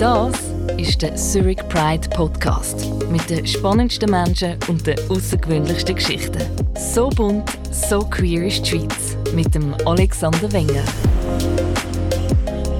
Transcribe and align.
Das 0.00 0.32
ist 0.78 1.02
der 1.02 1.14
Zurich 1.14 1.58
Pride 1.68 2.08
Podcast 2.08 2.88
mit 3.10 3.28
den 3.28 3.46
spannendsten 3.46 4.10
Menschen 4.10 4.56
und 4.66 4.86
den 4.86 4.98
außergewöhnlichsten 5.10 5.94
Geschichten. 5.94 6.40
So 6.74 7.10
bunt, 7.10 7.50
so 7.70 8.00
queer 8.00 8.46
ist 8.46 8.64
die 8.64 8.78
Schweiz 8.78 9.18
mit 9.34 9.54
dem 9.54 9.74
Alexander 9.84 10.50
Wenger. 10.52 10.82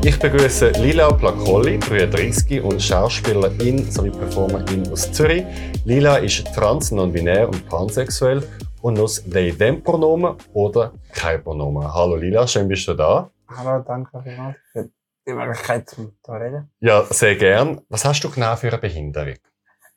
Ich 0.02 0.18
begrüße 0.18 0.70
Lila 0.80 1.12
Placolli, 1.12 1.78
33 1.78 2.62
und 2.62 2.80
Schauspielerin 2.80 3.90
sowie 3.90 4.08
Performerin 4.08 4.90
aus 4.90 5.12
Zürich. 5.12 5.44
Lila 5.84 6.16
ist 6.16 6.46
trans, 6.54 6.90
non-binär 6.90 7.46
und 7.46 7.68
pansexuell 7.68 8.42
und 8.80 8.94
nutzt 8.94 9.30
they 9.30 9.52
them 9.52 9.82
Pronomen 9.82 10.36
oder 10.54 10.94
kein 11.12 11.44
Pronomen. 11.44 11.86
Hallo 11.92 12.16
Lila, 12.16 12.46
schön 12.46 12.66
bist 12.66 12.88
du 12.88 12.94
da. 12.94 13.30
Hallo, 13.46 13.84
danke 13.86 14.22
vielmals 14.22 14.56
für 14.72 14.84
die 14.84 14.99
Möglichkeit, 15.26 15.88
zu 15.88 16.12
reden. 16.28 16.70
Ja, 16.80 17.04
sehr 17.04 17.36
gern. 17.36 17.80
Was 17.88 18.04
hast 18.04 18.22
du 18.22 18.30
genau 18.30 18.56
für 18.56 18.68
eine 18.68 18.78
Behinderung? 18.78 19.34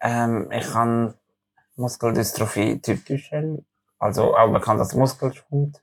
Ähm, 0.01 0.49
ich 0.51 0.73
habe 0.73 1.15
Muskeldystrophie 1.75 2.79
Typ 2.81 3.05
Duchenne, 3.05 3.63
also 3.99 4.35
auch 4.35 4.51
bekannt 4.51 4.79
als 4.79 4.93
Muskelschwund. 4.93 5.81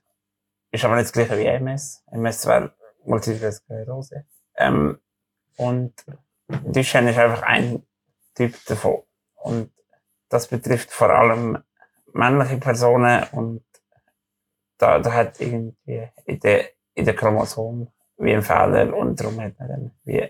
Ist 0.71 0.85
aber 0.85 0.95
nicht 0.95 1.05
das 1.05 1.13
gleiche 1.13 1.37
wie 1.37 1.45
MS. 1.45 2.03
MS 2.11 2.45
wäre 2.47 2.73
Multiple 3.03 3.51
Sklerose. 3.51 4.25
Ähm, 4.55 4.99
und 5.57 5.93
Duchenne 6.47 7.11
ist 7.11 7.17
einfach 7.17 7.41
ein 7.43 7.83
Typ 8.35 8.55
davon. 8.65 9.03
Und 9.35 9.71
das 10.29 10.47
betrifft 10.47 10.91
vor 10.91 11.09
allem 11.09 11.61
männliche 12.13 12.57
Personen 12.57 13.23
und 13.31 13.63
da, 14.77 14.99
da 14.99 15.13
hat 15.13 15.39
irgendwie 15.39 16.09
in 16.25 16.39
der, 16.39 16.69
in 16.93 17.05
der 17.05 17.15
Chromosom 17.15 17.91
wie 18.21 18.33
ein 18.33 18.43
Fehler 18.43 18.95
und 18.95 19.19
darum 19.19 19.39
hat 19.41 19.57
man 19.59 19.67
dann 19.67 19.91
wie, 20.03 20.29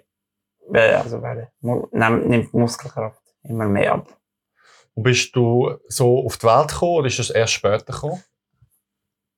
also 0.74 1.20
nimmt 2.28 2.54
Muskelkraft 2.54 3.22
immer 3.44 3.68
mehr 3.68 3.94
ab. 3.94 4.18
Und 4.94 5.04
bist 5.04 5.36
du 5.36 5.78
so 5.88 6.26
auf 6.26 6.38
die 6.38 6.48
Welt 6.48 6.70
gekommen 6.70 6.98
oder 6.98 7.08
ist 7.08 7.20
das 7.20 7.30
erst 7.30 7.54
später 7.54 7.86
gekommen? 7.86 8.24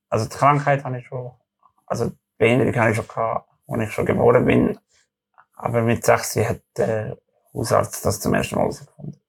Also 0.10 0.28
die 0.28 0.36
Krankheit 0.36 0.84
habe 0.84 1.00
ich 1.00 1.08
schon, 1.08 1.32
also 1.86 2.10
die 2.10 2.18
Behinderung 2.38 2.76
habe 2.76 2.92
ich 2.92 2.96
schon 2.96 3.08
gehabt, 3.08 3.50
als 3.68 3.84
ich 3.84 3.92
schon 3.92 4.06
geboren 4.06 4.46
bin. 4.46 4.78
Aber 5.56 5.82
mit 5.82 6.04
6 6.04 6.36
hat 6.38 6.62
der 6.78 7.18
Hausarzt 7.54 8.06
das 8.06 8.20
zum 8.20 8.34
ersten 8.34 8.56
Mal 8.56 8.62
herausgefunden. 8.62 9.20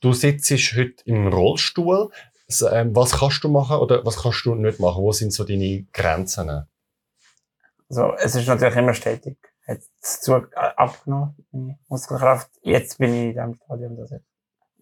Du 0.00 0.12
sitzt 0.12 0.50
heute 0.50 1.02
im 1.04 1.28
Rollstuhl. 1.28 2.10
Ähm, 2.70 2.94
was 2.94 3.12
kannst 3.12 3.42
du 3.44 3.48
machen 3.48 3.78
oder 3.78 4.04
was 4.04 4.22
kannst 4.22 4.44
du 4.44 4.54
nicht 4.54 4.78
machen? 4.78 5.02
Wo 5.02 5.12
sind 5.12 5.32
so 5.32 5.44
deine 5.44 5.86
Grenzen? 5.92 6.66
Also, 7.92 8.14
es 8.16 8.34
ist 8.34 8.48
natürlich 8.48 8.76
immer 8.76 8.94
stetig. 8.94 9.36
Hat 9.68 9.80
zu, 10.00 10.36
äh, 10.36 10.40
abgenommen, 10.54 11.36
meine 11.52 11.78
Muskelkraft. 11.88 12.50
Jetzt 12.62 12.96
bin 12.96 13.12
ich 13.12 13.36
in 13.36 13.36
dem 13.36 13.54
Stadium, 13.54 13.96
dass 13.98 14.12
ich 14.12 14.22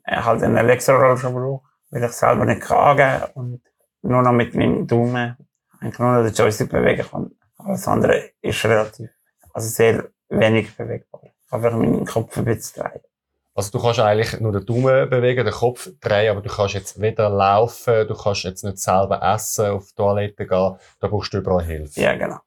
äh, 0.05 0.17
halt 0.17 0.45
einen 0.45 0.57
Elektrorollstuhl 0.57 1.33
brauche, 1.33 1.63
weil 1.91 2.05
ich 2.05 2.13
selber 2.13 2.45
nicht 2.45 2.63
kann 2.63 2.99
angeben 2.99 3.33
und 3.35 3.63
nur 4.03 4.23
noch 4.23 4.31
mit 4.33 4.55
meinem 4.55 4.87
Daumen 4.87 5.37
eigentlich 5.81 5.99
nur 5.99 6.13
noch 6.13 6.25
den 6.25 6.35
Joystick 6.35 6.71
bewegen 6.71 7.05
kann. 7.11 7.33
Alles 7.59 7.89
andere 7.89 8.31
ist 8.41 8.65
relativ, 8.65 9.11
also 9.53 9.69
sehr 9.69 10.09
wenig 10.29 10.77
bewegbar. 10.77 11.23
Ich 11.25 11.51
kann 11.51 11.65
einfach 11.65 11.79
meinen 11.79 12.07
Kopf 12.07 12.39
ein 12.39 12.45
bisschen 12.45 12.85
drehen. 12.85 13.01
Also 13.55 13.73
du 13.73 13.83
kannst 13.83 13.99
eigentlich 13.99 14.41
nur 14.41 14.53
den 14.53 14.65
Daumen 14.65 15.11
bewegen, 15.11 15.45
den 15.45 15.53
Kopf 15.53 15.91
drehen, 16.01 16.31
aber 16.31 16.43
du 16.43 16.49
kannst 16.49 16.75
jetzt 16.75 17.01
weder 17.01 17.29
laufen, 17.29 18.07
du 18.07 18.15
kannst 18.15 18.45
jetzt 18.45 18.63
nicht 18.63 18.79
selber 18.79 19.21
essen, 19.21 19.67
auf 19.73 19.89
die 19.89 19.95
Toilette 19.97 20.47
gehen, 20.47 20.77
da 21.01 21.09
brauchst 21.09 21.35
du 21.35 21.39
überall 21.39 21.65
Hilfe. 21.65 22.01
Ja, 22.01 22.15
genau. 22.15 22.39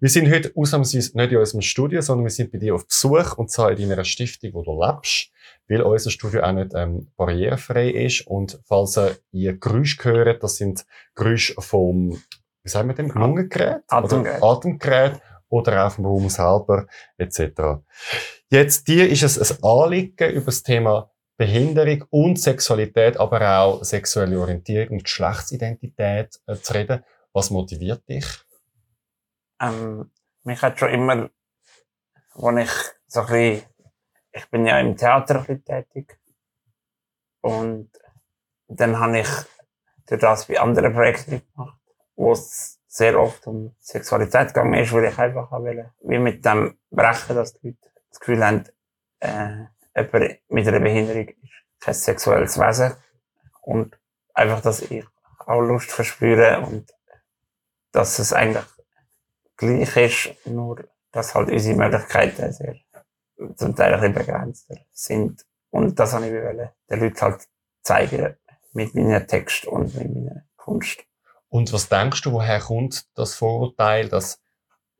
Wir 0.00 0.08
sind 0.08 0.30
heute 0.30 0.52
ausnahmsweise 0.54 1.16
nicht 1.16 1.32
in 1.32 1.38
unserem 1.38 1.62
Studio, 1.62 2.00
sondern 2.00 2.24
wir 2.24 2.30
sind 2.30 2.50
bei 2.50 2.58
dir 2.58 2.74
auf 2.74 2.86
Besuch, 2.86 3.36
und 3.38 3.50
zwar 3.50 3.72
in 3.72 3.88
deiner 3.88 4.04
Stiftung, 4.04 4.54
wo 4.54 4.62
du 4.62 4.82
lebst, 4.82 5.30
weil 5.68 5.82
unser 5.82 6.10
Studio 6.10 6.42
auch 6.42 6.52
nicht 6.52 6.72
ähm, 6.74 7.10
barrierefrei 7.16 7.90
ist 7.90 8.26
und 8.26 8.60
falls 8.64 8.98
ihr 9.30 9.56
Geräusche 9.58 10.04
hört, 10.04 10.42
das 10.42 10.56
sind 10.56 10.84
Geräusche 11.14 11.54
vom, 11.60 12.20
wie 12.62 12.68
sagen 12.68 12.88
wir 12.88 12.94
dem, 12.94 13.10
Lungengerät? 13.10 13.82
Atemgerät. 13.88 14.42
Oder 14.42 14.52
Atemgerät 14.52 15.20
oder 15.48 15.86
auch 15.86 15.92
vom 15.92 16.06
Raum 16.06 16.28
selber, 16.28 16.86
etc. 17.18 17.82
Jetzt, 18.50 18.88
dir 18.88 19.08
ist 19.08 19.22
es 19.22 19.52
ein 19.52 19.62
Anliegen 19.62 20.30
über 20.30 20.46
das 20.46 20.62
Thema 20.62 21.10
Behinderung 21.36 22.04
und 22.10 22.40
Sexualität, 22.40 23.18
aber 23.18 23.58
auch 23.58 23.84
sexuelle 23.84 24.38
Orientierung 24.38 24.98
und 24.98 25.04
Geschlechtsidentität 25.04 26.40
äh, 26.46 26.56
zu 26.56 26.74
reden. 26.74 27.04
Was 27.32 27.50
motiviert 27.50 28.08
dich? 28.08 28.26
Ähm, 29.62 30.10
mich 30.42 30.60
hat 30.60 30.78
schon 30.78 30.90
immer, 30.90 31.30
als 32.34 32.58
ich 32.58 32.72
so 33.06 33.20
ein 33.20 33.26
bisschen, 33.26 33.66
ich 34.32 34.50
bin 34.50 34.66
ja 34.66 34.80
im 34.80 34.96
Theater 34.96 35.36
ein 35.36 35.40
bisschen 35.40 35.64
tätig. 35.64 36.18
Und 37.40 37.90
dann 38.66 38.98
habe 38.98 39.20
ich 39.20 39.28
das 40.06 40.46
bei 40.46 40.60
anderen 40.60 40.92
Projekten 40.92 41.42
gemacht, 41.54 41.80
wo 42.16 42.32
es 42.32 42.80
sehr 42.88 43.18
oft 43.18 43.46
um 43.46 43.74
Sexualität 43.80 44.48
gegangen 44.48 44.74
ist, 44.74 44.92
weil 44.92 45.04
ich 45.04 45.18
einfach 45.18 45.50
will, 45.52 45.90
wie 46.00 46.18
mit 46.18 46.44
dem 46.44 46.78
brechen, 46.90 47.36
dass 47.36 47.54
die 47.54 47.68
Leute 47.68 47.90
das 48.10 48.20
Gefühl 48.20 48.44
haben, 48.44 48.64
äh, 49.20 49.66
jemand 49.96 50.40
mit 50.48 50.68
einer 50.68 50.80
Behinderung 50.80 51.28
ist 51.28 51.52
kein 51.80 51.94
sexuelles 51.94 52.58
Wesen. 52.58 52.94
Und 53.62 53.98
einfach, 54.34 54.60
dass 54.60 54.82
ich 54.82 55.04
auch 55.38 55.60
Lust 55.60 55.90
verspüre 55.90 56.60
und 56.60 56.92
dass 57.92 58.18
es 58.18 58.32
eigentlich 58.32 58.64
gleich 59.66 59.96
ist, 59.96 60.46
nur 60.46 60.84
dass 61.10 61.34
halt 61.34 61.50
unsere 61.50 61.76
Möglichkeiten 61.76 62.52
sehr 62.52 62.76
zum 63.56 63.74
Teil 63.74 63.94
ein 63.94 64.00
bisschen 64.00 64.14
begrenzter 64.14 64.76
sind. 64.92 65.44
Und 65.70 65.98
das 65.98 66.12
habe 66.12 66.26
ich 66.26 66.32
wollen, 66.32 66.70
den 66.90 67.00
Leuten 67.00 67.20
halt 67.20 67.48
zeigen 67.82 68.36
mit 68.72 68.94
meinem 68.94 69.26
Text 69.26 69.66
und 69.66 69.94
mit 69.94 70.14
meiner 70.14 70.44
Kunst. 70.56 71.04
Und 71.48 71.72
was 71.72 71.88
denkst 71.88 72.22
du, 72.22 72.32
woher 72.32 72.60
kommt 72.60 73.06
das 73.14 73.34
Vorurteil, 73.34 74.08
dass 74.08 74.40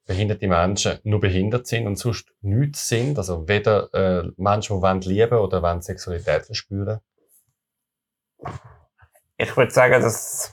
behinderte 0.05 0.49
Menschen 0.49 0.99
nur 1.05 1.21
behindert 1.21 1.67
sind 1.67 1.87
und 1.87 1.97
sonst 1.97 2.33
nichts 2.41 2.89
sind? 2.89 3.17
Also 3.19 3.49
weder 3.49 3.93
äh, 3.95 4.31
Menschen, 4.37 4.77
die 4.77 4.83
wollen 4.83 5.01
lieben 5.03 5.39
oder 5.39 5.63
wollen 5.63 5.81
Sexualität 5.81 6.47
verspüren? 6.47 7.01
Ich 9.37 9.57
würde 9.57 9.73
sagen, 9.73 10.03
das 10.03 10.53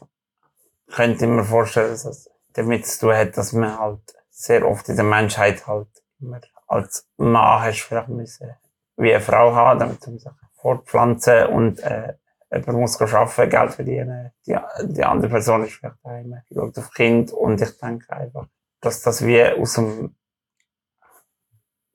könnte 0.88 1.26
ich 1.26 1.32
mir 1.32 1.44
vorstellen, 1.44 1.92
dass 1.92 2.04
das 2.04 2.29
damit 2.54 2.86
zu 2.88 3.00
tun 3.00 3.16
hat, 3.16 3.38
dass 3.38 3.54
man 3.54 3.78
halt 3.78 4.16
sehr 4.30 4.68
oft 4.68 4.88
in 4.90 4.96
der 4.96 5.06
Menschheit 5.06 5.68
halt 5.68 5.88
immer 6.20 6.42
als 6.68 7.08
Mann 7.18 7.62
hast 7.64 7.82
vielleicht 7.82 8.10
müssen, 8.10 8.54
wie 8.98 9.14
eine 9.14 9.22
Frau 9.22 9.54
haben, 9.54 9.80
damit 9.80 10.06
man 10.06 10.20
sich 10.20 10.32
fortpflanzen 10.54 11.48
und 11.48 11.80
äh, 11.80 12.14
jemand 12.52 12.80
muss 12.80 13.02
arbeiten, 13.02 13.50
Geld 13.50 13.74
verdienen. 13.74 14.32
Die, 14.46 14.58
die 14.84 15.04
andere 15.04 15.30
Person 15.30 15.64
ist 15.64 15.74
vielleicht 15.74 16.04
daheim, 16.04 16.42
schaut 16.54 16.78
auf 16.78 16.92
Kind 16.92 17.32
und 17.32 17.62
ich 17.62 17.78
denke 17.78 18.12
einfach, 18.12 18.48
dass 18.82 19.02
das 19.02 19.26
wie 19.26 19.44
aus 19.44 19.74
dem, 19.74 20.16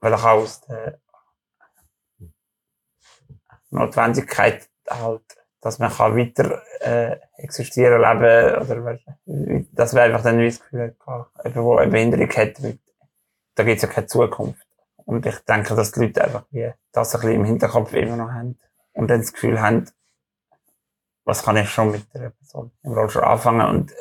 vielleicht 0.01 0.25
auch 0.25 0.29
aus 0.29 0.61
der 0.63 1.01
Notwendigkeit 3.71 4.69
halt, 4.89 5.23
dass 5.61 5.79
man 5.79 5.91
kann 5.91 6.17
weiter 6.17 6.63
äh, 6.81 7.19
existieren, 7.39 8.01
leben 8.01 8.63
oder 8.63 8.99
dass 9.75 9.93
man 9.93 10.05
einfach 10.05 10.23
dann 10.23 10.39
das 10.45 10.61
Gefühl 10.61 10.95
hat, 11.07 11.27
jemand, 11.45 11.57
der 11.57 11.79
eine 11.79 11.91
Behinderung 11.91 12.31
hat, 12.31 12.63
da 13.55 13.65
gibt 13.65 13.77
es 13.77 13.83
ja 13.83 13.89
keine 13.89 14.07
Zukunft. 14.07 14.67
Und 15.05 15.27
ich 15.27 15.39
denke, 15.41 15.75
dass 15.75 15.93
die 15.93 16.01
Leute 16.01 16.25
einfach 16.25 16.45
wie 16.51 16.73
das 16.93 17.15
ein 17.15 17.21
bisschen 17.21 17.41
im 17.41 17.45
Hinterkopf 17.45 17.93
immer 17.93 18.17
noch 18.17 18.31
haben 18.31 18.59
und 18.93 19.09
dann 19.09 19.21
das 19.21 19.33
Gefühl 19.33 19.61
haben, 19.61 19.87
was 21.25 21.43
kann 21.43 21.57
ich 21.57 21.69
schon 21.71 21.91
mit 21.91 22.13
der 22.15 22.31
Person 22.31 22.71
im 22.83 22.93
Rollstuhl 22.93 23.25
anfangen 23.25 23.67
und, 23.67 23.95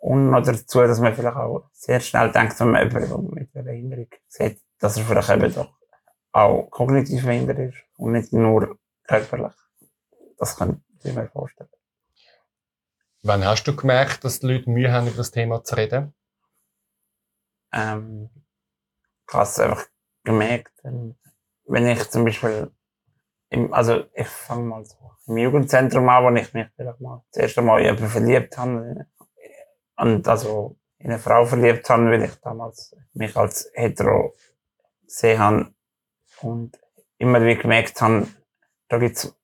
und 0.00 0.30
noch 0.30 0.42
dazu, 0.42 0.80
dass 0.80 1.00
man 1.00 1.14
vielleicht 1.14 1.36
auch 1.36 1.68
sehr 1.72 2.00
schnell 2.00 2.30
denkt, 2.30 2.58
wenn 2.60 2.70
man 2.70 2.90
jemanden 2.90 3.34
mit 3.34 3.54
einer 3.54 3.64
Behinderung 3.64 4.08
sieht, 4.28 4.60
dass 4.78 4.96
er 4.96 5.04
vielleicht 5.04 5.30
eben 5.30 5.54
doch 5.54 5.72
auch 6.32 6.68
kognitiv 6.70 7.24
behindert 7.24 7.58
ist 7.58 7.78
und 7.96 8.12
nicht 8.12 8.32
nur 8.32 8.78
körperlich. 9.04 9.52
Das 10.38 10.56
kann 10.56 10.82
ich 11.02 11.14
mir 11.14 11.28
vorstellen. 11.28 11.70
Wann 13.22 13.44
hast 13.44 13.64
du 13.64 13.74
gemerkt, 13.74 14.24
dass 14.24 14.40
die 14.40 14.46
Leute 14.46 14.70
Mühe 14.70 14.92
haben, 14.92 15.08
über 15.08 15.16
das 15.16 15.32
Thema 15.32 15.64
zu 15.64 15.74
reden? 15.76 16.14
Ähm, 17.72 18.30
ich 19.26 19.34
habe 19.34 19.42
es 19.42 19.58
einfach 19.58 19.86
gemerkt, 20.24 20.72
wenn 20.84 21.86
ich 21.86 22.08
zum 22.10 22.24
Beispiel 22.24 22.70
im, 23.50 23.72
also 23.72 24.04
ich 24.14 24.28
fange 24.28 24.64
mal 24.64 24.84
so 24.84 24.96
im 25.26 25.36
Jugendzentrum 25.36 26.08
an, 26.08 26.24
wo 26.24 26.38
ich 26.38 26.52
mich 26.54 26.68
vielleicht 26.76 27.00
mal 27.00 27.24
das 27.32 27.42
erste 27.42 27.62
Mal 27.62 27.82
jemanden 27.82 28.08
verliebt 28.08 28.56
habe. 28.56 29.06
Und 29.96 30.28
also 30.28 30.78
in 30.98 31.10
eine 31.10 31.18
Frau 31.18 31.44
verliebt 31.44 31.88
habe, 31.90 32.10
weil 32.10 32.24
ich 32.24 32.34
damals 32.36 32.94
mich 33.14 33.36
als 33.36 33.70
hetero 33.74 34.34
gesehen 35.04 35.38
habe. 35.38 35.74
Und 36.40 36.78
immer 37.18 37.44
wie 37.44 37.56
gemerkt 37.56 38.00
habe, 38.00 38.28
da 38.88 38.98
gibt's 38.98 39.34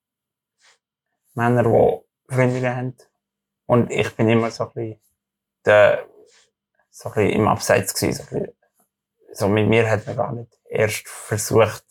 Männer, 1.34 1.64
die 1.64 2.34
Freundinnen 2.34 2.76
haben. 2.76 2.96
Und 3.66 3.90
ich 3.90 4.14
bin 4.14 4.28
immer 4.28 4.50
so 4.50 4.64
ein 4.64 4.72
bisschen, 4.74 5.00
der, 5.64 6.06
so 6.90 7.08
ein 7.08 7.14
bisschen 7.14 7.30
im 7.30 7.48
Abseits 7.48 7.94
gewesen. 7.94 8.24
So, 8.28 8.36
ein 8.36 8.42
bisschen, 8.42 8.56
so 9.32 9.48
mit 9.48 9.68
mir 9.68 9.90
hat 9.90 10.06
man 10.06 10.16
gar 10.16 10.32
nicht 10.32 10.58
erst 10.68 11.08
versucht, 11.08 11.84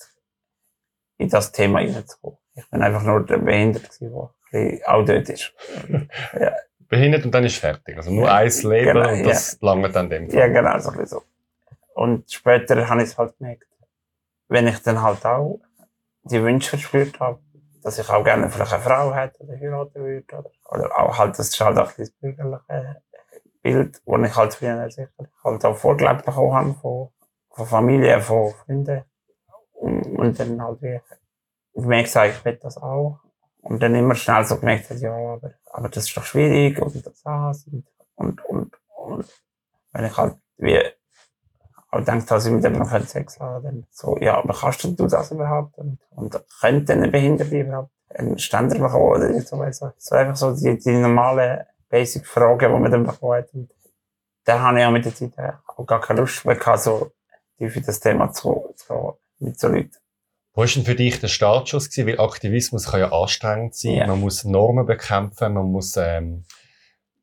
in 1.18 1.30
das 1.30 1.52
Thema 1.52 1.80
hineinzukommen. 1.80 2.38
Ich 2.56 2.70
bin 2.70 2.82
einfach 2.82 3.04
nur 3.04 3.26
der 3.26 3.38
Behinderte, 3.38 3.90
der 4.00 4.90
auch 4.92 5.06
dort 5.06 5.30
ist. 5.30 5.54
ja. 6.40 6.54
Behindert 6.80 7.26
und 7.26 7.32
dann 7.32 7.44
ist 7.44 7.58
fertig. 7.58 7.98
Also 7.98 8.12
nur 8.12 8.26
ja, 8.26 8.36
ein 8.36 8.50
Leben 8.50 8.94
genau, 8.94 9.12
und 9.12 9.24
das 9.24 9.54
ja. 9.54 9.58
lange 9.62 9.90
dann 9.90 10.10
dem 10.10 10.30
Fall. 10.30 10.40
Ja, 10.40 10.48
genau, 10.48 10.78
so 10.80 10.92
ein 10.92 11.06
so. 11.06 11.24
Und 11.96 12.32
später 12.32 12.88
habe 12.88 13.02
ich 13.02 13.10
es 13.10 13.18
halt 13.18 13.38
gemerkt, 13.38 13.68
wenn 14.48 14.68
ich 14.68 14.80
dann 14.80 15.02
halt 15.02 15.26
auch 15.26 15.60
die 16.24 16.42
Wünsche 16.42 16.70
verspürt 16.70 17.20
habe, 17.20 17.40
dass 17.84 18.00
ich 18.00 18.10
auch 18.10 18.24
gerne 18.24 18.50
vielleicht 18.50 18.74
eine 18.74 18.82
Frau 18.82 19.14
hätte 19.14 19.44
oder 19.44 19.54
heiraten 19.60 19.96
würde, 19.96 20.24
oder, 20.38 20.52
oder 20.72 21.00
auch 21.00 21.18
halt, 21.18 21.38
das 21.38 21.50
ist 21.50 21.60
halt 21.60 21.78
auch 21.78 21.92
das 21.92 22.10
bürgerliche 22.12 23.02
Bild, 23.62 24.02
das 24.06 24.30
ich 24.30 24.36
halt 24.36 24.54
früher 24.54 24.90
sicher 24.90 25.10
halt 25.44 25.66
auch 25.66 25.76
vorgelebt 25.76 26.26
bekommen 26.26 26.54
habe 26.54 26.74
von, 26.74 27.10
von 27.52 27.66
Familie, 27.66 28.22
von 28.22 28.54
Freunden. 28.54 29.04
Und, 29.74 30.06
und 30.18 30.40
dann 30.40 30.62
halt 30.62 30.82
wie, 30.82 31.00
ich 31.74 31.86
mir 31.86 32.04
gesagt, 32.04 32.36
ich 32.38 32.46
will 32.46 32.58
das 32.62 32.78
auch. 32.78 33.20
Und 33.62 33.82
dann 33.82 33.96
immer 33.96 34.16
schnell 34.16 34.44
so 34.46 34.58
gemerkt, 34.58 34.90
ja, 34.92 35.14
aber, 35.14 35.54
aber 35.72 35.90
das 35.90 36.06
ist 36.06 36.18
doch 36.18 36.24
schwierig 36.24 36.80
und 36.82 37.06
das 37.06 37.24
und, 37.68 37.86
und, 38.16 38.46
und, 38.46 38.74
und 38.96 39.44
wenn 39.92 40.06
ich 40.06 40.18
halt 40.18 40.36
wie 40.58 40.80
auch 41.94 42.04
denkt, 42.04 42.30
dass 42.30 42.46
ich 42.46 42.52
mit 42.52 42.64
jemandem 42.64 43.06
Sex 43.06 43.40
haben 43.40 43.64
dann 43.64 43.86
so, 43.92 44.18
ja, 44.20 44.38
aber 44.38 44.54
kannst 44.54 44.84
du 44.84 44.92
das 44.92 45.32
überhaupt? 45.32 45.78
Und, 45.78 46.00
und 46.12 46.40
könnte 46.60 46.94
eine 46.94 47.08
Behinderte 47.08 47.60
überhaupt 47.60 47.92
einen 48.10 48.38
Ständer 48.38 48.78
bekommen 48.78 49.06
oder 49.06 49.42
so, 49.42 49.58
also, 49.58 49.92
so 49.98 50.16
einfach 50.16 50.36
so 50.36 50.56
die, 50.56 50.78
die 50.78 50.92
normalen 50.92 51.64
Basic-Fragen, 51.90 52.74
die 52.74 52.80
man 52.80 52.92
dann 52.92 53.06
bekommt. 53.06 53.54
Und 53.54 53.70
da 54.46 54.60
habe 54.60 54.80
ich 54.80 54.86
auch 54.86 54.92
mit 54.92 55.06
der 55.06 55.16
Zeit 55.16 55.34
auch 55.66 55.86
gar 55.86 56.02
keine 56.02 56.22
Lust 56.22 56.46
mehr 56.46 56.56
gehabt, 56.56 56.80
so 56.80 57.12
tief 57.58 57.76
in 57.76 57.84
das 57.84 58.00
Thema 58.00 58.32
zu, 58.32 58.74
zu 58.76 59.18
mit 59.40 59.60
so 59.60 59.68
Leuten. 59.68 59.98
Wo 60.54 60.62
war 60.62 60.68
denn 60.68 60.86
für 60.86 60.96
dich 60.96 61.20
der 61.20 61.28
Startschuss 61.28 61.90
gewesen? 61.90 62.20
Weil 62.20 62.26
Aktivismus 62.26 62.92
kann 62.92 63.00
ja 63.00 63.12
anstrengend 63.12 63.76
sein. 63.76 63.94
Yeah. 63.94 64.08
Man 64.08 64.20
muss 64.20 64.44
Normen 64.44 64.86
bekämpfen, 64.86 65.54
man 65.54 65.72
muss 65.72 65.98
ähm, 65.98 66.46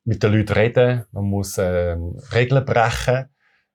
mit 0.05 0.23
den 0.23 0.33
Leuten 0.33 0.53
reden, 0.53 1.05
man 1.13 1.25
muss 1.25 1.57
ähm, 1.59 2.19
Regeln 2.33 2.65
brechen. 2.65 3.29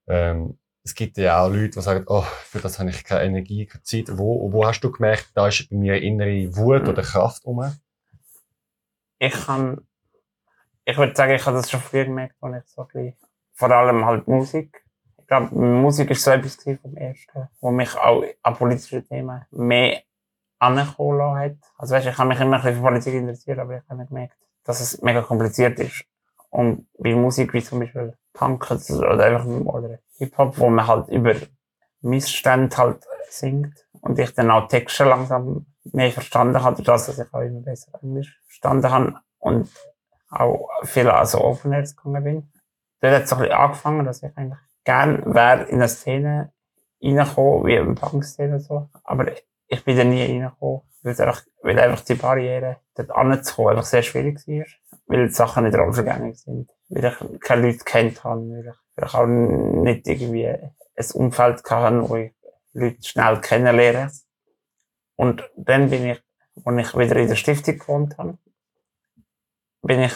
Ähm, 0.07 0.59
es 0.85 0.93
gibt 0.93 1.17
ja 1.17 1.41
auch 1.41 1.49
Leute, 1.49 1.71
die 1.71 1.81
sagen, 1.81 2.05
oh, 2.07 2.21
für 2.21 2.59
das 2.59 2.77
habe 2.77 2.91
ich 2.91 3.03
keine 3.03 3.23
Energie, 3.23 3.65
keine 3.65 3.81
Zeit. 3.81 4.05
Wo, 4.17 4.51
wo 4.53 4.65
hast 4.67 4.81
du 4.81 4.91
gemerkt, 4.91 5.31
da 5.33 5.47
ist 5.47 5.67
bei 5.67 5.75
mir 5.75 5.99
innere 5.99 6.55
Wut 6.55 6.87
oder 6.87 7.01
Kraft 7.01 7.43
rum? 7.43 7.75
Ich 9.17 9.33
kann, 9.33 9.81
ich 10.85 10.95
würde 10.95 11.15
sagen, 11.15 11.33
ich 11.33 11.43
habe 11.43 11.57
das 11.57 11.71
schon 11.71 11.79
früher 11.79 12.05
gemerkt, 12.05 12.35
als 12.39 12.63
ich 12.63 12.71
so 12.71 12.87
ein 12.93 13.15
vor 13.53 13.71
allem 13.71 14.05
halt 14.05 14.27
Musik. 14.27 14.85
Ich 15.17 15.25
glaube, 15.25 15.55
Musik 15.55 16.11
ist 16.11 16.23
so 16.23 16.29
etwas 16.29 16.55
vom 16.61 16.95
Ersten, 16.95 17.49
wo 17.61 17.71
mich 17.71 17.95
auch 17.95 18.23
an 18.43 18.55
politischen 18.55 19.07
Themen 19.07 19.43
mehr 19.49 20.03
angekommen 20.59 21.35
hat. 21.35 21.57
Also 21.77 21.95
weißt, 21.95 22.07
ich 22.07 22.17
habe 22.17 22.29
mich 22.29 22.39
immer 22.39 22.63
ein 22.63 22.75
für 22.75 22.79
Politik 22.79 23.15
interessiert, 23.15 23.57
aber 23.57 23.77
ich 23.77 23.89
habe 23.89 24.05
gemerkt, 24.05 24.37
dass 24.63 24.81
es 24.81 25.01
mega 25.01 25.23
kompliziert 25.23 25.79
ist. 25.79 26.05
Und 26.51 26.85
bei 26.99 27.15
Musik, 27.15 27.53
wie 27.53 27.63
zum 27.63 27.79
Beispiel 27.79 28.15
Punk 28.35 28.69
oder 28.69 29.23
einfach, 29.23 29.45
oder 29.45 29.99
Hip-Hop, 30.17 30.57
wo 30.59 30.69
man 30.69 30.85
halt 30.85 31.09
über 31.09 31.33
Missstände 32.01 32.77
halt 32.77 33.05
singt 33.29 33.85
und 34.01 34.19
ich 34.19 34.33
dann 34.33 34.51
auch 34.51 34.67
Texte 34.67 35.05
langsam 35.05 35.65
mehr 35.83 36.11
verstanden 36.11 36.61
habe, 36.61 36.81
dass 36.83 37.09
ich 37.09 37.33
auch 37.33 37.41
immer 37.41 37.61
besser 37.61 37.91
Englisch 38.01 38.39
verstanden 38.45 38.91
habe 38.91 39.15
und 39.39 39.69
auch 40.29 40.69
viel 40.83 41.09
also 41.09 41.57
Airs 41.63 41.95
gegangen 41.95 42.23
bin. 42.23 42.51
Dort 43.01 43.13
hat 43.13 43.23
es 43.23 43.33
ein 43.33 43.39
bisschen 43.39 43.55
angefangen, 43.55 44.05
dass 44.05 44.23
ich 44.23 44.37
eigentlich 44.37 44.59
gern 44.83 45.33
wäre 45.33 45.63
in 45.63 45.75
eine 45.75 45.87
Szene 45.87 46.51
reingekommen, 47.01 47.65
wie 47.65 47.75
in 47.75 47.95
Punk-Szene 47.95 48.59
so, 48.59 48.89
aber 49.03 49.31
ich 49.67 49.83
bin 49.83 49.97
da 49.97 50.03
nie 50.03 50.23
reingekommen, 50.23 50.81
weil 51.03 51.21
einfach, 51.21 51.43
weil 51.61 51.79
einfach 51.79 52.03
die 52.03 52.15
Barriere 52.15 52.77
dort 52.95 53.11
anzukommen 53.11 53.71
einfach 53.71 53.85
sehr 53.85 54.03
schwierig 54.03 54.47
war, 54.47 54.65
weil 55.07 55.27
die 55.27 55.33
Sachen 55.33 55.63
nicht 55.63 55.77
rausgegangen 55.77 56.33
sind, 56.33 56.69
weil 56.89 57.05
ich 57.05 57.39
keine 57.41 57.67
Leute 57.67 57.83
kennt 57.83 58.23
habe, 58.23 58.41
weil 58.41 58.67
ich 58.67 58.75
ich 59.03 59.13
auch 59.13 59.25
nicht 59.25 60.07
irgendwie 60.07 60.47
ein 60.47 60.71
Umfeld 61.13 61.63
gehabt, 61.63 62.09
wo 62.09 62.15
ich 62.15 62.33
Leute 62.73 63.03
schnell 63.03 63.39
kennenlerne. 63.41 64.11
Und 65.15 65.49
dann 65.55 65.89
bin 65.89 66.09
ich, 66.09 66.23
als 66.63 66.87
ich 66.87 66.97
wieder 66.97 67.15
in 67.17 67.27
der 67.27 67.35
Stiftung 67.35 67.77
gewohnt 67.77 68.17
habe, 68.17 68.37
bin 69.81 70.01
ich 70.01 70.13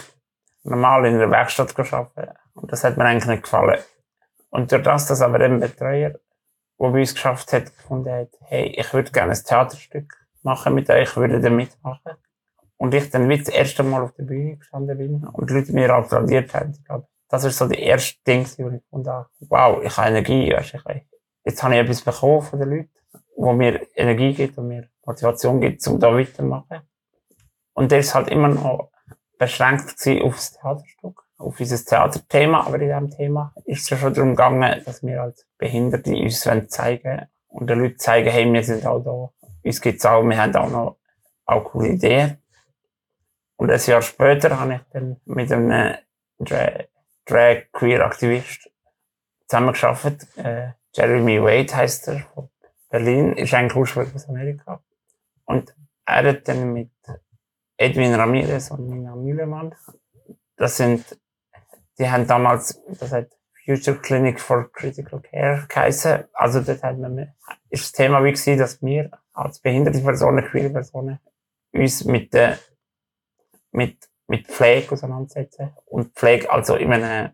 normal 0.63 1.05
in 1.05 1.19
der 1.19 1.31
Werkstatt 1.31 1.75
gearbeitet. 1.75 2.35
Und 2.53 2.71
das 2.71 2.83
hat 2.83 2.97
mir 2.97 3.05
eigentlich 3.05 3.27
nicht 3.27 3.43
gefallen. 3.43 3.79
Und 4.49 4.71
durch 4.71 4.83
das, 4.83 5.05
dass 5.07 5.21
aber 5.21 5.39
ein 5.41 5.59
Betreuer, 5.59 6.19
der 6.79 6.89
bei 6.89 6.99
uns 6.99 7.13
geschafft 7.13 7.53
hat, 7.53 7.65
gefunden 7.65 8.11
hat, 8.11 8.29
hey, 8.41 8.73
ich 8.77 8.93
würde 8.93 9.11
gerne 9.11 9.33
ein 9.33 9.43
Theaterstück 9.43 10.13
machen 10.43 10.73
mit 10.73 10.89
euch, 10.89 11.09
ich 11.09 11.17
würde 11.17 11.41
da 11.41 11.49
mitmachen. 11.49 12.13
Und 12.77 12.93
ich 12.93 13.09
dann 13.09 13.27
wieder 13.27 13.43
das 13.43 13.53
erste 13.53 13.83
Mal 13.83 14.03
auf 14.03 14.13
der 14.13 14.23
Bühne 14.23 14.55
gestanden 14.55 14.97
bin 14.97 15.27
und 15.27 15.49
die 15.49 15.53
Leute 15.53 15.73
mir 15.73 15.93
applaudiert 15.93 16.53
haben. 16.53 16.71
Ich 16.71 16.85
glaube, 16.85 17.07
das 17.27 17.43
ist 17.43 17.57
so 17.57 17.67
die 17.67 17.79
erste 17.79 18.23
Ding, 18.25 18.47
wo 18.57 18.69
ich 18.69 18.81
gefunden 18.81 19.09
habe, 19.09 19.29
wow, 19.41 19.83
ich 19.83 19.97
habe 19.97 20.09
Energie, 20.09 20.53
weißt, 20.53 20.75
ich, 20.75 21.07
jetzt 21.43 21.61
habe 21.61 21.73
ich 21.75 21.81
etwas 21.81 22.01
bekommen 22.01 22.41
von 22.41 22.59
den 22.59 22.69
Leuten, 22.69 22.89
wo 23.35 23.51
mir 23.51 23.85
Energie 23.95 24.33
gibt 24.33 24.57
und 24.57 24.69
mir 24.69 24.89
Motivation 25.05 25.59
gibt, 25.59 25.85
um 25.87 25.99
da 25.99 26.13
weiterzumachen. 26.13 26.81
Und 27.73 27.91
der 27.91 27.99
ist 27.99 28.15
halt 28.15 28.29
immer 28.29 28.47
noch 28.47 28.91
beschränkt 29.37 29.89
auf 30.21 30.35
das 30.35 30.53
Theaterstück, 30.53 31.23
auf 31.39 31.57
dieses 31.57 31.85
Theaterthema, 31.85 32.65
aber 32.65 32.79
in 32.79 32.87
diesem 32.87 33.09
Thema 33.09 33.53
ist 33.65 33.83
es 33.83 33.89
ja 33.89 33.97
schon 33.97 34.13
darum 34.13 34.31
gegangen, 34.31 34.83
dass 34.85 35.01
wir 35.03 35.23
als 35.23 35.47
Behinderte 35.57 36.11
uns 36.11 36.41
zeigen 36.67 37.27
und 37.47 37.69
den 37.69 37.79
Leuten 37.79 37.97
zeigen, 37.97 38.29
hey, 38.29 38.51
wir 38.51 38.63
sind 38.63 38.85
auch 38.85 38.99
da, 38.99 39.47
uns 39.63 39.81
gibt's 39.81 40.05
auch, 40.05 40.23
wir 40.23 40.41
haben 40.41 40.55
auch 40.55 40.69
noch 40.69 40.97
auch 41.45 41.63
coole 41.63 41.89
Ideen. 41.89 42.37
Und 43.55 43.71
ein 43.71 43.79
Jahr 43.79 44.01
später 44.01 44.59
habe 44.59 44.75
ich 44.75 44.81
dann 44.91 45.17
mit 45.25 45.51
einem 45.51 45.95
Drag 46.39 47.71
Queer 47.71 48.05
Aktivist 48.05 48.69
zusammengearbeitet. 49.47 50.27
Äh, 50.37 50.69
Jeremy 50.93 51.41
Wade 51.41 51.75
heißt 51.75 52.07
er, 52.09 52.19
von 52.33 52.49
Berlin, 52.89 53.33
ist 53.33 53.53
eigentlich 53.53 53.75
ursprünglich 53.75 54.15
aus 54.15 54.29
Amerika. 54.29 54.81
Und 55.45 55.75
er 56.05 56.29
hat 56.29 56.47
dann 56.47 56.73
mit 56.73 56.91
Edwin 57.77 58.13
Ramirez 58.13 58.71
und 58.71 58.87
Nina 58.87 59.15
Mühlemann, 59.15 59.73
das 60.57 60.77
sind, 60.77 61.19
die 61.99 62.09
haben 62.09 62.25
damals, 62.25 62.81
das 62.99 63.11
hat 63.11 63.27
Future 63.65 63.97
Clinic 63.97 64.39
for 64.39 64.71
Critical 64.71 65.19
Care 65.19 65.65
geheißen. 65.67 66.23
Also 66.33 66.61
dort 66.61 66.81
hat 66.81 66.97
man, 66.97 67.33
ist 67.69 67.83
das 67.83 67.91
Thema 67.91 68.23
wie 68.23 68.31
gewesen, 68.31 68.57
dass 68.57 68.81
wir 68.81 69.11
als 69.33 69.59
behinderte 69.59 69.99
Personen, 69.99 70.43
queere 70.45 70.69
Personen, 70.69 71.19
uns 71.71 72.03
mit 72.05 72.33
der, 72.33 72.57
mit 73.71 74.09
mit 74.29 74.47
Pflege 74.47 74.91
auseinandersetzen 74.91 75.73
und 75.87 76.13
Pflege 76.13 76.49
also 76.49 76.75
in 76.75 76.93
einem 76.93 77.31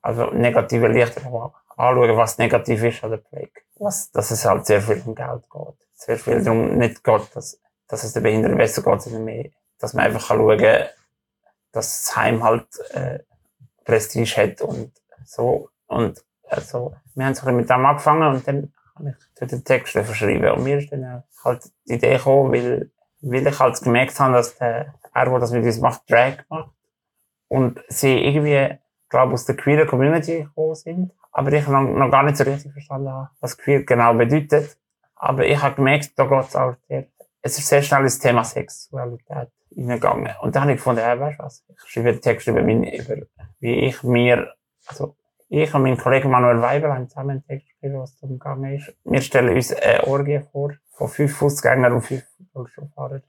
also 0.00 0.30
negative 0.30 0.88
Licht 0.88 1.18
anschauen, 1.18 2.16
was 2.16 2.38
negativ 2.38 2.82
ist 2.82 3.04
an 3.04 3.10
der 3.10 3.18
Pflege. 3.20 3.60
Was, 3.76 4.10
dass 4.10 4.30
es 4.30 4.44
halt 4.44 4.64
sehr 4.66 4.80
viel 4.80 5.02
um 5.04 5.14
Geld 5.14 5.42
geht. 5.50 5.88
Sehr 5.94 6.18
viel 6.18 6.42
darum 6.42 6.78
nicht 6.78 7.04
geht, 7.04 7.36
dass, 7.36 7.60
dass 7.86 8.04
es 8.04 8.14
der 8.14 8.22
Behinderten 8.22 8.56
besser 8.56 8.82
geht, 8.82 9.02
sondern 9.02 9.24
mehr, 9.24 9.50
dass 9.78 9.92
man 9.92 10.06
einfach 10.06 10.28
kann 10.28 10.38
schauen 10.38 10.58
kann, 10.58 10.86
dass 11.72 12.04
das 12.04 12.16
Heim 12.16 12.42
halt 12.42 12.66
äh, 12.94 13.18
Prestige 13.90 14.36
hat 14.36 14.62
und 14.62 14.92
so. 15.24 15.68
Und 15.86 16.22
also, 16.48 16.94
wir 17.14 17.26
haben 17.26 17.34
so 17.34 17.50
mit 17.50 17.68
dem 17.68 17.86
angefangen 17.86 18.34
und 18.34 18.46
dann 18.46 18.72
habe 18.94 19.16
ich 19.40 19.48
den 19.48 19.64
Text 19.64 19.92
verschrieben. 19.92 20.50
Und 20.52 20.64
mir 20.64 20.78
ist 20.78 20.92
dann 20.92 21.24
halt 21.44 21.70
die 21.88 21.94
Idee 21.94 22.16
gekommen, 22.16 22.52
weil, 22.52 22.90
weil 23.20 23.46
ich 23.46 23.58
halt 23.58 23.80
gemerkt 23.82 24.18
habe, 24.20 24.34
dass 24.34 24.56
der 24.56 24.94
er, 25.12 25.24
der 25.24 25.38
das 25.40 25.50
mit 25.50 25.64
uns 25.64 25.80
macht, 25.80 26.08
Drag 26.08 26.38
macht. 26.48 26.70
Und 27.48 27.80
sie 27.88 28.16
irgendwie, 28.16 28.78
glaube 29.08 29.32
aus 29.32 29.44
der 29.44 29.56
queer 29.56 29.86
Community 29.86 30.44
gekommen 30.44 30.74
sind. 30.76 31.12
Aber 31.32 31.52
ich 31.52 31.66
noch, 31.66 31.82
noch 31.82 32.10
gar 32.10 32.22
nicht 32.22 32.36
so 32.36 32.44
richtig 32.44 32.72
verstanden 32.72 33.10
habe, 33.10 33.30
was 33.40 33.58
queer 33.58 33.82
genau 33.82 34.14
bedeutet. 34.14 34.76
Aber 35.16 35.44
ich 35.44 35.60
habe 35.60 35.76
gemerkt, 35.76 36.12
da 36.16 36.26
geht 36.26 36.48
es 36.48 36.56
auch 36.56 36.74
sehr, 36.88 37.06
es 37.42 37.58
ist 37.58 37.66
sehr 37.66 37.82
schnell 37.82 38.02
ins 38.02 38.18
Thema 38.18 38.44
Sexualität 38.44 39.48
hineingegangen. 39.70 40.34
Und 40.40 40.54
dann 40.54 40.62
habe 40.62 40.72
ich 40.72 40.78
gefunden, 40.78 41.02
hey, 41.02 41.18
weißt 41.18 41.38
du 41.38 41.42
was? 41.44 41.64
Ich 41.68 41.90
schreibe 41.90 42.10
einen 42.10 42.20
Text 42.20 42.46
über, 42.48 42.62
meine, 42.62 42.96
über 42.96 43.26
wie 43.60 43.74
ich 43.86 44.02
mir, 44.02 44.54
also, 44.86 45.16
ich 45.48 45.74
und 45.74 45.82
mein 45.82 45.98
Kollege 45.98 46.28
Manuel 46.28 46.62
Weibel 46.62 46.92
haben 46.92 47.08
zusammen 47.08 47.30
einen 47.30 47.44
Text 47.44 47.68
geschrieben, 47.68 48.00
was 48.00 48.16
darum 48.18 48.38
gegangen 48.38 48.74
ist. 48.74 48.94
Wir 49.04 49.20
stellen 49.20 49.54
uns 49.54 49.72
eine 49.72 50.06
Orgie 50.06 50.40
vor, 50.52 50.72
von 50.92 51.08
fünf 51.08 51.36
Fußgängern 51.36 51.92
und 51.92 52.02
fünf 52.02 52.24
Rollstuhlfahrern. 52.54 53.22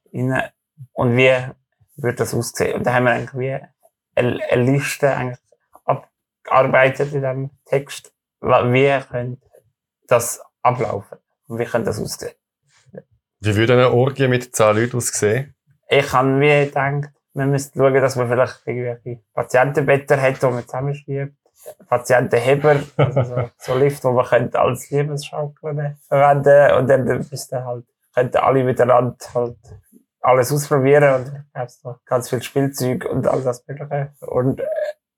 Und 0.94 1.18
wie 1.18 1.34
würde 2.02 2.18
das 2.18 2.34
aussehen. 2.34 2.76
Und 2.76 2.86
da 2.86 2.94
haben 2.94 3.06
wir 3.06 3.12
eigentlich 3.12 3.38
wie 3.38 3.54
eine, 4.16 4.44
eine 4.50 4.64
Liste 4.64 5.16
eigentlich 5.16 5.40
abgearbeitet 5.86 7.14
in 7.14 7.22
diesem 7.22 7.50
Text, 7.66 8.14
wie 8.42 9.00
könnte 9.10 9.48
das 10.08 10.42
ablaufen 10.62 11.18
und 11.48 11.60
wie 11.60 11.66
könnte 11.66 11.88
das 11.88 12.00
aussehen. 12.00 12.34
Wie 13.40 13.56
würde 13.56 13.74
eine 13.74 13.92
Orgie 13.92 14.28
mit 14.28 14.56
zehn 14.56 14.76
Leuten 14.76 14.98
aussehen? 14.98 15.56
Ich 15.94 16.14
habe 16.14 16.40
wie 16.40 16.68
gedacht, 16.68 17.10
wir 17.34 17.46
müssen 17.46 17.72
schauen, 17.76 17.94
dass 17.96 18.16
man 18.16 18.30
vielleicht 18.30 18.62
irgendwelche 18.66 19.22
Patientenbetten 19.34 20.22
hat, 20.22 20.42
die 20.42 20.46
man 20.46 20.64
zusammenschiebt. 20.64 21.36
Patientenheber, 21.90 22.78
also 22.98 23.24
so, 23.24 23.50
so 23.58 23.78
Lift, 23.78 24.02
wo 24.06 24.12
man 24.12 24.26
könnte 24.26 24.58
als 24.58 24.90
Lebensschaukel 24.90 25.98
verwenden 26.08 26.78
Und 26.78 26.88
dann 26.88 27.04
müsste 27.30 27.66
halt 27.66 27.86
könnten 28.14 28.38
alle 28.38 28.64
miteinander 28.64 29.18
halt 29.34 29.58
alles 30.22 30.52
ausprobieren 30.54 31.14
und 31.14 31.46
gab 31.54 31.70
so 31.70 31.96
ganz 32.06 32.30
viel 32.30 32.42
Spielzeug 32.42 33.06
und 33.06 33.28
all 33.28 33.42
das 33.42 33.68
Mögliche. 33.68 34.12
Und 34.22 34.62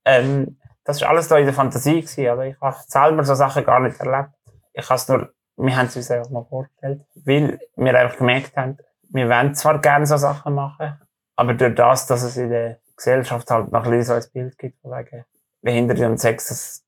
ähm, 0.05 0.57
das 0.85 1.01
war 1.01 1.09
alles 1.09 1.27
da 1.27 1.37
in 1.37 1.45
der 1.45 1.53
Fantasie 1.53 2.01
gewesen. 2.01 2.27
Also 2.29 2.41
ich 2.41 2.59
habe 2.59 2.77
selber 2.87 3.23
so 3.23 3.35
Sachen 3.35 3.63
gar 3.63 3.79
nicht 3.79 3.99
erlebt. 3.99 4.31
Ich 4.73 4.89
habe 4.89 5.01
nur, 5.07 5.29
wir 5.57 5.77
haben 5.77 5.85
es 5.85 5.95
uns 5.95 6.09
einfach 6.09 6.31
mal 6.31 6.45
vorgestellt, 6.45 7.01
weil 7.25 7.59
wir 7.75 7.99
einfach 7.99 8.17
gemerkt 8.17 8.57
haben, 8.57 8.77
wir 9.13 9.29
wollen 9.29 9.53
zwar 9.55 9.79
gerne 9.79 10.05
so 10.05 10.17
Sachen 10.17 10.55
machen, 10.55 10.99
aber 11.35 11.53
durch 11.53 11.75
das, 11.75 12.07
dass 12.07 12.23
es 12.23 12.35
in 12.37 12.49
der 12.49 12.79
Gesellschaft 12.95 13.49
halt 13.49 13.71
noch 13.71 13.85
ein 13.85 14.03
so 14.03 14.13
ein 14.13 14.23
Bild 14.33 14.57
gibt, 14.57 14.81
von 14.81 14.91
wegen 14.91 15.25
Behinderte 15.61 16.07
und 16.07 16.17
Sex, 16.17 16.47
das 16.47 16.85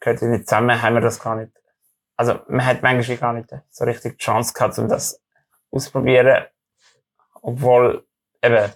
gehört 0.00 0.22
nicht 0.22 0.48
zusammen, 0.48 0.80
haben 0.80 0.94
wir 0.94 1.00
das 1.00 1.20
gar 1.20 1.36
nicht. 1.36 1.52
Also 2.16 2.38
man 2.48 2.64
hat 2.64 2.82
manchmal 2.82 3.16
gar 3.16 3.32
nicht 3.32 3.50
so 3.70 3.84
richtig 3.84 4.18
die 4.18 4.24
Chance 4.24 4.54
gehabt, 4.54 4.78
um 4.78 4.88
das 4.88 5.20
auszuprobieren, 5.70 6.44
obwohl 7.42 8.06
eben, 8.40 8.72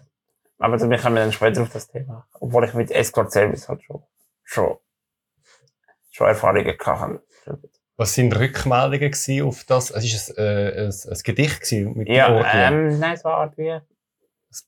aber 0.59 0.77
da 0.77 0.97
kommen 0.97 1.15
wir 1.15 1.23
dann 1.23 1.33
später 1.33 1.63
auf 1.63 1.71
das 1.71 1.87
Thema, 1.87 2.27
obwohl 2.41 2.65
ich 2.65 2.75
mit 2.75 2.91
Escort 2.91 3.31
Service 3.31 3.69
halt 3.69 3.83
schon, 3.85 4.03
schon, 4.43 4.77
schon 6.11 6.27
Erfahrungen 6.27 6.65
gehabt 6.65 7.01
habe. 7.01 7.23
Was 7.99 8.15
sind 8.15 8.35
Rückmeldungen 8.39 9.13
auf 9.43 9.65
das? 9.65 9.91
Es 9.91 10.05
ist 10.05 10.39
ein, 10.39 10.45
äh, 10.45 10.85
ein, 10.85 10.93
ein 11.11 11.19
Gedicht 11.25 11.61
gewesen 11.61 11.95
mit 11.95 12.09
Ja, 12.09 12.29
ähm, 12.55 12.99
nein, 13.01 13.15
es 13.15 13.25
war 13.25 13.39
Art 13.39 13.59
wie, 13.59 13.77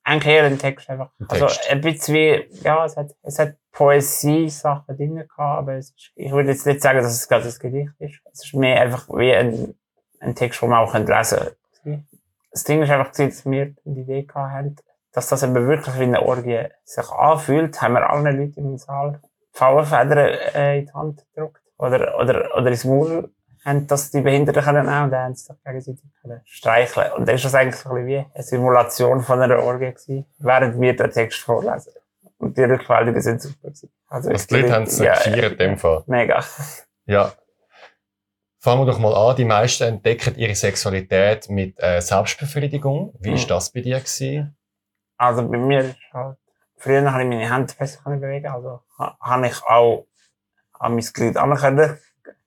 eigentlich 0.03 0.35
eher 0.35 0.45
ein 0.45 0.59
Text 0.59 0.91
einfach. 0.91 1.11
Ein 1.21 1.31
Also 1.31 1.47
Text. 1.47 1.71
ein 1.71 1.81
bisschen 1.81 2.15
wie, 2.17 2.45
ja, 2.65 2.85
es 2.85 2.97
hat, 2.97 3.15
es 3.23 3.39
hat 3.39 3.55
Poesie-Sachen 3.71 4.97
drin 4.97 5.15
gehabt, 5.15 5.39
aber 5.39 5.77
ist, 5.77 5.95
ich 6.17 6.33
würde 6.33 6.51
jetzt 6.51 6.67
nicht 6.67 6.83
sagen, 6.83 6.99
dass 6.99 7.13
es 7.13 7.29
gerade 7.29 7.47
ein 7.47 7.55
Gedicht 7.57 7.93
ist. 8.01 8.21
Es 8.33 8.45
ist 8.47 8.55
mehr 8.55 8.81
einfach 8.81 9.09
wie 9.11 9.33
ein, 9.33 9.75
ein 10.19 10.35
Text, 10.35 10.61
den 10.61 10.71
man 10.71 10.81
auch 10.81 10.93
lesen 10.93 11.39
könnte. 11.85 12.05
Das 12.51 12.65
Ding 12.65 12.83
ist 12.83 12.91
einfach, 12.91 13.13
dass 13.13 13.47
wir 13.47 13.75
die 13.85 14.01
Idee 14.01 14.25
gehabt 14.25 14.53
haben, 14.53 14.77
dass 15.13 15.29
das 15.29 15.45
eben 15.45 15.55
wirklich 15.55 15.97
wie 16.01 16.03
eine 16.03 16.23
Orgie 16.23 16.65
sich 16.83 17.09
anfühlt, 17.11 17.81
haben 17.81 17.95
wir 17.95 18.11
allen 18.11 18.37
Leuten 18.37 18.59
im 18.59 18.77
Saal 18.77 19.21
Pfauenfedern 19.53 20.19
äh, 20.55 20.79
in 20.81 20.87
die 20.87 20.93
Hand 20.93 21.25
gedruckt 21.35 21.60
oder, 21.81 22.19
oder, 22.19 22.57
oder 22.57 22.67
ins 22.71 22.85
Maul 22.85 23.31
haben 23.65 23.87
das 23.87 24.11
die 24.11 24.21
Behinderten 24.23 24.63
können 24.65 24.89
auch 24.89 25.05
und 25.05 25.11
dann 25.11 25.25
haben 25.25 25.35
sie 25.35 25.45
sich 25.45 25.57
gegenseitig 25.65 26.05
können 26.23 26.41
streicheln. 26.45 27.13
Und 27.13 27.29
dann 27.29 27.35
ist 27.35 27.45
das 27.45 27.55
eigentlich 27.55 27.77
so 27.77 27.91
ein 27.91 28.07
wie 28.07 28.19
eine 28.19 28.43
Simulation 28.43 29.21
von 29.21 29.41
einer 29.43 29.59
Orgie 29.63 29.91
gewesen, 29.93 30.27
während 30.39 30.81
wir 30.81 30.97
den 30.97 31.11
Text 31.11 31.41
vorlesen. 31.41 31.93
Und 32.39 32.57
die 32.57 32.63
Rückmeldungen 32.63 33.21
sind 33.21 33.43
super 33.43 33.69
gewesen. 33.69 33.91
Also, 34.09 34.31
die 34.31 34.55
Leute 34.55 34.73
haben 34.75 34.85
es 34.85 34.99
ja, 34.99 35.13
in 35.25 35.59
dem 35.59 35.77
Fall. 35.77 36.03
Mega. 36.07 36.43
Ja. 37.05 37.33
Fangen 38.61 38.81
wir 38.83 38.87
doch 38.93 38.99
mal 38.99 39.15
an. 39.15 39.37
Die 39.37 39.45
meisten 39.45 39.85
entdecken 39.85 40.35
ihre 40.37 40.55
Sexualität 40.55 41.49
mit 41.51 41.79
äh, 41.83 42.01
Selbstbefriedigung. 42.01 43.15
Wie 43.19 43.33
ist 43.35 43.45
Mhm. 43.45 43.49
das 43.49 43.73
bei 43.73 43.81
dir 43.83 43.99
gewesen? 43.99 44.57
Also 45.19 45.47
bei 45.47 45.59
mir 45.59 45.81
ist 45.81 45.97
halt, 46.15 46.39
früher 46.79 47.13
habe 47.13 47.23
ich 47.25 47.29
meine 47.29 47.53
Hände 47.53 47.73
besser 47.79 48.01
bewegen, 48.11 48.47
also 48.47 48.81
ha- 48.99 49.17
habe 49.21 49.47
ich 49.49 49.63
auch 49.65 50.07
an 50.81 50.95
mein 50.95 51.05
Glied 51.05 51.37
anerkennen. 51.37 51.99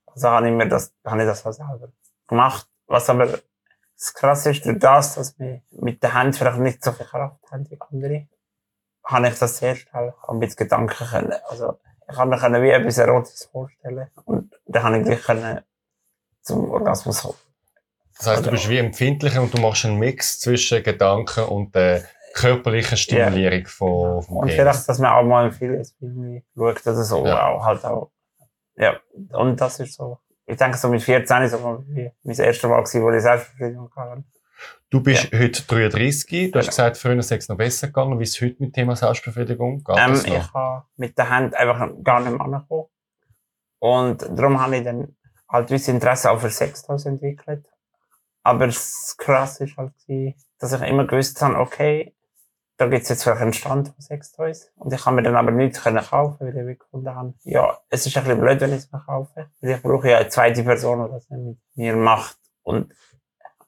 Also 0.07 0.29
habe 0.29 0.47
ich 0.49 0.53
mir 0.53 0.67
das, 0.67 0.93
habe 1.05 1.21
ich 1.21 1.27
das 1.27 1.41
selber 1.41 1.89
gemacht. 2.27 2.67
Was 2.87 3.09
aber 3.09 3.27
das 3.97 4.13
Krasse 4.13 4.51
ist, 4.51 4.65
durch 4.65 4.79
das, 4.79 5.15
dass 5.15 5.39
wir 5.39 5.61
mit 5.71 6.03
den 6.03 6.13
Händen 6.13 6.33
vielleicht 6.33 6.57
nicht 6.59 6.83
so 6.83 6.91
viel 6.91 7.05
Kraft 7.05 7.37
haben 7.51 7.69
wie 7.69 7.79
andere, 7.79 8.27
habe 9.05 9.27
ich 9.29 9.39
das 9.39 9.57
sehr 9.57 9.75
schnell 9.75 10.13
mit 10.33 10.57
Gedanken 10.57 11.07
können. 11.07 11.33
Also 11.49 11.79
ich 12.09 12.17
habe 12.17 12.29
mir 12.49 12.61
wie 12.61 12.69
etwas 12.71 12.97
Erotisches 12.97 13.45
vorstellen 13.45 14.09
und 14.25 14.53
dann 14.65 14.83
habe 14.83 14.97
ich 14.99 15.05
gleich 15.05 15.23
können 15.23 15.61
zum 16.41 16.69
Orgasmus 16.71 17.21
kommen. 17.21 17.35
Das 18.17 18.27
heißt, 18.27 18.45
du 18.45 18.51
bist 18.51 18.69
wie 18.69 18.77
empfindlicher 18.77 19.41
und 19.41 19.53
du 19.53 19.59
machst 19.61 19.85
einen 19.85 19.97
Mix 19.97 20.39
zwischen 20.39 20.83
Gedanken 20.83 21.45
und 21.45 21.73
der 21.75 22.03
körperlichen 22.33 22.97
Stimulierung 22.97 23.65
von, 23.67 24.21
vom 24.23 24.37
Und 24.37 24.47
Penis. 24.47 24.55
vielleicht, 24.55 24.89
dass 24.89 24.99
man 24.99 25.11
auch 25.13 25.23
mal 25.23 25.51
viele 25.51 25.83
Filme 25.85 26.43
schaut 26.55 26.81
oder 26.85 27.03
so, 27.03 27.25
Ja. 27.25 27.47
auch 27.47 27.63
halt 27.65 27.85
auch. 27.85 28.11
Ja, 28.75 28.99
und 29.31 29.59
das 29.59 29.79
ist 29.79 29.95
so. 29.95 30.19
Ich 30.45 30.57
denke, 30.57 30.77
so 30.77 30.89
mit 30.89 31.01
14 31.01 31.43
ist 31.43 31.51
so 31.51 31.59
mein 31.83 32.13
erstes 32.25 32.63
Mal 32.69 32.81
gewesen, 32.81 33.01
wo 33.03 33.11
ich 33.11 33.21
Selbstbefriedigung 33.21 33.89
hatte. 33.95 34.23
Du 34.89 35.01
bist 35.01 35.31
heute 35.33 35.61
33. 35.63 36.51
Du 36.51 36.59
hast 36.59 36.65
Genau. 36.65 36.69
gesagt, 36.69 36.97
früher 36.97 37.17
ist 37.17 37.31
es 37.31 37.49
noch 37.49 37.57
besser 37.57 37.87
gegangen. 37.87 38.19
Wie 38.19 38.23
ist 38.23 38.35
es 38.35 38.41
heute 38.41 38.55
mit 38.59 38.69
dem 38.69 38.73
Thema 38.73 38.95
Selbstbefriedigung? 38.95 39.83
Geht 39.83 39.97
Ähm, 39.97 40.13
ich 40.25 40.53
habe 40.53 40.85
mit 40.95 41.17
der 41.17 41.29
Hand 41.29 41.55
einfach 41.55 41.89
gar 42.03 42.19
nicht 42.21 42.31
mehr 42.31 42.41
angekommen. 42.41 42.87
Und 43.79 44.21
darum 44.21 44.61
habe 44.61 44.77
ich 44.77 44.83
dann 44.83 45.15
halt 45.49 45.71
das 45.71 45.87
Interesse 45.87 46.31
auch 46.31 46.39
für 46.39 46.49
Sextoys 46.49 47.05
entwickelt. 47.05 47.65
Aber 48.43 48.65
das 48.67 49.15
Krasse 49.17 49.65
ist 49.65 49.77
halt, 49.77 49.93
dass 50.59 50.73
ich 50.73 50.81
immer 50.81 51.05
gewusst 51.07 51.41
habe, 51.41 51.57
okay, 51.57 52.15
da 52.83 52.89
gibt's 52.89 53.09
jetzt 53.09 53.23
vielleicht 53.23 53.41
einen 53.41 53.53
Stand 53.53 53.87
von 53.87 54.01
Sextoys. 54.01 54.71
Und 54.75 54.91
ich 54.91 55.01
kann 55.01 55.15
mir 55.15 55.23
dann 55.23 55.35
aber 55.35 55.51
nichts 55.51 55.81
können 55.81 56.03
kaufen, 56.03 56.53
weil 56.53 56.69
ich 56.69 56.79
gefunden 56.79 57.15
habe, 57.15 57.33
ja, 57.43 57.77
es 57.89 58.05
ist 58.05 58.17
ein 58.17 58.23
bisschen 58.23 58.41
blöd, 58.41 58.59
wenn 58.59 58.71
ich 58.71 58.79
es 58.79 58.91
mir 58.91 58.99
kaufe. 58.99 59.49
Weil 59.61 59.71
ich 59.71 59.81
brauche 59.81 60.09
ja 60.09 60.17
eine 60.17 60.27
zweite 60.27 60.63
Person, 60.63 61.05
die 61.05 61.11
das 61.11 61.29
mit 61.29 61.57
mir 61.75 61.95
macht. 61.95 62.37
Und, 62.63 62.93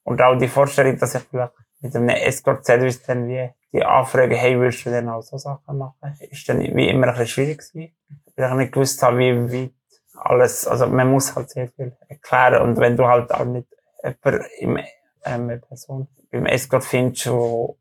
und 0.04 0.22
auch 0.22 0.38
die 0.38 0.50
Vorstellung, 0.50 0.98
dass 0.98 1.16
ich 1.16 1.24
vielleicht 1.24 1.54
mit 1.80 1.96
einem 1.96 2.10
Escort-Service 2.10 3.04
dann 3.04 3.28
wie 3.30 3.50
die 3.72 3.86
Anfrage, 3.86 4.36
hey, 4.36 4.60
willst 4.60 4.86
du 4.86 4.90
denn 4.90 5.08
auch 5.08 5.22
so 5.22 5.38
Sachen 5.38 5.78
machen, 5.78 6.18
ist 6.30 6.48
dann 6.50 6.60
wie 6.60 6.90
immer 6.90 7.08
ein 7.08 7.14
bisschen 7.14 7.28
schwierig 7.28 7.60
gewesen. 7.60 7.96
Weil 8.36 8.50
ich 8.50 8.56
nicht 8.56 8.74
gewusst 8.74 9.02
habe, 9.02 9.18
wie 9.18 9.54
weit 9.54 9.74
alles, 10.14 10.68
also 10.68 10.88
man 10.88 11.10
muss 11.10 11.36
halt 11.36 11.50
sehr 11.50 11.70
viel 11.70 11.96
erklären. 12.10 12.62
Und 12.64 12.78
wenn 12.78 12.98
du 12.98 13.08
halt 13.08 13.34
auch 13.34 13.46
nicht 13.46 13.68
jemanden 14.04 14.46
im, 14.60 14.78
ähm, 14.78 14.86
eine 15.24 15.58
Person 15.60 16.08
beim 16.32 16.46
Escort 16.48 16.84
findest, 16.84 17.32
wo, 17.32 17.78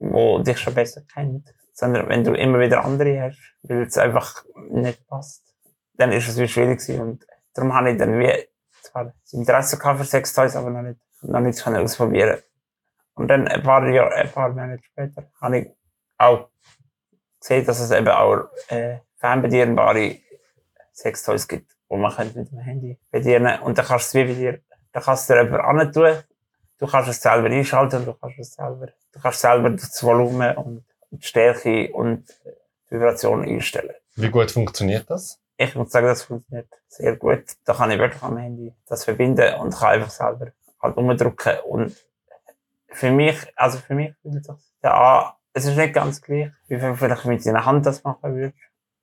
wo 0.00 0.40
dich 0.40 0.58
schon 0.58 0.74
besser 0.74 1.02
kennt, 1.12 1.54
sondern 1.72 2.08
wenn 2.08 2.24
du 2.24 2.34
immer 2.34 2.58
wieder 2.58 2.84
andere 2.84 3.20
hast, 3.22 3.38
weil 3.62 3.82
es 3.82 3.96
einfach 3.96 4.44
nicht 4.70 5.06
passt, 5.06 5.54
dann 5.94 6.12
ist 6.12 6.28
es 6.28 6.38
wie 6.38 6.48
schwierig 6.48 6.80
gewesen. 6.80 7.00
Und 7.00 7.26
darum 7.54 7.74
habe 7.74 7.92
ich 7.92 7.98
dann 7.98 8.18
wie 8.18 8.48
zwar 8.82 9.04
das 9.04 9.32
Interesse 9.32 9.76
für 9.76 10.04
Sextoys, 10.04 10.56
aber 10.56 10.70
noch 10.70 10.82
nicht, 10.82 11.00
noch 11.22 11.40
nicht 11.40 11.62
können 11.62 11.82
ausprobieren. 11.82 12.38
Und 13.14 13.28
dann 13.28 13.46
ein 13.48 13.62
paar 13.62 13.86
Jahre, 13.88 14.14
ein 14.14 14.30
paar 14.30 14.48
Monate 14.48 14.82
später 14.82 15.30
habe 15.40 15.58
ich 15.58 15.70
auch 16.16 16.48
gesehen, 17.40 17.66
dass 17.66 17.80
es 17.80 17.90
eben 17.90 18.08
auch 18.08 18.48
äh, 18.68 18.98
fernbedienbare 19.18 20.16
Sextoys 20.92 21.46
gibt, 21.46 21.70
wo 21.88 21.96
man 21.96 22.12
mit 22.34 22.50
dem 22.50 22.58
Handy 22.58 22.98
bedienen 23.10 23.60
Und 23.60 23.78
dann 23.78 23.84
kannst 23.84 24.14
du 24.14 24.18
es 24.18 24.26
wie 24.26 24.32
bei 24.32 24.38
dir, 24.38 24.60
dann 24.92 25.02
kannst 25.02 25.28
du 25.28 25.34
dir 25.34 25.44
jemand 25.44 25.64
antun. 25.64 26.22
Du 26.80 26.86
kannst 26.86 27.10
es 27.10 27.20
selber 27.20 27.48
einschalten, 27.48 28.06
du 28.06 28.14
kannst 28.14 28.38
es 28.38 28.54
selber, 28.54 28.86
du 29.12 29.20
kannst 29.20 29.40
selber 29.40 29.68
das 29.68 30.02
Volumen 30.02 30.56
und 30.56 30.84
die 31.10 31.22
Stärke 31.22 31.92
und 31.92 32.26
die 32.88 32.94
Vibration 32.94 33.44
einstellen. 33.44 33.94
Wie 34.16 34.30
gut 34.30 34.50
funktioniert 34.50 35.08
das? 35.10 35.38
Ich 35.58 35.74
muss 35.74 35.92
sagen, 35.92 36.06
das 36.06 36.22
funktioniert 36.22 36.68
sehr 36.88 37.16
gut. 37.16 37.44
Da 37.66 37.74
kann 37.74 37.90
ich 37.90 37.98
wirklich 37.98 38.22
am 38.22 38.38
Handy 38.38 38.72
das 38.86 39.04
verbinden 39.04 39.54
und 39.60 39.76
kann 39.76 39.90
einfach 39.90 40.08
selber 40.08 40.52
halt 40.80 40.96
umdrücken. 40.96 41.58
Und 41.68 41.94
für 42.88 43.10
mich, 43.10 43.36
also 43.56 43.76
für 43.76 43.94
mich 43.94 44.14
fühlt 44.22 44.42
sich 44.42 44.56
ja 44.82 44.94
an, 44.94 45.32
es 45.52 45.66
ist 45.66 45.76
nicht 45.76 45.92
ganz 45.92 46.22
gleich, 46.22 46.50
wie 46.68 46.80
wenn 46.80 46.92
du 46.92 46.96
vielleicht 46.96 47.26
mit 47.26 47.44
deiner 47.44 47.66
Hand 47.66 47.84
das 47.84 48.02
machen 48.04 48.34
würdest. 48.34 48.54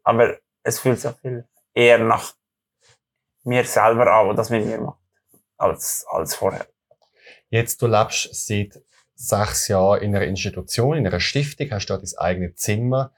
Aber 0.03 0.35
es 0.63 0.79
fühlt 0.79 0.99
sich 0.99 1.11
viel 1.21 1.45
eher 1.75 1.99
nach 1.99 2.33
mir 3.43 3.63
selber 3.65 4.11
an, 4.11 4.29
was 4.29 4.35
das 4.35 4.49
mit 4.49 4.65
mir 4.65 4.79
macht, 4.79 4.97
als, 5.57 6.07
als 6.09 6.33
vorher. 6.33 6.65
Jetzt, 7.49 7.81
du 7.81 7.87
lebst 7.87 8.29
seit 8.33 8.81
sechs 9.15 9.67
Jahren 9.67 10.01
in 10.01 10.15
einer 10.15 10.25
Institution, 10.25 10.97
in 10.97 11.07
einer 11.07 11.19
Stiftung, 11.19 11.71
hast 11.71 11.87
dort 11.87 12.03
dein 12.03 12.17
eigenes 12.17 12.55
Zimmer. 12.55 13.13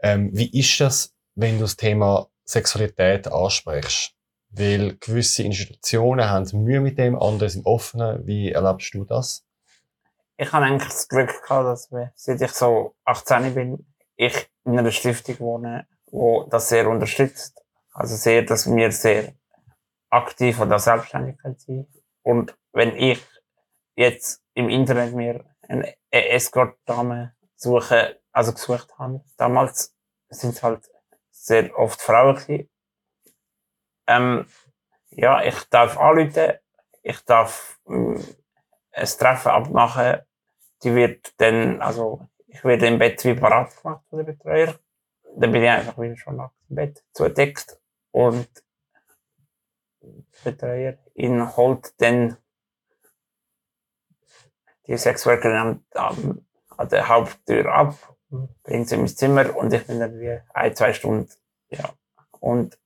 Ähm, 0.00 0.30
wie 0.32 0.58
ist 0.58 0.80
das, 0.80 1.14
wenn 1.34 1.56
du 1.56 1.62
das 1.62 1.76
Thema 1.76 2.28
Sexualität 2.44 3.28
ansprichst? 3.28 4.14
Weil 4.50 4.96
gewisse 4.96 5.42
Institutionen 5.42 6.28
haben 6.28 6.64
Mühe 6.64 6.80
mit 6.80 6.98
dem, 6.98 7.20
andere 7.20 7.50
sind 7.50 7.66
offener. 7.66 8.26
Wie 8.26 8.50
erlebst 8.50 8.94
du 8.94 9.04
das? 9.04 9.44
Ich 10.36 10.52
habe 10.52 10.64
eigentlich 10.64 10.88
das 10.88 11.08
Glück 11.08 11.42
gehabt, 11.42 11.66
dass 11.66 11.90
wir, 11.90 12.12
seit 12.14 12.40
ich 12.40 12.52
so 12.52 12.94
18 13.04 13.54
bin, 13.54 13.86
ich 14.16 14.48
in 14.64 14.78
einer 14.78 14.90
Stiftung 14.90 15.38
wohne, 15.40 15.86
wo 16.06 16.44
das 16.44 16.68
sehr 16.68 16.88
unterstützt. 16.88 17.62
Also 17.92 18.16
sehr, 18.16 18.42
dass 18.42 18.66
wir 18.72 18.92
sehr 18.92 19.32
aktiv 20.10 20.60
an 20.60 20.68
der 20.68 20.78
Selbstständigkeit 20.78 21.60
sind. 21.60 21.88
Und 22.22 22.56
wenn 22.72 22.94
ich 22.96 23.20
jetzt 23.98 24.44
im 24.54 24.68
Internet 24.68 25.12
mir 25.12 25.44
eine 25.68 25.96
Escort-Dame 26.10 27.34
suche, 27.56 28.20
also 28.30 28.52
gesucht 28.52 28.96
habe, 28.96 29.24
damals 29.36 29.94
sind 30.28 30.54
es 30.54 30.62
halt 30.62 30.88
sehr 31.30 31.76
oft 31.76 32.00
Frauen. 32.00 32.68
Ähm, 34.06 34.46
ja, 35.10 35.42
ich 35.42 35.64
darf 35.64 35.98
anrufen, 35.98 36.52
ich 37.02 37.20
darf 37.24 37.80
ähm, 37.88 38.24
ein 38.92 39.06
Treffen 39.06 39.50
abmachen, 39.50 40.20
die 40.84 40.94
wird 40.94 41.34
dann, 41.38 41.82
also 41.82 42.28
ich 42.46 42.62
werde 42.62 42.86
im 42.86 42.98
Bett 42.98 43.24
wie 43.24 43.34
parat 43.34 43.76
gemacht 43.82 44.04
von 44.08 44.18
der 44.18 44.32
Betreuer. 44.32 44.78
Dann 45.36 45.50
bin 45.50 45.62
ich 45.62 45.68
einfach 45.68 45.98
wieder 45.98 46.16
schon 46.16 46.36
nackt 46.36 46.54
im 46.70 46.76
Bett 46.76 47.04
zugedeckt 47.12 47.80
und 48.12 48.48
der 50.00 50.52
Betreuer 50.52 50.98
ihn 51.14 51.56
holt 51.56 52.00
dann 52.00 52.36
die 54.88 54.96
Sexworkerin 54.96 55.84
an, 55.94 56.46
an 56.76 56.88
der 56.88 57.08
Haupttür 57.08 57.72
ab, 57.72 57.94
bringt 58.62 58.88
sie 58.88 58.94
in 58.96 59.02
mein 59.02 59.08
Zimmer 59.08 59.56
und 59.56 59.72
ich 59.72 59.86
bin 59.86 60.00
dann 60.00 60.18
wie 60.18 60.40
ein, 60.54 60.74
zwei 60.74 60.92
Stunden, 60.92 61.30
ja, 61.68 61.90
und 62.40 62.78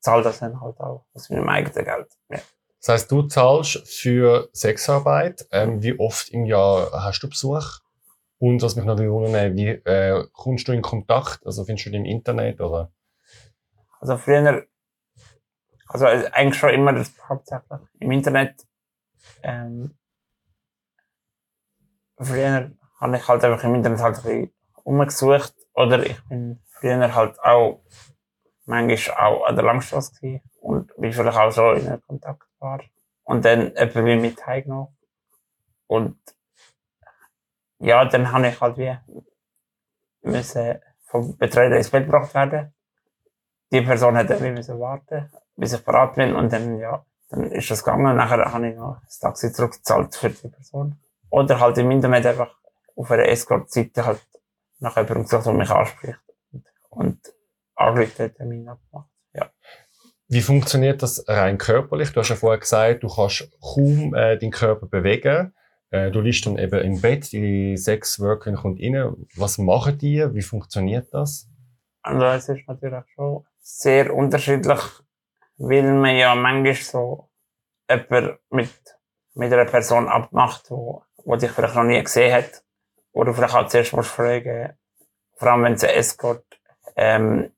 zahle 0.00 0.22
das 0.22 0.38
dann 0.38 0.60
halt 0.60 0.78
auch 0.78 1.06
aus 1.14 1.30
meinem 1.30 1.48
eigenen 1.48 1.84
Geld. 1.84 2.08
Ja. 2.28 2.38
Das 2.80 2.88
heißt, 2.88 3.10
du 3.10 3.22
zahlst 3.22 3.88
für 3.88 4.48
Sexarbeit. 4.52 5.48
Ähm, 5.50 5.82
wie 5.82 5.98
oft 5.98 6.28
im 6.28 6.44
Jahr 6.44 6.92
hast 6.92 7.20
du 7.20 7.28
Besuch? 7.28 7.80
Und 8.38 8.62
was 8.62 8.76
mich 8.76 8.84
natürlich 8.84 9.10
wundern, 9.10 9.56
wie 9.56 9.68
äh, 9.68 10.24
kommst 10.32 10.68
du 10.68 10.72
in 10.72 10.82
Kontakt? 10.82 11.44
Also 11.44 11.64
findest 11.64 11.86
du 11.86 11.90
die 11.90 11.96
im 11.96 12.04
Internet 12.04 12.60
oder? 12.60 12.92
Also 13.98 14.16
früher, 14.18 14.66
also 15.88 16.06
eigentlich 16.06 16.60
schon 16.60 16.70
immer 16.70 16.92
das 16.92 17.12
hauptsächlich 17.28 17.80
im 17.98 18.12
Internet. 18.12 18.66
Ähm, 19.42 19.96
früher 22.18 22.72
habe 23.00 23.16
ich 23.16 23.28
halt 23.28 23.44
einfach 23.44 23.64
im 23.64 23.74
Internet 23.74 24.00
halt 24.00 24.16
ein 24.16 24.22
bisschen 24.22 24.54
umgesucht. 24.84 25.54
Oder 25.74 26.04
ich 26.04 26.22
bin 26.28 26.62
früher 26.70 27.14
halt 27.14 27.38
auch 27.40 27.82
manchmal 28.64 29.16
auch 29.18 29.46
an 29.46 29.56
der 29.56 29.64
Langstrasse 29.64 30.14
gewesen 30.14 30.50
und 30.60 30.94
bin 30.96 31.12
vielleicht 31.12 31.38
auch 31.38 31.50
so 31.50 31.72
in 31.72 32.00
Kontakt 32.02 32.42
war. 32.58 32.80
Und 33.24 33.44
dann 33.44 33.74
jemand 33.74 33.94
wie 33.94 34.16
mit 34.16 34.46
heimgenommen. 34.46 34.96
Und 35.86 36.18
ja, 37.78 38.04
dann 38.04 38.32
habe 38.32 38.48
ich 38.48 38.60
halt 38.60 38.78
wie 38.78 38.96
müssen 40.22 40.80
vom 41.04 41.36
Betreuer 41.36 41.76
ins 41.76 41.90
Bett 41.90 42.06
gebracht 42.06 42.34
werden. 42.34 42.74
Die 43.70 43.82
Person 43.82 44.16
hat 44.16 44.30
dann 44.30 44.42
wie 44.42 44.50
müssen 44.50 44.78
warten, 44.80 45.30
bis 45.56 45.72
ich 45.72 45.84
bereit 45.84 46.14
bin 46.14 46.34
und 46.34 46.52
dann, 46.52 46.78
ja, 46.78 47.04
dann 47.28 47.50
ist 47.52 47.70
das 47.70 47.84
gegangen. 47.84 48.16
Nachher 48.16 48.52
habe 48.52 48.68
ich 48.68 48.76
noch 48.76 49.00
das 49.04 49.18
Taxi 49.18 49.52
zurückgezahlt 49.52 50.14
für 50.14 50.30
die 50.30 50.48
Person. 50.48 51.00
Oder 51.30 51.60
halt 51.60 51.78
im 51.78 51.90
Internet 51.90 52.26
einfach 52.26 52.54
auf 52.94 53.10
einer 53.10 53.28
Escort-Seite 53.28 54.04
halt 54.04 54.20
nach 54.78 54.96
jemandem 54.96 55.24
gesucht, 55.24 55.46
der 55.46 55.52
mich 55.52 55.70
anspricht. 55.70 56.18
Und 56.90 57.20
angerufen, 57.74 58.34
Termin 58.34 58.68
abgemacht. 58.68 59.10
Ja. 59.34 59.50
Wie 60.28 60.40
funktioniert 60.40 61.02
das 61.02 61.24
rein 61.28 61.58
körperlich? 61.58 62.12
Du 62.12 62.20
hast 62.20 62.30
ja 62.30 62.36
vorher 62.36 62.58
gesagt, 62.58 63.02
du 63.02 63.08
kannst 63.08 63.50
kaum 63.60 64.14
äh, 64.14 64.38
deinen 64.38 64.50
Körper 64.50 64.86
bewegen. 64.86 65.54
Äh, 65.90 66.10
du 66.10 66.20
liegst 66.20 66.46
dann 66.46 66.58
eben 66.58 66.80
im 66.80 67.00
Bett, 67.00 67.30
die 67.32 67.76
sechs 67.76 68.18
Workerin 68.18 68.56
kommt 68.56 68.80
rein. 68.80 69.26
Was 69.36 69.58
machen 69.58 69.98
die? 69.98 70.26
Wie 70.34 70.42
funktioniert 70.42 71.12
das? 71.12 71.48
Also 72.02 72.24
es 72.24 72.48
ist 72.48 72.68
natürlich 72.68 73.04
schon 73.14 73.44
sehr 73.58 74.14
unterschiedlich, 74.14 74.80
weil 75.58 75.92
man 75.92 76.16
ja 76.16 76.34
manchmal 76.34 76.74
so 76.74 77.30
jemand 77.90 78.38
mit, 78.50 78.70
mit 79.34 79.52
einer 79.52 79.64
Person 79.64 80.08
abmacht, 80.08 80.70
wo, 80.70 81.02
wo 81.26 81.36
dich 81.36 81.50
vielleicht 81.50 81.74
noch 81.74 81.84
nie 81.84 82.02
gesehen 82.02 82.32
hat. 82.32 82.62
Oder 83.12 83.34
vielleicht 83.34 83.54
auch 83.54 83.66
zuerst 83.66 83.92
musst 83.92 84.10
fragen, 84.10 84.72
vor 85.34 85.48
allem 85.48 85.64
wenn 85.64 85.72
es 85.74 85.84
ein 85.84 85.90
Escort, 85.90 86.44
ähm, 86.94 87.50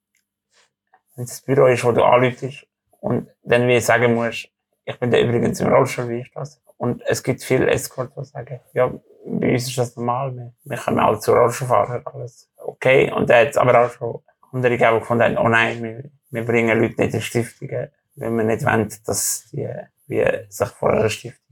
wenn 1.14 1.24
es 1.24 1.30
das 1.30 1.40
Büro 1.42 1.66
ist, 1.66 1.84
wo 1.84 1.92
du 1.92 2.02
anläutest 2.02 2.66
und 3.00 3.28
dann 3.42 3.68
wie 3.68 3.80
sagen 3.80 4.14
musst, 4.14 4.48
ich 4.84 4.98
bin 4.98 5.10
da 5.10 5.18
übrigens 5.18 5.60
im 5.60 5.68
Rollstuhl, 5.68 6.08
wie 6.08 6.20
ist 6.22 6.30
das? 6.34 6.60
Und 6.78 7.02
es 7.06 7.22
gibt 7.22 7.42
viele 7.42 7.70
Escort, 7.70 8.12
die 8.16 8.24
sagen, 8.24 8.60
ja, 8.72 8.90
bei 9.26 9.52
uns 9.52 9.68
ist 9.68 9.76
das 9.76 9.96
normal, 9.96 10.34
wir, 10.34 10.52
wir 10.64 10.76
können 10.78 11.00
alle 11.00 11.18
zu 11.18 11.32
Rollstuhlfahrer, 11.32 12.02
alles 12.06 12.50
okay. 12.56 13.12
Und 13.12 13.28
da 13.28 13.40
hat 13.40 13.56
aber 13.58 13.84
auch 13.84 13.90
schon 13.90 14.22
andere 14.52 14.78
gegeben, 14.78 14.94
die 14.94 15.00
gefunden 15.00 15.38
oh 15.38 15.48
nein, 15.48 15.82
wir, 15.82 16.04
wir 16.30 16.44
bringen 16.44 16.80
Leute 16.80 17.02
nicht 17.02 17.14
in 17.14 17.20
Stiftungen, 17.20 17.90
wenn 18.16 18.36
wir 18.36 18.44
nicht 18.44 18.64
wollen, 18.64 18.88
dass 19.04 19.48
die 19.52 19.68
wie 20.06 20.24
sich 20.48 20.68
vor 20.68 20.90
einer 20.90 21.10
Stiftung, 21.10 21.47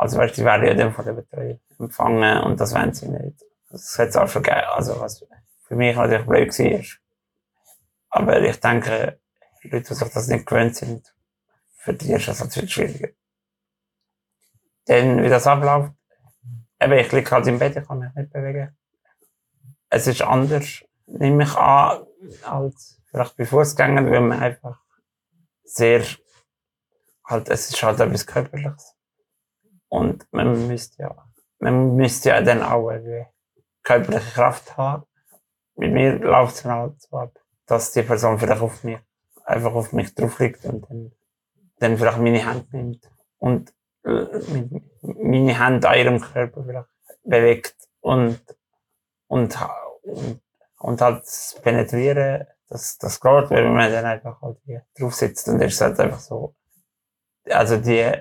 also 0.00 0.16
weißt 0.16 0.34
du, 0.34 0.40
die 0.40 0.46
werden 0.46 0.66
ja 0.66 0.72
dann 0.72 0.94
von 0.94 1.04
der 1.04 1.12
Betreuer 1.12 1.58
empfangen 1.78 2.42
und 2.44 2.58
das 2.58 2.74
wollen 2.74 2.94
sie 2.94 3.06
nicht. 3.06 3.44
Das 3.68 3.98
hat 3.98 4.08
es 4.08 4.16
auch 4.16 4.26
schon 4.26 4.42
gegeben, 4.42 4.64
also 4.72 4.98
was 4.98 5.22
für 5.66 5.76
mich 5.76 5.94
natürlich 5.94 6.26
blöd 6.26 6.58
war. 6.58 6.84
Aber 8.08 8.40
ich 8.40 8.58
denke, 8.60 9.20
Leute, 9.62 9.80
die 9.82 9.94
sich 9.94 10.08
das 10.08 10.28
nicht 10.28 10.46
gewöhnt 10.46 10.74
sind, 10.74 11.14
für 11.76 11.92
die 11.92 12.14
ist 12.14 12.28
das 12.28 12.40
natürlich 12.40 12.72
schwieriger. 12.72 13.10
Dann, 14.86 15.22
wie 15.22 15.28
das 15.28 15.46
abläuft, 15.46 15.92
eben, 16.80 16.92
ich 16.94 17.12
liege 17.12 17.30
halt 17.30 17.46
im 17.46 17.58
Bett, 17.58 17.76
ich 17.76 17.86
kann 17.86 17.98
mich 17.98 18.14
nicht 18.14 18.32
bewegen. 18.32 18.74
Es 19.90 20.06
ist 20.06 20.22
anders, 20.22 20.82
nehme 21.04 21.44
ich 21.44 21.54
an, 21.56 22.06
als 22.44 23.02
vielleicht 23.04 23.36
bei 23.36 23.44
Fußgängern, 23.44 24.10
weil 24.10 24.22
man 24.22 24.40
einfach 24.40 24.80
sehr, 25.62 26.02
halt, 27.26 27.50
es 27.50 27.68
ist 27.68 27.82
halt 27.82 28.00
etwas 28.00 28.26
Körperliches. 28.26 28.96
Und 29.90 30.26
man 30.32 30.68
müsste 30.68 31.02
ja, 31.02 31.14
man 31.58 31.96
müsste 31.96 32.30
ja 32.30 32.40
dann 32.40 32.62
auch 32.62 32.90
irgendwie 32.90 33.26
körperliche 33.82 34.30
Kraft 34.32 34.76
haben. 34.76 35.04
Bei 35.74 35.88
mir 35.88 36.18
läuft 36.18 36.54
es 36.54 36.64
halt 36.64 37.02
so 37.02 37.16
ab, 37.16 37.32
dass 37.66 37.92
die 37.92 38.02
Person 38.02 38.38
vielleicht 38.38 38.62
auf 38.62 38.84
mich, 38.84 38.98
einfach 39.44 39.74
auf 39.74 39.92
mich 39.92 40.14
drauf 40.14 40.38
liegt 40.38 40.64
und 40.64 40.88
dann, 40.88 41.12
dann 41.78 41.98
vielleicht 41.98 42.18
meine 42.18 42.44
Hand 42.46 42.72
nimmt 42.72 43.10
und 43.38 43.74
äh, 44.04 44.26
meine 45.02 45.58
Hand 45.58 45.84
an 45.84 45.98
ihrem 45.98 46.20
Körper 46.20 46.62
vielleicht 46.64 46.88
bewegt 47.24 47.74
und, 48.00 48.40
und, 49.26 49.58
und, 50.04 50.40
und 50.78 51.00
halt 51.00 51.24
penetrieren, 51.62 52.46
das, 52.68 52.96
das 52.98 53.20
geht, 53.20 53.50
wenn 53.50 53.74
man 53.74 53.90
dann 53.90 54.04
einfach 54.04 54.40
halt 54.40 54.58
hier 54.64 54.86
drauf 54.96 55.14
sitzt 55.14 55.48
und 55.48 55.60
ist 55.60 55.80
halt 55.80 55.98
einfach 55.98 56.20
so, 56.20 56.54
also 57.48 57.76
die 57.76 58.12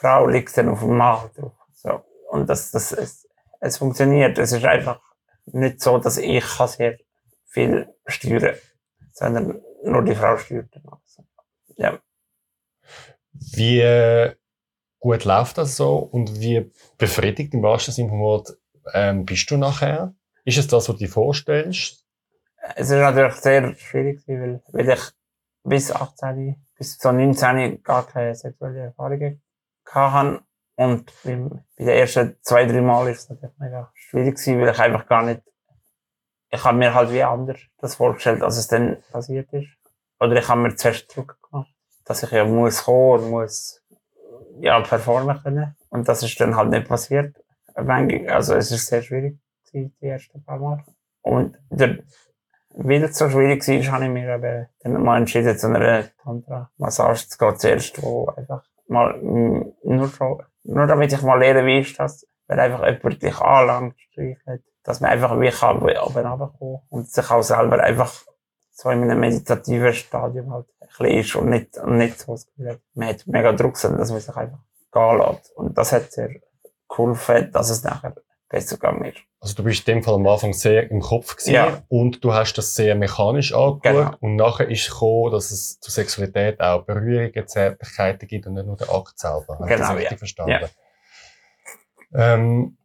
Frau 0.00 0.28
liegt 0.28 0.56
dann 0.56 0.68
auf 0.68 0.80
dem 0.80 0.96
Magen 0.96 1.30
drauf, 1.34 1.52
so. 1.72 2.00
Und 2.30 2.48
das, 2.48 2.70
das, 2.70 2.92
es, 2.92 3.28
es 3.60 3.78
funktioniert, 3.78 4.38
es 4.38 4.52
ist 4.52 4.64
einfach 4.64 5.00
nicht 5.46 5.80
so, 5.80 5.98
dass 5.98 6.18
ich 6.18 6.44
sehr 6.44 6.98
viel 7.46 7.88
steuern 8.06 8.54
sondern 9.12 9.60
nur 9.82 10.04
die 10.04 10.14
Frau 10.14 10.36
steuert 10.36 10.72
alles. 10.84 11.20
Ja. 11.76 11.98
Wie 13.32 14.34
gut 15.00 15.24
läuft 15.24 15.58
das 15.58 15.76
so 15.76 15.96
und 15.96 16.40
wie 16.40 16.70
befriedigt 16.96 17.54
im 17.54 17.62
wahrsten 17.62 17.94
Sinne 17.94 18.10
vom 18.10 18.20
Wort 18.20 18.56
ähm, 18.94 19.24
bist 19.24 19.50
du 19.50 19.56
nachher? 19.56 20.14
Ist 20.44 20.58
es 20.58 20.68
das, 20.68 20.88
was 20.88 20.96
du 20.96 21.04
dir 21.04 21.08
vorstellst? 21.08 22.04
Es 22.76 22.90
ist 22.90 23.00
natürlich 23.00 23.34
sehr 23.34 23.74
schwierig, 23.74 24.22
weil, 24.28 24.62
weil 24.68 24.90
ich 24.90 25.00
bis 25.64 25.90
18, 25.90 26.54
bis 26.76 26.98
zu 26.98 27.12
19 27.12 27.82
gar 27.82 28.06
keine 28.06 28.34
sexuelle 28.34 28.80
Erfahrungen 28.80 29.42
hatte. 29.94 30.42
Und 30.76 31.12
bei 31.24 31.32
den 31.32 31.88
ersten 31.88 32.36
zwei, 32.42 32.64
drei 32.66 32.80
Mal 32.80 33.08
ist 33.08 33.22
es 33.22 33.30
natürlich 33.30 33.58
mega 33.58 33.90
schwierig 33.94 34.36
gewesen, 34.36 34.60
weil 34.60 34.70
ich 34.70 34.78
einfach 34.78 35.06
gar 35.06 35.24
nicht, 35.24 35.42
ich 36.50 36.64
habe 36.64 36.78
mir 36.78 36.94
halt 36.94 37.12
wie 37.12 37.22
anders 37.22 37.58
das 37.78 37.96
vorgestellt, 37.96 38.42
als 38.42 38.56
es 38.56 38.68
dann 38.68 39.02
passiert 39.10 39.52
ist. 39.52 39.68
Oder 40.20 40.36
ich 40.36 40.48
habe 40.48 40.60
mir 40.60 40.74
zuerst 40.76 41.14
Druck 41.14 41.38
gemacht, 41.42 41.72
dass 42.04 42.22
ich 42.22 42.30
ja 42.30 42.44
muss 42.44 42.84
kommen 42.84 43.24
und 43.24 43.30
muss, 43.30 43.82
ja, 44.60 44.80
performen 44.80 45.40
können. 45.42 45.76
Und 45.90 46.08
das 46.08 46.22
ist 46.22 46.40
dann 46.40 46.56
halt 46.56 46.70
nicht 46.70 46.88
passiert. 46.88 47.36
Also 47.74 48.54
es 48.54 48.70
ist 48.70 48.86
sehr 48.86 49.02
schwierig 49.02 49.38
gewesen, 49.66 49.96
die 50.00 50.06
ersten 50.06 50.44
paar 50.44 50.58
Mal. 50.58 50.84
Und 51.22 51.58
weil 51.70 53.02
es 53.02 53.18
so 53.18 53.28
schwierig 53.28 53.66
war, 53.66 53.92
habe 53.92 54.04
ich 54.04 54.10
mir 54.10 54.34
eben 54.34 54.68
dann 54.80 55.02
mal 55.02 55.18
entschieden, 55.18 55.56
zu 55.58 55.68
einer 55.68 56.04
Tantra-Massage 56.22 57.28
zu 57.28 57.38
gehen 57.38 57.58
zuerst, 57.58 58.02
wo 58.02 58.26
einfach 58.26 58.64
mal, 58.88 59.18
nur 59.22 60.08
so, 60.08 60.40
nur 60.64 60.86
damit 60.86 61.12
ich 61.12 61.22
mal 61.22 61.38
lerne, 61.38 61.66
wie 61.66 61.80
ist 61.80 61.98
das, 61.98 62.26
wenn 62.46 62.58
einfach 62.58 62.86
jemand 62.86 63.22
dich 63.22 63.38
anlangt, 63.38 64.00
streichelt, 64.00 64.62
dass 64.82 65.00
man 65.00 65.10
einfach 65.10 65.38
wie 65.40 65.50
kann 65.50 65.78
oben 65.78 66.26
runterkommen 66.26 66.80
und 66.88 67.10
sich 67.10 67.30
auch 67.30 67.42
selber 67.42 67.82
einfach 67.82 68.12
so 68.70 68.90
in 68.90 69.02
einem 69.02 69.20
meditativen 69.20 69.92
Stadium 69.92 70.52
halt 70.52 70.66
ein 70.80 70.88
bisschen 70.88 71.18
ist 71.18 71.36
und 71.36 71.50
nicht, 71.50 71.86
nicht 71.86 72.20
so 72.20 72.32
das 72.32 72.46
Gefühl 72.46 72.70
hat, 72.70 72.80
man 72.94 73.08
hat 73.08 73.26
mega 73.26 73.52
Druck, 73.52 73.76
sondern 73.76 74.00
dass 74.00 74.10
man 74.10 74.20
sich 74.20 74.36
einfach 74.36 74.60
gehen 74.92 75.18
lässt. 75.18 75.50
Und 75.56 75.76
das 75.76 75.92
hat 75.92 76.12
sehr 76.12 76.30
geholfen, 76.88 77.50
dass 77.52 77.70
es 77.70 77.82
nachher 77.82 78.14
besser 78.48 78.76
gegangen 78.76 79.04
ist. 79.04 79.18
Also 79.40 79.54
du 79.54 79.62
bist 79.62 79.86
in 79.88 79.94
dem 79.96 80.02
Fall 80.02 80.14
am 80.14 80.26
Anfang 80.26 80.52
sehr 80.52 80.90
im 80.90 81.00
Kopf 81.00 81.36
gewesen 81.36 81.54
Ja. 81.54 81.82
und 81.88 82.24
du 82.24 82.34
hast 82.34 82.54
das 82.54 82.74
sehr 82.74 82.96
mechanisch 82.96 83.52
angeschaut 83.54 83.82
Genau. 83.82 84.16
und 84.20 84.34
nachher 84.34 84.68
ist 84.68 84.90
gekommen, 84.90 85.30
dass 85.32 85.52
es 85.52 85.78
zur 85.78 85.92
Sexualität 85.92 86.60
auch 86.60 86.84
Berührungen, 86.84 87.46
Zärtlichkeiten 87.46 88.26
gibt 88.26 88.46
und 88.48 88.54
nicht 88.54 88.66
nur 88.66 88.76
der 88.76 88.90
Akt 88.92 89.16
selber. 89.18 89.58
Habe 89.60 89.64
ich 89.70 89.78
das 89.78 89.80
Genau, 89.80 89.92
richtig 89.92 90.10
ja. 90.10 90.16
verstanden? 90.18 90.70
Ja. 92.12 92.34
Ähm, 92.34 92.76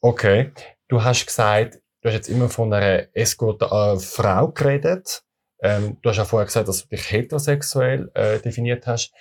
okay. 0.00 0.52
Du 0.88 1.02
hast 1.04 1.26
gesagt, 1.26 1.80
du 2.02 2.08
hast 2.08 2.14
jetzt 2.14 2.28
immer 2.28 2.48
von 2.48 2.72
einer 2.72 3.06
Escort-Frau 3.14 4.48
geredet. 4.48 5.22
Ähm, 5.62 5.98
du 6.02 6.08
hast 6.10 6.18
auch 6.18 6.26
vorher 6.26 6.46
gesagt, 6.46 6.68
dass 6.68 6.82
du 6.82 6.88
dich 6.88 7.10
heterosexuell 7.12 8.10
äh, 8.14 8.38
definiert 8.40 8.86
hast. 8.86 9.12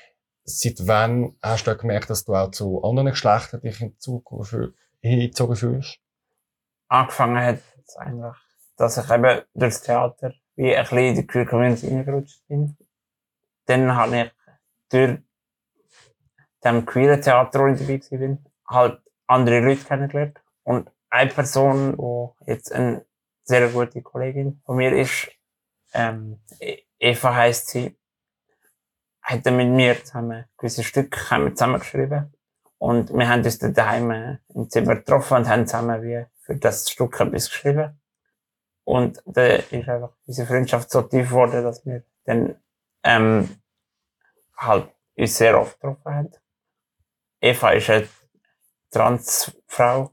Seit 0.50 0.88
wann 0.88 1.36
hast 1.44 1.68
du 1.68 1.78
gemerkt, 1.78 2.10
dass 2.10 2.26
du 2.26 2.34
auch 2.34 2.50
zu 2.50 2.84
anderen 2.84 3.10
Geschlechtern 3.10 3.62
dich 3.62 3.78
hingezogen 3.78 5.56
fühlst? 5.56 6.00
Angefangen 6.88 7.44
hat 7.44 7.60
es 7.86 7.96
eigentlich, 7.98 8.36
dass 8.76 8.98
ich 8.98 9.10
eben 9.12 9.42
durchs 9.54 9.82
Theater 9.84 10.34
wie 10.56 10.76
ein 10.76 10.84
bisschen 10.84 10.98
in 10.98 11.16
die 11.16 11.28
Queer 11.28 11.46
Community 11.46 11.88
reingerutscht 11.88 12.48
bin. 12.48 12.76
Dann 13.66 13.96
habe 13.96 14.22
ich 14.22 14.32
durch 14.90 15.20
dem 16.64 16.86
queeren 16.86 17.22
Theater, 17.22 17.60
wo 17.60 17.68
ich 17.68 17.80
dabei 17.80 18.02
war, 18.02 18.38
halt 18.68 19.02
andere 19.28 19.60
Leute 19.60 19.86
kennengelernt. 19.86 20.42
Und 20.64 20.90
eine 21.12 21.30
Person, 21.30 21.96
die 21.96 22.52
jetzt 22.52 22.74
eine 22.74 23.06
sehr 23.44 23.70
gute 23.70 24.02
Kollegin 24.02 24.62
von 24.66 24.78
mir 24.78 24.98
ist, 24.98 25.30
ähm, 25.94 26.40
Eva 26.98 27.36
heisst 27.36 27.68
sie, 27.68 27.99
hat 29.30 29.46
dann 29.46 29.58
mit 29.58 29.70
mir 29.70 30.04
zusammen 30.04 30.46
gewisse 30.58 30.84
Stücke 30.84 31.30
haben 31.30 31.46
wir 31.46 31.56
zusammengeschrieben. 31.56 32.34
Und 32.80 33.14
wir 33.14 33.28
haben 33.28 33.44
uns 33.44 33.60
dann 33.60 33.74
daheim 33.74 34.40
im 34.56 34.70
Zimmer 34.70 34.96
getroffen 34.96 35.38
und 35.38 35.50
haben 35.50 35.68
zusammen 35.68 36.02
wie 36.02 36.26
für 36.40 36.56
das 36.56 36.90
Stück 36.90 37.20
etwas 37.20 37.50
geschrieben. 37.50 38.00
Und 38.86 39.22
da 39.26 39.46
ist 39.46 39.74
einfach 39.74 40.14
unsere 40.26 40.48
Freundschaft 40.48 40.90
so 40.90 41.04
tief 41.04 41.30
geworden, 41.30 41.64
dass 41.64 41.86
wir 41.86 42.04
dann 42.24 42.56
ähm, 43.04 43.62
halt 44.58 44.90
uns 45.16 45.38
sehr 45.38 45.60
oft 45.60 45.80
getroffen 45.80 46.16
haben. 46.16 46.32
Eva 47.42 47.70
ist 47.72 47.90
eine 47.90 48.08
Transfrau 48.90 50.12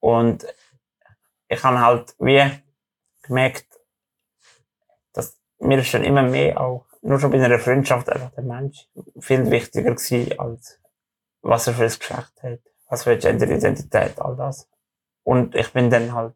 und 0.00 0.46
ich 1.48 1.62
habe 1.62 1.80
halt 1.80 2.14
wie 2.18 2.50
gemerkt, 3.22 3.66
dass 5.12 5.38
mir 5.58 5.84
schon 5.84 6.04
immer 6.04 6.22
mehr 6.22 6.60
auch, 6.60 6.86
nur 7.08 7.18
schon 7.18 7.30
bei 7.30 7.42
einer 7.42 7.58
Freundschaft 7.58 8.10
einfach 8.10 8.30
der 8.32 8.44
Mensch 8.44 8.88
viel 9.18 9.50
wichtiger 9.50 9.94
gewesen, 9.94 10.38
als 10.38 10.80
was 11.40 11.66
er 11.66 11.74
für 11.74 11.84
ein 11.84 11.88
Geschlecht 11.88 12.42
hat, 12.42 12.60
was 12.88 13.04
für 13.04 13.10
eine 13.10 13.18
Genderidentität, 13.18 14.20
all 14.20 14.36
das. 14.36 14.68
Und 15.22 15.54
ich 15.54 15.72
bin 15.72 15.90
dann 15.90 16.12
halt, 16.12 16.34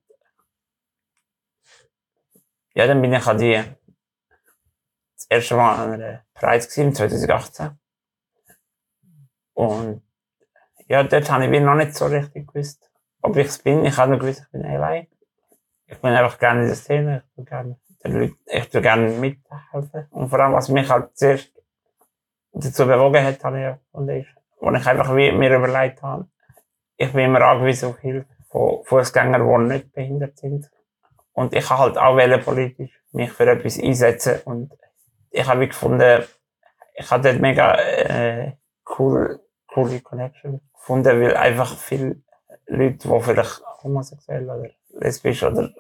ja, 2.75 2.87
dann 2.87 3.03
bin 3.03 3.13
ich 3.13 3.27
an 3.27 3.39
die, 3.39 3.63
das 5.17 5.27
erste 5.29 5.57
Mal 5.57 5.75
an 5.75 5.93
einer 5.93 6.25
Preis 6.33 6.69
gewesen, 6.69 6.95
2018. 6.95 7.79
Und 9.55 10.03
ja, 10.89 11.03
dort 11.03 11.31
habe 11.31 11.45
ich 11.45 11.63
noch 11.63 11.75
nicht 11.75 11.95
so 11.95 12.07
richtig 12.07 12.47
gewusst, 12.47 12.91
ob 13.21 13.37
ich 13.37 13.49
es 13.49 13.59
bin. 13.59 13.85
Ich 13.85 13.97
habe 13.99 14.11
nur 14.11 14.21
gewusst, 14.21 14.43
ich 14.47 14.51
bin 14.53 14.65
allein. 14.65 15.07
Ich 15.87 16.01
bin 16.01 16.13
einfach 16.13 16.39
gerne 16.39 16.63
in 16.63 16.67
der 16.69 16.77
Szene. 16.77 17.25
Ich 17.31 17.37
will 17.37 17.45
gerne 17.45 17.79
den 18.05 18.21
Leuten, 18.21 18.39
ich 18.47 18.71
gerne 18.71 19.09
mithelfen. 19.11 20.07
Und 20.11 20.29
vor 20.29 20.41
allem, 20.41 20.55
was 20.55 20.69
mich 20.69 20.89
halt 20.89 21.17
zuerst 21.17 21.53
dazu 22.53 22.87
bewogen 22.87 23.25
hat, 23.25 23.43
habe 23.45 23.61
ich 23.61 23.95
und 23.95 24.09
ist, 24.09 24.29
wo 24.61 24.71
ich 24.71 24.87
einfach 24.87 25.15
wie 25.17 25.33
mir 25.33 25.57
überlegt 25.57 26.03
habe, 26.03 26.29
ich 26.97 27.13
bin 27.13 27.27
immer 27.27 27.41
angewiesen 27.43 27.91
auf 27.91 27.99
Hilfe 27.99 28.29
von 28.49 28.85
Fußgängern, 28.85 29.69
die 29.69 29.75
nicht 29.75 29.93
behindert 29.93 30.39
sind. 30.39 30.71
Und 31.33 31.55
ich 31.55 31.69
habe 31.71 31.83
halt 31.83 31.99
auch 31.99 32.45
politisch 32.45 33.03
mich 33.13 33.33
für 33.33 33.51
etwas 33.51 33.79
einsetzen. 33.81 34.41
Und 34.45 34.73
ich 35.31 35.47
habe 35.49 35.67
gefunden, 35.67 36.23
ich 36.95 37.11
habe 37.11 37.23
dort 37.23 37.41
mega 37.41 37.75
äh, 37.75 38.53
cool, 38.99 39.41
coole 39.67 40.01
Connection 40.01 40.61
gefunden, 40.75 41.21
weil 41.21 41.37
einfach 41.37 41.77
viele 41.77 42.23
Leute, 42.67 43.09
die 43.09 43.21
vielleicht 43.21 43.63
homosexuell 43.83 44.45
oder 44.45 44.71
lesbisch 44.91 45.43
oder 45.43 45.71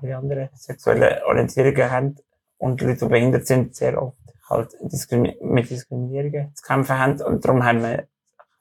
alle 0.00 0.16
anderen 0.16 0.48
sexuelle 0.54 1.24
Orientierungen 1.26 1.90
haben 1.90 2.16
und 2.58 2.80
Leute, 2.80 3.06
die 3.06 3.08
behindert 3.08 3.46
sind, 3.46 3.74
sehr 3.74 4.00
oft 4.00 4.16
halt 4.48 4.74
mit 4.80 5.70
Diskriminierungen 5.70 6.54
zu 6.54 6.64
kämpfen 6.64 6.98
haben. 6.98 7.20
Und 7.22 7.44
darum 7.44 7.64
haben 7.64 7.82
wir, 7.82 8.08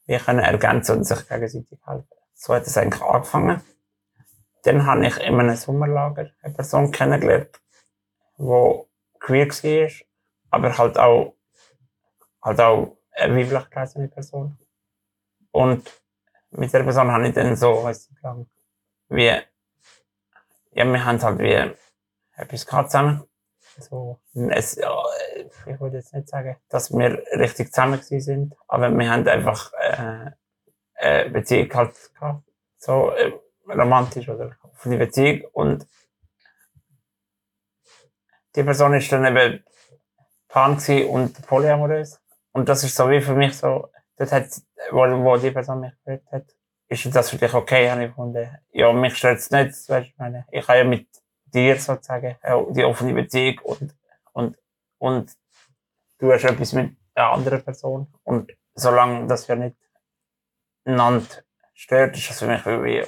wir 0.05 0.19
können 0.19 0.39
ergänzen 0.39 0.97
und 0.97 1.03
sich 1.03 1.27
gegenseitig 1.27 1.79
helfen. 1.85 2.07
So 2.33 2.53
hat 2.53 2.67
es 2.67 2.77
eigentlich 2.77 3.01
angefangen. 3.01 3.61
Dann 4.63 4.85
habe 4.85 5.07
ich 5.07 5.17
in 5.17 5.39
einem 5.39 5.55
Sommerlager 5.55 6.29
eine 6.41 6.53
Person 6.53 6.91
kennengelernt, 6.91 7.61
die 8.37 8.83
queer 9.19 9.47
war, 9.47 9.91
aber 10.49 10.77
halt 10.77 10.97
auch, 10.97 11.35
halt 12.41 12.59
auch 12.59 12.97
eine 13.11 13.35
weiblich 13.35 13.69
gelesene 13.69 14.07
Person. 14.09 14.57
Und 15.51 15.89
mit 16.51 16.73
der 16.73 16.83
Person 16.83 17.11
habe 17.11 17.27
ich 17.27 17.33
dann 17.33 17.55
so, 17.55 17.83
weiss 17.83 18.09
lang, 18.21 18.47
wie, 19.09 19.31
ja, 20.77 20.85
wir 20.85 21.05
haben 21.05 21.21
halt 21.21 21.39
wie 21.39 21.73
etwas 22.35 22.65
gehabt 22.65 22.91
zusammen. 22.91 23.23
So, 23.79 24.19
es, 24.33 24.75
ja, 24.75 25.03
ich 25.65 25.79
würde 25.79 25.97
jetzt 25.97 26.13
nicht 26.13 26.29
sagen, 26.29 26.57
dass 26.69 26.91
wir 26.91 27.23
richtig 27.33 27.71
zusammen 27.71 27.99
gewesen 27.99 28.21
sind, 28.21 28.55
aber 28.67 28.89
wir 28.91 29.09
haben 29.09 29.27
einfach 29.27 29.71
äh, 29.73 30.31
eine 30.95 31.29
Beziehung 31.31 31.73
halt 31.73 31.93
gehabt. 32.13 32.43
So 32.77 33.11
äh, 33.11 33.33
romantisch 33.67 34.29
oder 34.29 34.55
offene 34.61 34.97
Beziehung. 34.97 35.41
Und 35.51 35.87
die 38.55 38.63
Person 38.63 38.93
ist 38.93 39.11
dann 39.11 39.25
eben 39.25 39.63
pan 40.47 40.77
und 41.09 41.47
polyamorös. 41.47 42.19
Und 42.51 42.69
das 42.69 42.83
ist 42.83 42.95
so 42.95 43.09
wie 43.09 43.21
für 43.21 43.35
mich 43.35 43.57
so, 43.57 43.89
das 44.15 44.31
hat, 44.31 44.47
wo, 44.91 45.01
wo 45.23 45.37
die 45.37 45.51
Person 45.51 45.81
mich 45.81 45.93
gefragt 46.03 46.31
hat, 46.31 46.56
ist 46.89 47.15
das 47.15 47.29
für 47.29 47.37
dich 47.37 47.53
okay, 47.53 47.89
habe 47.89 48.03
ich 48.03 48.09
gefunden. 48.09 48.49
Ja, 48.71 48.91
mich 48.93 49.15
stört 49.17 49.39
es 49.39 49.51
nicht, 49.51 49.89
weißt, 49.89 50.07
ich 50.07 50.17
meine, 50.17 50.45
ich 50.51 50.67
habe 50.67 50.79
ja 50.79 50.83
mit 50.83 51.07
dir 51.45 51.79
sozusagen 51.79 52.35
die 52.69 52.83
offene 52.83 53.13
Beziehung 53.13 53.59
und, 53.63 53.95
und, 54.33 54.57
und 54.97 55.31
du 56.19 56.31
hast 56.31 56.43
etwas 56.43 56.73
mit 56.73 56.95
einer 57.15 57.31
anderen 57.31 57.63
Person 57.63 58.07
und 58.23 58.51
solange 58.75 59.27
das 59.27 59.47
ja 59.47 59.55
nicht 59.55 59.75
einander 60.85 61.25
stört, 61.73 62.15
ist 62.15 62.29
das 62.29 62.39
für 62.39 62.47
mich 62.47 62.65
wie 62.65 63.03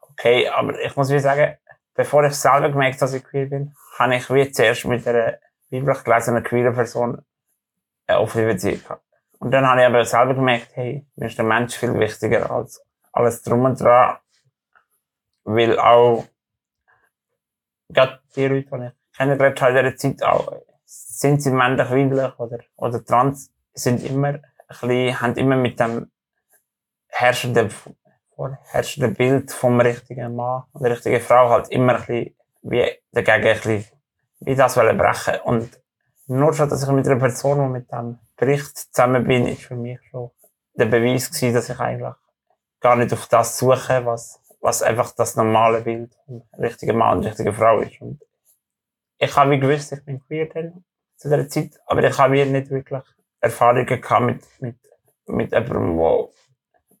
okay, 0.00 0.48
aber 0.48 0.80
ich 0.80 0.96
muss 0.96 1.10
wie 1.10 1.18
sagen, 1.18 1.56
bevor 1.94 2.24
ich 2.24 2.34
selber 2.34 2.70
gemerkt 2.70 2.96
habe, 2.96 3.00
dass 3.00 3.14
ich 3.14 3.24
queer 3.24 3.46
bin, 3.46 3.74
habe 3.98 4.16
ich 4.16 4.30
wie 4.30 4.50
zuerst 4.50 4.84
mit 4.84 5.06
einer 5.06 5.38
weiblich 5.70 6.04
gelesenen 6.04 6.42
queeren 6.42 6.74
Person 6.74 7.24
eine 8.06 8.20
offene 8.20 8.46
Beziehung 8.46 8.82
gehabt. 8.82 9.04
Und 9.38 9.50
dann 9.50 9.66
habe 9.66 9.80
ich 9.80 9.86
aber 9.86 10.04
selber 10.04 10.34
gemerkt, 10.34 10.70
hey, 10.74 11.06
mir 11.16 11.26
ist 11.26 11.38
der 11.38 11.44
Mensch 11.44 11.76
viel 11.76 11.98
wichtiger 11.98 12.50
als 12.50 12.84
alles 13.12 13.42
drum 13.42 13.64
und 13.64 13.80
dran. 13.80 14.18
Weil 15.44 15.78
auch, 15.78 16.24
gerade 17.88 18.20
die 18.34 18.46
Leute, 18.46 18.68
die 18.70 18.86
ich 18.86 19.16
kennengelernt 19.16 19.60
habe 19.60 19.78
in 19.78 19.84
dieser 19.84 19.96
Zeit, 19.96 20.22
auch, 20.22 20.62
sind 20.84 21.42
sie 21.42 21.50
männlich, 21.50 21.90
weiblich 21.90 22.38
oder, 22.38 22.58
oder 22.76 23.04
trans, 23.04 23.50
sind 23.74 24.04
immer 24.04 24.28
ein 24.28 24.42
bisschen, 24.68 25.20
haben 25.20 25.36
immer 25.36 25.56
mit 25.56 25.78
dem 25.78 26.10
herrschenden, 27.08 27.70
herrschenden 28.64 29.14
Bild 29.14 29.52
vom 29.52 29.80
richtigen 29.80 30.34
Mann 30.34 30.64
oder 30.72 30.90
richtigen 30.90 31.20
Frau 31.20 31.50
halt 31.50 31.68
immer 31.68 31.94
ein 31.94 32.00
bisschen 32.00 32.36
wie 32.62 32.90
dagegen 33.12 33.46
ein 33.46 33.54
bisschen, 33.54 33.84
wie 34.40 34.54
das 34.54 34.76
wollen 34.76 34.96
brechen. 34.96 35.40
Und 35.44 35.80
nur 36.26 36.54
schon, 36.54 36.68
dass 36.68 36.82
ich 36.82 36.88
mit 36.90 37.06
einer 37.06 37.18
Person, 37.18 37.58
die 37.58 37.80
mit 37.80 37.92
dem 37.92 38.18
Bericht 38.36 38.76
zusammen 38.76 39.24
bin, 39.24 39.46
ist 39.46 39.64
für 39.64 39.76
mich 39.76 40.00
schon 40.10 40.30
der 40.74 40.86
Beweis 40.86 41.30
gewesen, 41.30 41.54
dass 41.54 41.68
ich 41.68 41.78
eigentlich 41.78 42.14
gar 42.82 42.96
nicht 42.96 43.12
auf 43.12 43.26
das 43.28 43.58
suche, 43.58 44.04
was, 44.04 44.40
was 44.60 44.82
einfach 44.82 45.12
das 45.12 45.36
normale 45.36 45.80
Bild 45.80 46.14
von 46.26 46.42
richtigen 46.58 46.98
Mann 46.98 47.18
und 47.18 47.24
richtiger 47.24 47.54
Frau 47.54 47.80
ist. 47.80 48.00
Und 48.00 48.20
ich 49.18 49.34
habe 49.36 49.58
gewusst, 49.58 49.92
ich 49.92 50.04
bin 50.04 50.20
queer 50.20 50.46
dann, 50.46 50.84
zu 51.16 51.28
der 51.28 51.48
Zeit, 51.48 51.80
aber 51.86 52.02
ich 52.02 52.18
habe 52.18 52.44
nicht 52.44 52.70
wirklich 52.70 53.02
Erfahrungen 53.40 53.86
gehabt 53.86 54.26
mit, 54.26 54.60
mit, 54.60 54.76
mit 55.26 55.52
jemandem, 55.52 55.96
der 55.96 56.28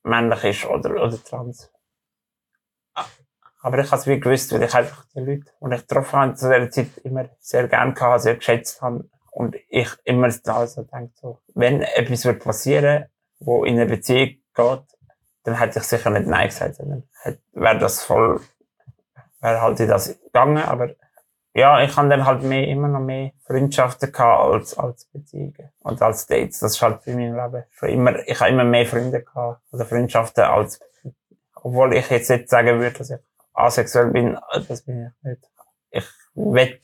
männlich 0.04 0.44
ist 0.44 0.66
oder, 0.66 0.90
oder 1.02 1.22
trans. 1.22 1.70
Aber 3.62 3.78
ich 3.78 3.90
habe 3.90 4.00
es 4.00 4.06
wie 4.08 4.18
gewusst, 4.18 4.52
weil 4.52 4.62
ich 4.62 4.74
einfach 4.74 5.04
die 5.14 5.20
Leute, 5.20 5.44
die 5.60 5.74
ich 5.74 5.80
getroffen 5.86 6.18
habe, 6.18 6.34
zu 6.34 6.48
dieser 6.48 6.70
Zeit 6.70 6.98
immer 7.04 7.28
sehr 7.38 7.68
gern 7.68 7.94
gehabt, 7.94 8.22
sehr 8.22 8.36
geschätzt 8.36 8.82
habe. 8.82 9.08
Und 9.30 9.56
ich 9.68 9.88
immer 10.04 10.28
da 10.42 10.66
so 10.66 10.82
denke, 10.82 11.12
so, 11.20 11.38
wenn 11.54 11.80
etwas 11.80 12.26
passieren, 12.38 13.06
wo 13.38 13.64
in 13.64 13.78
eine 13.78 13.86
Beziehung 13.86 14.36
geht, 14.54 14.82
dann 15.44 15.58
hätte 15.58 15.78
ich 15.78 15.84
sicher 15.84 16.10
nicht 16.10 16.26
Nein 16.26 16.48
gesagt, 16.48 16.76
sondern 16.76 17.04
wäre 17.52 17.78
das 17.78 18.04
voll, 18.04 18.40
wäre 19.40 19.60
halt 19.60 19.80
in 19.80 19.88
das 19.88 20.18
gegangen, 20.22 20.62
aber 20.62 20.90
ja, 21.54 21.82
ich 21.82 21.94
habe 21.96 22.08
dann 22.08 22.24
halt 22.24 22.42
mehr, 22.42 22.66
immer 22.66 22.88
noch 22.88 23.00
mehr 23.00 23.32
Freundschaften 23.44 24.10
gehabt 24.10 24.42
als, 24.42 24.78
als 24.78 25.04
Beziehungen 25.06 25.70
und 25.80 26.00
als 26.00 26.26
Dates. 26.26 26.60
Das 26.60 26.72
ist 26.72 26.82
halt 26.82 27.04
bei 27.04 27.14
meinem 27.14 27.36
Leben 27.36 27.64
schon 27.72 27.88
immer, 27.90 28.26
ich 28.26 28.40
habe 28.40 28.50
immer 28.50 28.64
mehr 28.64 28.86
Freunde 28.86 29.22
gehabt 29.22 29.60
oder 29.70 29.84
Freundschaften 29.84 30.44
als, 30.44 30.80
obwohl 31.54 31.94
ich 31.94 32.08
jetzt 32.10 32.30
nicht 32.30 32.48
sagen 32.48 32.80
würde, 32.80 32.96
dass 32.96 33.10
ich 33.10 33.18
asexuell 33.52 34.10
bin, 34.10 34.38
das 34.66 34.82
bin 34.82 35.06
ich 35.06 35.24
nicht. 35.28 35.50
Ich 35.90 36.06
will 36.34 36.80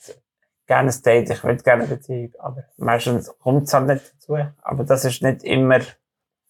gerne 0.66 0.90
ein 0.90 1.02
Date, 1.02 1.30
ich 1.30 1.44
will 1.44 1.56
gerne 1.56 1.84
eine 1.84 1.94
Beziehung, 1.96 2.34
aber 2.38 2.64
meistens 2.76 3.34
kommt 3.38 3.64
es 3.68 3.72
halt 3.72 3.86
nicht 3.86 4.12
dazu. 4.14 4.36
Aber 4.60 4.84
das 4.84 5.06
ist 5.06 5.22
nicht 5.22 5.44
immer, 5.44 5.80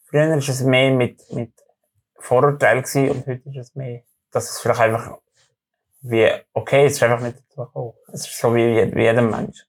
früher 0.06 0.36
ist 0.36 0.48
es 0.48 0.62
mehr 0.62 0.90
mit, 0.90 1.22
mit 1.32 1.52
Vorurteil 2.18 2.82
gewesen 2.82 3.10
und 3.10 3.26
heute 3.26 3.48
ist 3.48 3.56
es 3.56 3.74
mehr, 3.74 4.02
dass 4.30 4.50
es 4.50 4.60
vielleicht 4.60 4.80
einfach 4.80 5.18
wie, 6.02 6.28
okay, 6.52 6.86
es 6.86 6.94
ist 6.94 7.02
einfach 7.02 7.20
nicht 7.20 7.38
dazu 7.38 7.64
gekommen. 7.64 7.92
Es 8.12 8.26
ist 8.26 8.38
so 8.38 8.54
wie, 8.54 8.94
wie 8.94 9.02
jeder 9.02 9.22
Mensch. 9.22 9.64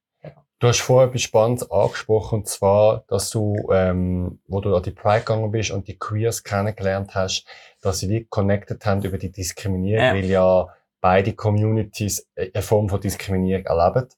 Du 0.60 0.68
hast 0.68 0.82
vorher 0.82 1.08
etwas 1.08 1.22
Spannendes 1.22 1.72
angesprochen, 1.72 2.40
und 2.40 2.48
zwar, 2.48 3.06
dass 3.08 3.30
du, 3.30 3.56
ähm, 3.72 4.42
wo 4.46 4.60
du 4.60 4.76
an 4.76 4.84
die 4.84 4.92
Pride 4.92 5.20
gegangen 5.20 5.52
bist 5.52 5.72
und 5.72 5.88
die 5.88 5.98
Queers 5.98 6.44
kennengelernt 6.44 7.16
hast, 7.16 7.46
dass 7.82 8.00
sie 8.00 8.10
wie 8.10 8.26
connected 8.26 8.86
haben 8.86 9.02
über 9.04 9.18
die 9.18 9.32
Diskriminierung, 9.32 10.04
ja. 10.04 10.14
weil 10.14 10.26
ja 10.26 10.68
beide 11.00 11.32
Communities 11.32 12.28
eine 12.36 12.62
Form 12.62 12.90
von 12.90 13.00
Diskriminierung 13.00 13.66
erleben. 13.66 14.10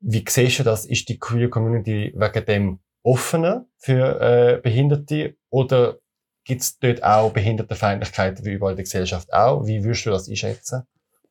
Wie 0.00 0.22
siehst 0.28 0.58
du 0.58 0.62
das? 0.62 0.84
Ist 0.84 1.08
die 1.08 1.18
Queer 1.18 1.48
Community 1.48 2.12
wegen 2.14 2.44
dem 2.44 2.78
offener 3.02 3.64
für 3.78 4.20
äh, 4.20 4.60
Behinderte 4.60 5.36
oder 5.48 5.98
gibt 6.44 6.62
es 6.62 6.78
dort 6.78 7.02
auch 7.02 7.32
Behindertenfeindlichkeit 7.32 8.44
wie 8.44 8.52
überall 8.52 8.72
in 8.72 8.76
der 8.76 8.84
Gesellschaft 8.84 9.32
auch? 9.32 9.66
Wie 9.66 9.84
würdest 9.84 10.06
du 10.06 10.10
das 10.10 10.28
einschätzen? 10.28 10.86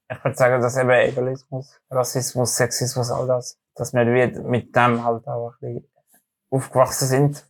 Ich 0.10 0.24
würde 0.24 0.36
sagen, 0.38 0.62
dass 0.62 0.78
eben 0.78 0.90
Ableismus, 0.90 1.80
Rassismus, 1.90 2.56
Sexismus, 2.56 3.12
all 3.12 3.28
das, 3.28 3.58
dass 3.76 3.94
wir 3.94 4.04
mit 4.06 4.76
dem 4.76 5.06
halt 5.06 5.28
auch 5.28 5.54
ein 5.62 5.76
bisschen 5.76 5.88
aufgewachsen 6.50 7.08
sind, 7.08 7.46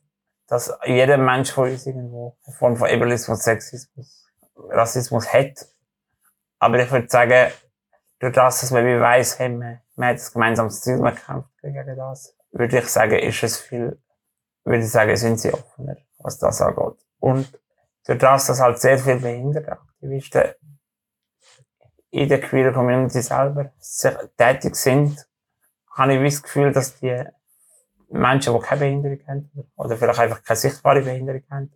dass 0.47 0.71
jeder 0.85 1.17
Mensch 1.17 1.51
von 1.51 1.69
uns 1.69 1.87
irgendwo 1.87 2.37
eine 2.45 2.55
Form 2.55 2.75
von 2.75 2.87
Ableismus, 2.87 3.43
Sexismus, 3.43 4.27
Rassismus 4.55 5.33
hat. 5.33 5.65
Aber 6.59 6.79
ich 6.79 6.91
würde 6.91 7.09
sagen, 7.09 7.51
durch 8.19 8.33
das, 8.33 8.61
dass 8.61 8.71
man 8.71 8.85
wie 8.85 8.99
weiss, 8.99 9.39
hey, 9.39 9.49
man, 9.49 9.81
man 9.95 10.09
hat 10.09 10.19
ein 10.19 10.33
gemeinsames 10.33 10.81
Ziel, 10.81 10.97
man 10.97 11.15
kämpft 11.15 11.49
gegen 11.61 11.95
das, 11.95 12.35
würde 12.51 12.77
ich 12.77 12.87
sagen, 12.87 13.17
ist 13.17 13.41
es 13.41 13.57
viel, 13.57 13.99
würde 14.63 14.83
ich 14.83 14.91
sagen, 14.91 15.15
sind 15.15 15.39
sie 15.39 15.51
offener, 15.51 15.97
was 16.19 16.37
das 16.37 16.61
angeht. 16.61 16.97
Und 17.21 17.57
durch 18.05 18.19
das, 18.19 18.47
dass 18.47 18.59
halt 18.59 18.79
sehr 18.79 18.97
viele 18.97 19.19
behinderte 19.19 19.71
Aktivisten 19.71 20.43
in 22.09 22.27
der 22.27 22.41
queer 22.41 22.73
Community 22.73 23.21
selber 23.21 23.71
tätig 24.37 24.75
sind, 24.75 25.25
habe 25.93 26.15
ich 26.15 26.33
das 26.33 26.43
Gefühl, 26.43 26.73
dass 26.73 26.99
die 26.99 27.23
Menschen, 28.09 28.53
die 28.53 28.59
keine 28.59 28.79
Behinderung 28.79 29.19
haben, 29.27 29.71
oder 29.75 29.95
vielleicht 29.95 30.19
einfach 30.19 30.43
keine 30.43 30.57
sichtbare 30.57 31.01
Behinderung 31.01 31.43
haben, 31.49 31.71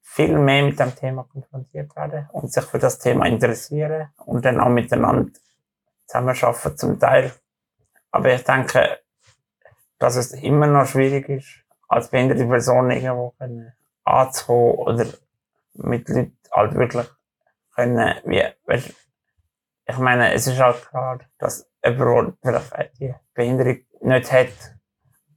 viel 0.00 0.36
mehr 0.36 0.64
mit 0.64 0.80
dem 0.80 0.94
Thema 0.96 1.24
konfrontiert 1.24 1.94
werden 1.94 2.28
und 2.32 2.52
sich 2.52 2.64
für 2.64 2.80
das 2.80 2.98
Thema 2.98 3.26
interessieren 3.26 4.08
und 4.24 4.44
dann 4.44 4.58
auch 4.58 4.70
miteinander 4.70 5.30
zusammenarbeiten 6.06 6.76
zum 6.76 6.98
Teil. 6.98 7.32
Aber 8.10 8.34
ich 8.34 8.42
denke, 8.42 8.98
dass 9.98 10.16
es 10.16 10.32
immer 10.32 10.66
noch 10.66 10.86
schwierig 10.86 11.28
ist, 11.28 11.64
als 11.86 12.08
behinderte 12.08 12.46
Person 12.46 12.90
irgendwo 12.90 13.34
anzukommen 14.10 14.74
oder 14.74 15.06
mit 15.74 16.08
Leuten 16.08 16.38
halt 16.52 16.74
wirklich 16.74 17.06
können, 17.74 18.14
wie, 18.24 18.44
weißt, 18.66 18.94
ich 19.86 19.98
meine, 19.98 20.32
es 20.32 20.46
ist 20.46 20.60
halt 20.60 20.88
klar, 20.88 21.20
dass 21.38 21.68
jemand, 21.84 22.42
der 22.44 22.60
vielleicht 22.60 23.00
die 23.00 23.14
Behinderung 23.34 23.78
nicht 24.02 24.32
hat, 24.32 24.48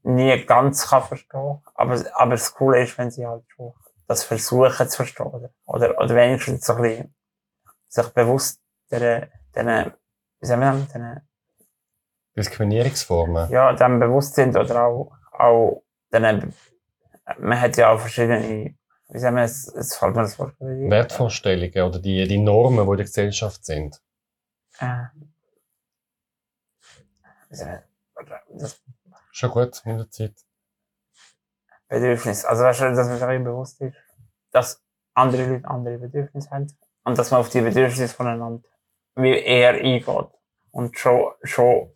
nie 0.03 0.45
ganz 0.45 0.88
kann 0.88 1.03
verstehen. 1.03 1.62
Aber, 1.75 2.03
aber 2.13 2.31
das 2.31 2.53
Coole 2.53 2.83
ist, 2.83 2.97
wenn 2.97 3.09
sie 3.09 3.25
halt 3.25 3.43
schon 3.47 3.73
das 4.07 4.23
versuchen 4.23 4.89
zu 4.89 4.97
verstehen. 4.97 5.27
Oder, 5.27 5.49
oder, 5.65 5.97
oder 5.97 6.15
wenigstens 6.15 6.65
so 6.65 6.73
ein 6.73 6.81
bisschen 6.81 7.15
sich 7.88 8.07
bewusst 8.09 8.62
der, 8.91 9.29
der, 9.55 9.97
wie 10.39 10.45
sagen 10.45 10.62
wir 10.62 10.88
das, 10.93 11.21
Diskriminierungsformen. 12.36 13.49
Ja, 13.51 13.73
dem 13.73 13.99
bewusst 13.99 14.36
sind 14.36 14.57
oder 14.57 14.86
auch, 14.86 15.12
auch 15.31 15.83
den, 16.12 16.53
man 17.39 17.59
hat 17.59 17.77
ja 17.77 17.91
auch 17.91 17.99
verschiedene, 17.99 18.75
wie 19.09 19.19
sagen 19.19 19.36
wir 19.36 19.43
es, 19.43 19.67
es 19.67 19.95
fällt 19.95 20.15
mir 20.15 20.23
das 20.23 20.38
Wort 20.39 20.55
Wertvorstellungen 20.59 21.81
oder 21.83 21.99
die, 21.99 22.27
die 22.27 22.38
Normen, 22.38 22.86
die 22.86 22.91
in 22.91 22.97
der 22.97 23.05
Gesellschaft 23.05 23.65
sind. 23.65 24.01
Äh, 24.79 25.05
das, 27.49 28.81
Schon 29.31 29.51
gut, 29.51 29.81
in 29.86 29.97
der 29.97 30.09
Zeit. 30.09 30.33
Bedürfnis. 31.88 32.45
Also, 32.45 32.63
weißt 32.63 32.81
du, 32.81 32.95
dass 32.95 33.07
man 33.07 33.17
sich 33.17 33.23
auch 33.23 33.43
bewusst 33.43 33.81
ist, 33.81 33.95
dass 34.51 34.81
andere 35.13 35.45
Leute 35.45 35.67
andere 35.67 35.97
Bedürfnisse 35.97 36.49
haben 36.49 36.67
und 37.03 37.17
dass 37.17 37.31
man 37.31 37.39
auf 37.39 37.49
die 37.49 37.62
Bedürfnisse 37.62 38.13
voneinander 38.13 38.63
wie 39.15 39.38
eher 39.38 39.73
eingeht 39.73 40.27
und 40.71 40.97
schon, 40.97 41.33
schon, 41.43 41.91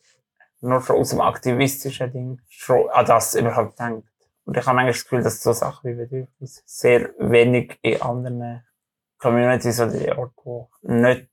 nur 0.61 0.81
schon 0.81 0.97
aus 0.97 1.09
dem 1.09 1.21
aktivistischen 1.21 2.11
Ding 2.11 2.41
schon 2.47 2.89
an 2.89 3.05
das 3.05 3.35
überhaupt 3.35 3.79
denkt. 3.79 4.07
Und 4.47 4.55
ich 4.55 4.65
habe 4.65 4.75
manchmal 4.77 4.93
das 4.93 5.03
Gefühl, 5.03 5.23
dass 5.23 5.43
so 5.43 5.51
Sachen 5.51 5.91
wie 5.91 5.95
Bedürfnis 5.95 6.63
sehr 6.65 7.13
wenig 7.19 7.77
in 7.81 8.01
anderen 8.01 8.63
Communities 9.17 9.81
oder 9.81 10.17
Orten, 10.17 10.67
die 10.83 10.93
nicht, 10.93 11.29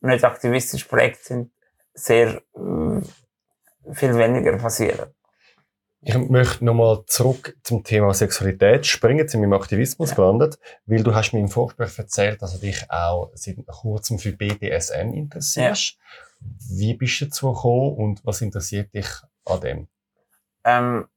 nicht 0.00 0.24
aktivistisch 0.24 0.84
prägt 0.84 1.24
sind, 1.24 1.52
sehr 1.94 2.42
äh, 2.56 3.00
viel 3.94 4.16
weniger 4.16 4.56
passieren. 4.56 5.14
Ich 6.00 6.16
möchte 6.16 6.64
nochmal 6.64 7.04
zurück 7.06 7.56
zum 7.62 7.84
Thema 7.84 8.12
Sexualität 8.12 8.84
springen, 8.84 9.28
zu 9.28 9.38
meinem 9.38 9.52
Aktivismus 9.52 10.10
ja. 10.10 10.16
gelandet, 10.16 10.58
weil 10.86 11.04
du 11.04 11.14
hast 11.14 11.32
mir 11.32 11.40
im 11.40 11.48
Vorgespräch 11.48 11.96
erzählt, 11.96 12.42
dass 12.42 12.54
du 12.54 12.58
dich 12.58 12.90
auch 12.90 13.30
seit 13.34 13.64
kurzem 13.68 14.18
für 14.18 14.32
BDSM 14.32 15.12
interessierst. 15.12 15.92
Ja. 15.92 16.46
Wie 16.70 16.94
bist 16.94 17.20
du 17.20 17.26
dazu 17.26 17.52
gekommen 17.52 17.94
und 17.94 18.26
was 18.26 18.40
interessiert 18.40 18.92
dich 18.92 19.06
an 19.44 19.60
dem? 19.60 19.88
Ähm, 20.64 21.08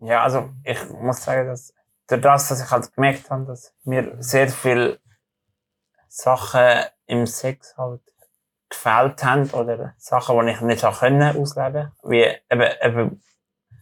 ja, 0.00 0.22
also 0.22 0.50
ich 0.64 0.88
muss 0.90 1.22
sagen, 1.22 1.48
dass 1.48 1.74
durch 2.06 2.20
das, 2.20 2.48
dass 2.48 2.64
ich 2.64 2.70
halt 2.70 2.92
gemerkt 2.94 3.30
habe, 3.30 3.44
dass 3.44 3.74
mir 3.84 4.16
sehr 4.18 4.48
viele 4.48 4.98
Sachen 6.08 6.84
im 7.06 7.26
Sex 7.26 7.76
halt 7.76 8.00
gefällt 8.68 9.22
haben 9.24 9.50
oder 9.50 9.94
Sachen, 9.98 10.38
die 10.40 10.52
ich 10.52 10.60
nicht 10.60 10.84
können 10.98 11.36
ausleben 11.36 11.92
wie 12.02 12.24
eben, 12.50 12.70
eben 12.82 13.22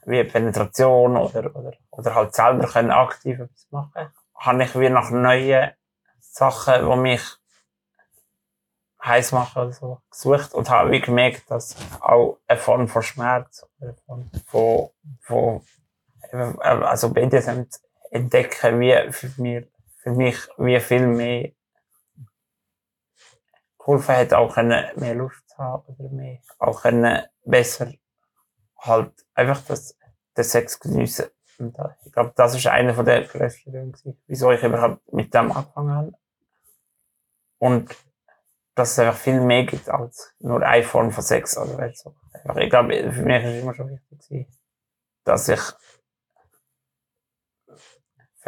wie 0.05 0.25
Penetration 0.25 1.17
oder, 1.17 1.55
oder, 1.55 1.73
oder 1.91 2.15
halt 2.15 2.35
selber 2.35 2.67
können 2.67 2.91
aktiv 2.91 3.39
etwas 3.39 3.67
machen, 3.71 4.13
habe 4.35 4.63
ich 4.65 4.79
wie 4.79 4.89
nach 4.89 5.11
neuen 5.11 5.73
Sachen, 6.19 6.89
die 6.89 6.97
mich 6.97 7.23
heiß 9.05 9.33
machen 9.33 9.63
oder 9.63 9.73
so, 9.73 10.01
gesucht 10.11 10.55
und 10.55 10.69
habe 10.71 10.91
wie 10.91 11.01
gemerkt, 11.01 11.51
dass 11.51 11.77
auch 12.01 12.39
eine 12.47 12.59
Form 12.59 12.89
von 12.89 13.03
Schmerz 13.03 13.67
oder 13.81 13.95
von, 14.07 14.31
von, 14.47 14.91
von 15.21 15.63
also 16.33 17.11
BDSM 17.11 17.65
entdecken, 18.11 18.81
wie 18.81 19.13
für 19.13 19.41
mich, 19.41 19.67
für 19.97 20.11
mich 20.11 20.49
wie 20.59 20.81
viel 20.81 21.07
mehr 21.07 21.53
geholfen 23.79 24.17
hat, 24.17 24.35
auch 24.35 24.55
können 24.55 24.85
mehr 24.97 25.15
Lust 25.15 25.49
zu 25.49 25.59
haben 25.59 25.85
oder 25.87 26.11
mehr, 26.11 26.39
auch 26.59 26.83
können 26.83 27.23
besser 27.45 27.93
halt 28.79 29.13
einfach 29.35 29.63
das, 29.67 29.97
den 30.37 30.45
Sex 30.45 30.79
geniessen. 30.79 31.27
Und 31.59 31.77
ich 32.05 32.13
glaube, 32.13 32.33
das 32.37 32.55
ist 32.55 32.67
einer 32.69 32.95
von 32.95 33.05
der 33.05 33.25
größten 33.25 33.73
Gründe, 33.73 34.17
wieso 34.27 34.53
ich 34.53 34.63
überhaupt 34.63 35.13
mit 35.13 35.35
dem 35.35 35.51
angefangen 35.51 35.95
habe. 35.95 36.13
Und 37.59 37.97
dass 38.77 38.93
es 38.93 38.99
einfach 39.01 39.19
viel 39.19 39.41
mehr 39.41 39.65
gibt 39.65 39.89
als 39.89 40.33
nur 40.39 40.63
eine 40.63 40.85
Form 40.85 41.11
von 41.11 41.25
Sex. 41.25 41.59
Also, 41.59 41.77
so. 41.95 42.15
Ich 42.57 42.71
glaube, 42.71 43.13
für 43.13 43.23
mich 43.23 43.43
ist 43.43 43.51
es 43.51 43.63
immer 43.63 43.75
schon 43.75 43.91
wichtig, 43.91 44.47
dass 45.25 45.49
ich 45.49 45.61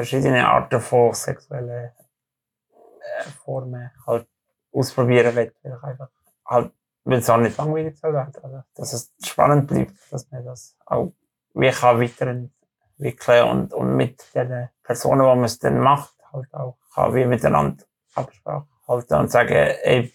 verschiedene 0.01 0.49
Arten 0.49 0.81
von 0.81 1.13
sexuellen 1.13 1.91
äh, 1.91 3.23
Formen 3.45 3.91
halt 4.07 4.27
ausprobieren 4.73 5.37
will, 5.37 5.53
einfach 5.83 6.09
halt, 6.47 6.73
weil 7.05 7.19
es 7.19 7.29
auch 7.29 7.37
nicht 7.37 7.59
langweilig 7.59 7.99
soll 7.99 8.15
werden, 8.15 8.33
also, 8.43 8.63
dass 8.75 8.93
es 8.95 9.13
spannend 9.23 9.67
bleibt, 9.67 9.93
dass 10.11 10.31
man 10.31 10.43
das 10.45 10.75
auch 10.87 11.13
wie 11.53 11.71
kann 11.71 12.01
weiterentwickeln 12.01 13.49
und, 13.51 13.75
und 13.75 13.97
mit 13.97 14.25
den 14.35 14.71
Personen, 14.83 15.21
die 15.21 15.27
man 15.27 15.45
es 15.45 15.59
dann 15.59 15.81
macht, 15.81 16.15
halt 16.33 16.55
auch 16.55 16.79
kann 16.95 17.15
wie 17.15 17.27
miteinander 17.27 17.85
Absprache 18.15 18.67
halten 18.89 19.15
und 19.15 19.31
sagen, 19.31 19.53
ey, 19.53 20.15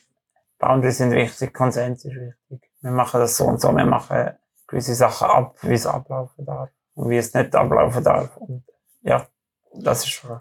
Boundaries 0.57 0.97
sind 0.97 1.11
wichtig, 1.11 1.53
Konsens 1.53 2.05
ist 2.05 2.15
wichtig. 2.15 2.71
Wir 2.81 2.91
machen 2.91 3.19
das 3.19 3.37
so 3.37 3.45
und 3.45 3.61
so, 3.61 3.71
wir 3.75 3.85
machen 3.85 4.31
gewisse 4.67 4.95
Sachen 4.95 5.27
ab, 5.27 5.57
wie 5.61 5.73
es 5.73 5.85
ablaufen 5.85 6.43
darf 6.43 6.69
und 6.95 7.09
wie 7.09 7.17
es 7.17 7.33
nicht 7.35 7.55
ablaufen 7.55 8.03
darf. 8.03 8.35
Und 8.37 8.63
ja, 9.03 9.27
das 9.79 10.03
ist 10.03 10.09
schon 10.09 10.39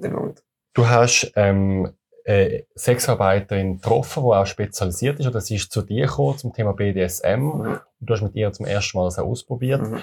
der 0.00 0.10
Grund. 0.10 0.42
Du 0.74 0.88
hast 0.88 1.32
ähm, 1.36 1.94
äh, 2.24 2.62
Sexarbeiterin 2.74 3.76
getroffen, 3.76 4.22
die 4.22 4.30
auch 4.30 4.46
spezialisiert 4.46 5.20
ist, 5.20 5.26
oder 5.26 5.40
sie 5.40 5.56
ist 5.56 5.72
zu 5.72 5.82
dir 5.82 6.06
gekommen 6.06 6.38
zum 6.38 6.52
Thema 6.52 6.72
BDSM 6.72 7.40
mhm. 7.40 7.50
und 7.50 7.80
du 8.00 8.14
hast 8.14 8.22
mit 8.22 8.34
ihr 8.34 8.52
zum 8.52 8.66
ersten 8.66 8.96
Mal 8.98 9.04
das 9.04 9.18
auch 9.18 9.26
ausprobiert. 9.26 9.82
Mhm. 9.82 10.02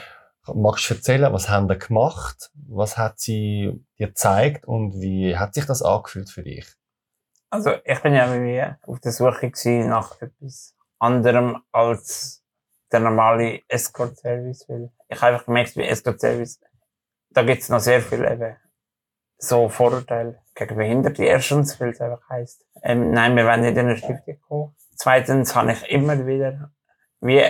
Magst 0.54 0.89
du 0.89 0.96
erzählen, 0.96 1.32
was 1.32 1.50
haben 1.50 1.68
sie 1.68 1.78
gemacht? 1.78 2.52
Was 2.68 2.98
hat 2.98 3.20
sie 3.20 3.84
dir 3.98 4.08
gezeigt 4.08 4.65
und 4.65 5.00
wie 5.00 5.38
hat 5.38 5.54
sich 5.54 5.65
das 5.65 5.82
angefühlt 5.82 6.30
für 6.30 6.44
dich? 6.44 6.65
Also, 7.52 7.72
ich 7.84 8.00
bin 8.02 8.13
ja 8.13 8.32
wie 8.34 8.63
auf 8.89 9.00
der 9.00 9.12
Suche 9.12 9.52
nach 9.86 10.22
etwas 10.22 10.76
anderem 11.00 11.62
als 11.72 12.44
der 12.92 13.00
normale 13.00 13.62
Escort-Service, 13.68 14.68
ich 15.08 15.22
einfach 15.22 15.46
gemerkt, 15.46 15.76
wie 15.76 15.84
Escort-Service, 15.84 16.60
da 17.32 17.44
gibt 17.44 17.62
es 17.62 17.70
noch 17.70 17.80
sehr 17.80 18.02
viel 18.02 18.26
eben 18.26 18.56
so 19.38 19.70
Vorurteile 19.70 20.39
gegen 20.56 20.76
Behinderte. 20.76 21.24
Erstens, 21.24 21.80
weil 21.80 21.89
es 21.89 22.02
einfach 22.02 22.28
heisst, 22.30 22.65
ähm, 22.84 23.12
nein, 23.12 23.36
wir 23.36 23.46
wollen 23.46 23.62
nicht 23.62 23.78
in 23.78 23.88
eine 23.88 23.98
Stiftung 23.98 24.39
kommen. 24.48 24.76
Zweitens 24.96 25.56
habe 25.56 25.72
ich 25.72 25.89
immer 25.89 26.26
wieder 26.26 26.72
wie 27.22 27.42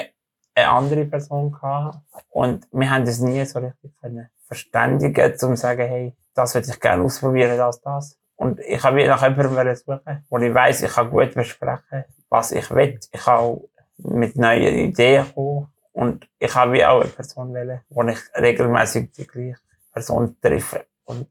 eine 0.55 0.69
andere 0.69 1.05
Person 1.05 1.51
gehabt 1.51 1.97
und 2.29 2.67
wir 2.71 2.89
haben 2.89 3.05
das 3.05 3.19
nie 3.19 3.43
so 3.45 3.59
richtig 3.59 3.91
können 3.99 4.29
verständigen, 4.45 5.31
um 5.31 5.37
zu 5.37 5.55
sagen, 5.55 5.87
hey, 5.87 6.15
das 6.33 6.55
würde 6.55 6.69
ich 6.69 6.79
gerne 6.79 7.03
ausprobieren, 7.03 7.57
das, 7.57 7.81
das. 7.81 8.17
Und 8.35 8.59
ich 8.61 8.83
habe 8.83 9.05
nach 9.05 9.21
jemandem 9.21 9.75
suchen, 9.75 10.25
wo 10.29 10.37
ich 10.37 10.53
weiss, 10.53 10.81
ich 10.81 10.91
kann 10.91 11.09
gut 11.09 11.33
besprechen, 11.33 12.05
was 12.29 12.51
ich 12.51 12.69
will. 12.71 12.99
Ich 13.11 13.21
kann 13.21 13.37
auch 13.37 13.69
mit 13.97 14.35
neuen 14.37 14.75
Ideen 14.75 15.25
kommen 15.33 15.67
Und 15.91 16.27
ich 16.39 16.55
habe 16.55 16.73
wie 16.73 16.85
auch 16.85 17.01
eine 17.01 17.09
Person 17.09 17.53
wählen, 17.53 17.81
wo 17.89 18.03
ich 18.03 18.19
regelmäßig 18.35 19.11
die 19.11 19.27
gleiche 19.27 19.59
Person 19.91 20.37
treffe. 20.41 20.85
Und 21.05 21.27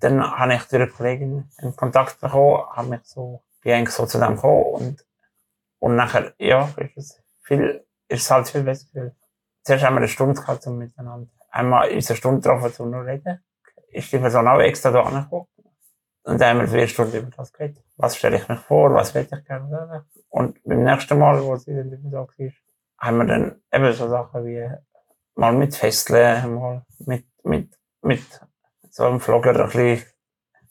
dann 0.00 0.22
habe 0.22 0.54
ich 0.54 0.62
durch 0.64 0.82
eine 0.82 0.90
Kollegin 0.90 1.50
in 1.58 1.76
Kontakt 1.76 2.20
bekommen, 2.20 2.64
habe 2.70 2.88
mich 2.88 3.04
so, 3.04 3.42
bin 3.62 3.74
eigentlich 3.74 3.94
so 3.94 4.06
zu 4.06 4.18
dem 4.18 4.36
gekommen 4.36 4.64
und, 4.64 5.06
und 5.78 5.96
nachher, 5.96 6.32
ja, 6.38 6.70
ist 6.76 6.96
es 6.96 7.22
viel, 7.42 7.84
ist 8.08 8.22
es 8.22 8.30
halt 8.30 8.48
viel 8.48 8.62
besser. 8.62 8.86
Weil 8.94 9.14
zuerst 9.62 9.84
haben 9.84 9.94
wir 9.94 9.98
eine 9.98 10.08
Stunde 10.08 10.40
gehabt, 10.40 10.66
um 10.66 10.78
miteinander, 10.78 11.28
einmal 11.50 11.90
unsere 11.90 12.16
Stunde 12.16 12.40
getroffen, 12.40 12.82
um 12.82 12.90
nur 12.90 13.04
reden. 13.04 13.44
Ist 13.88 14.12
die 14.12 14.18
Person 14.18 14.46
auch 14.46 14.60
extra 14.60 14.90
da 14.90 15.02
angekommen. 15.02 15.46
Und 16.22 16.40
dann 16.40 16.58
haben 16.58 16.60
wir 16.60 16.68
vier 16.68 16.86
Stunden 16.86 17.16
über 17.16 17.30
das 17.36 17.52
geredet. 17.52 17.82
Was 17.96 18.16
stelle 18.16 18.36
ich 18.36 18.48
mir 18.48 18.56
vor, 18.56 18.92
was 18.94 19.14
will 19.14 19.26
ich 19.30 19.44
gerne 19.46 20.06
Und 20.28 20.62
beim 20.64 20.84
nächsten 20.84 21.18
Mal, 21.18 21.42
wo 21.42 21.56
sie 21.56 21.74
dann 21.74 21.90
da 21.90 22.18
war, 22.18 22.28
haben 22.98 23.18
wir 23.18 23.24
dann 23.24 23.62
eben 23.72 23.92
so 23.92 24.08
Sachen 24.08 24.44
wie 24.44 24.68
mal 25.34 25.52
mit 25.52 25.74
Festeln, 25.74 26.54
mal 26.54 26.84
mit, 26.98 27.26
mit, 27.42 27.78
mit 28.02 28.22
so 28.90 29.04
einem 29.06 29.20
Vlogger 29.20 29.50
ein 29.58 29.66
bisschen 29.66 30.02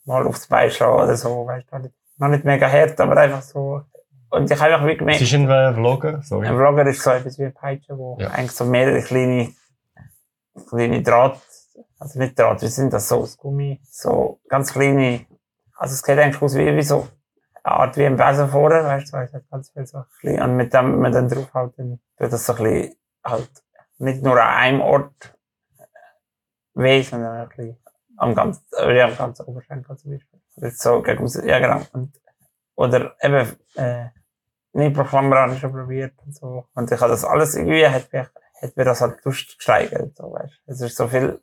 mal 0.04 0.26
aufs 0.26 0.46
Bein 0.46 0.70
schlagen 0.70 1.02
oder 1.02 1.16
so, 1.16 1.46
weißt 1.46 1.66
du, 1.70 1.90
noch 2.18 2.28
nicht 2.28 2.44
mega 2.44 2.68
hart, 2.70 3.00
aber 3.00 3.16
einfach 3.16 3.42
so. 3.42 3.82
Und 4.30 4.50
ich 4.50 4.60
habe 4.60 4.74
einfach 4.74 4.86
wie 4.86 4.96
gemerkt. 4.96 5.20
Was 5.20 5.26
ist 5.28 5.34
ein 5.34 5.50
äh, 5.50 5.74
Vlogger? 5.74 6.22
Sorry. 6.22 6.46
Ein 6.46 6.56
Vlogger 6.56 6.86
ist 6.86 7.02
so 7.02 7.10
etwas 7.10 7.38
wie 7.38 7.44
ein 7.46 7.54
Peitsche, 7.54 7.96
wo 7.98 8.16
Ja. 8.20 8.28
eigentlich 8.30 8.52
so 8.52 8.64
mehrere 8.64 9.02
kleine, 9.02 9.52
kleine 10.68 11.02
Draht, 11.02 11.40
also 11.98 12.18
nicht 12.18 12.38
Draht, 12.38 12.62
wie 12.62 12.66
sind 12.68 12.92
das 12.92 13.08
so 13.08 13.20
aus 13.20 13.36
Gummi, 13.36 13.80
so 13.90 14.40
ganz 14.48 14.72
kleine, 14.72 15.26
also 15.76 15.94
es 15.94 16.00
sieht 16.00 16.18
eigentlich 16.18 16.40
aus 16.42 16.54
wie, 16.54 16.76
wie 16.76 16.82
so 16.82 17.08
eine 17.62 17.74
Art 17.76 17.96
wie 17.96 18.06
ein 18.06 18.16
Besen 18.16 18.48
vorne, 18.48 18.84
weißt 18.84 19.12
du, 19.12 19.16
es 19.18 19.32
hat 19.32 19.48
ganz 19.50 19.70
viel 19.70 19.86
so 19.86 20.02
klein, 20.20 20.42
und 20.42 20.56
mit 20.56 20.72
dem, 20.72 20.92
wenn 20.92 21.00
man 21.00 21.12
dann 21.12 21.28
draufhaut, 21.28 21.74
dann 21.78 22.00
tut 22.18 22.32
das 22.32 22.46
so 22.46 22.54
ein 22.54 22.62
bisschen 22.62 22.96
halt 23.24 23.50
nicht 23.98 24.22
nur 24.22 24.40
an 24.40 24.48
einem 24.48 24.80
Ort 24.80 25.36
ein 26.74 27.48
bisschen 27.48 27.76
am 28.16 28.34
ganz, 28.34 28.62
äh, 28.78 28.96
ja, 28.96 29.06
am 29.06 29.16
ganzen 29.16 29.46
Oberschenkel 29.46 29.96
zum 29.96 30.12
Beispiel. 30.12 30.40
So 30.72 31.02
gegen 31.02 31.26
ja 31.46 31.58
genau. 31.58 31.80
Und, 31.92 32.12
oder 32.76 33.16
eben, 33.22 33.56
äh, 33.76 34.08
schon 35.58 35.72
probiert 35.72 36.14
und 36.24 36.34
so. 36.34 36.66
Und 36.74 36.90
ich 36.90 37.00
habe 37.00 37.10
das 37.10 37.24
alles 37.24 37.54
irgendwie, 37.56 37.86
hat 37.86 38.12
mir, 38.12 38.30
hat 38.60 38.76
mir 38.76 38.84
das 38.84 39.00
halt 39.00 39.24
Lust 39.24 39.56
gesteigert, 39.56 40.16
so, 40.16 40.32
weißt. 40.32 40.62
Es 40.66 40.80
ist 40.80 40.96
so 40.96 41.08
viel 41.08 41.40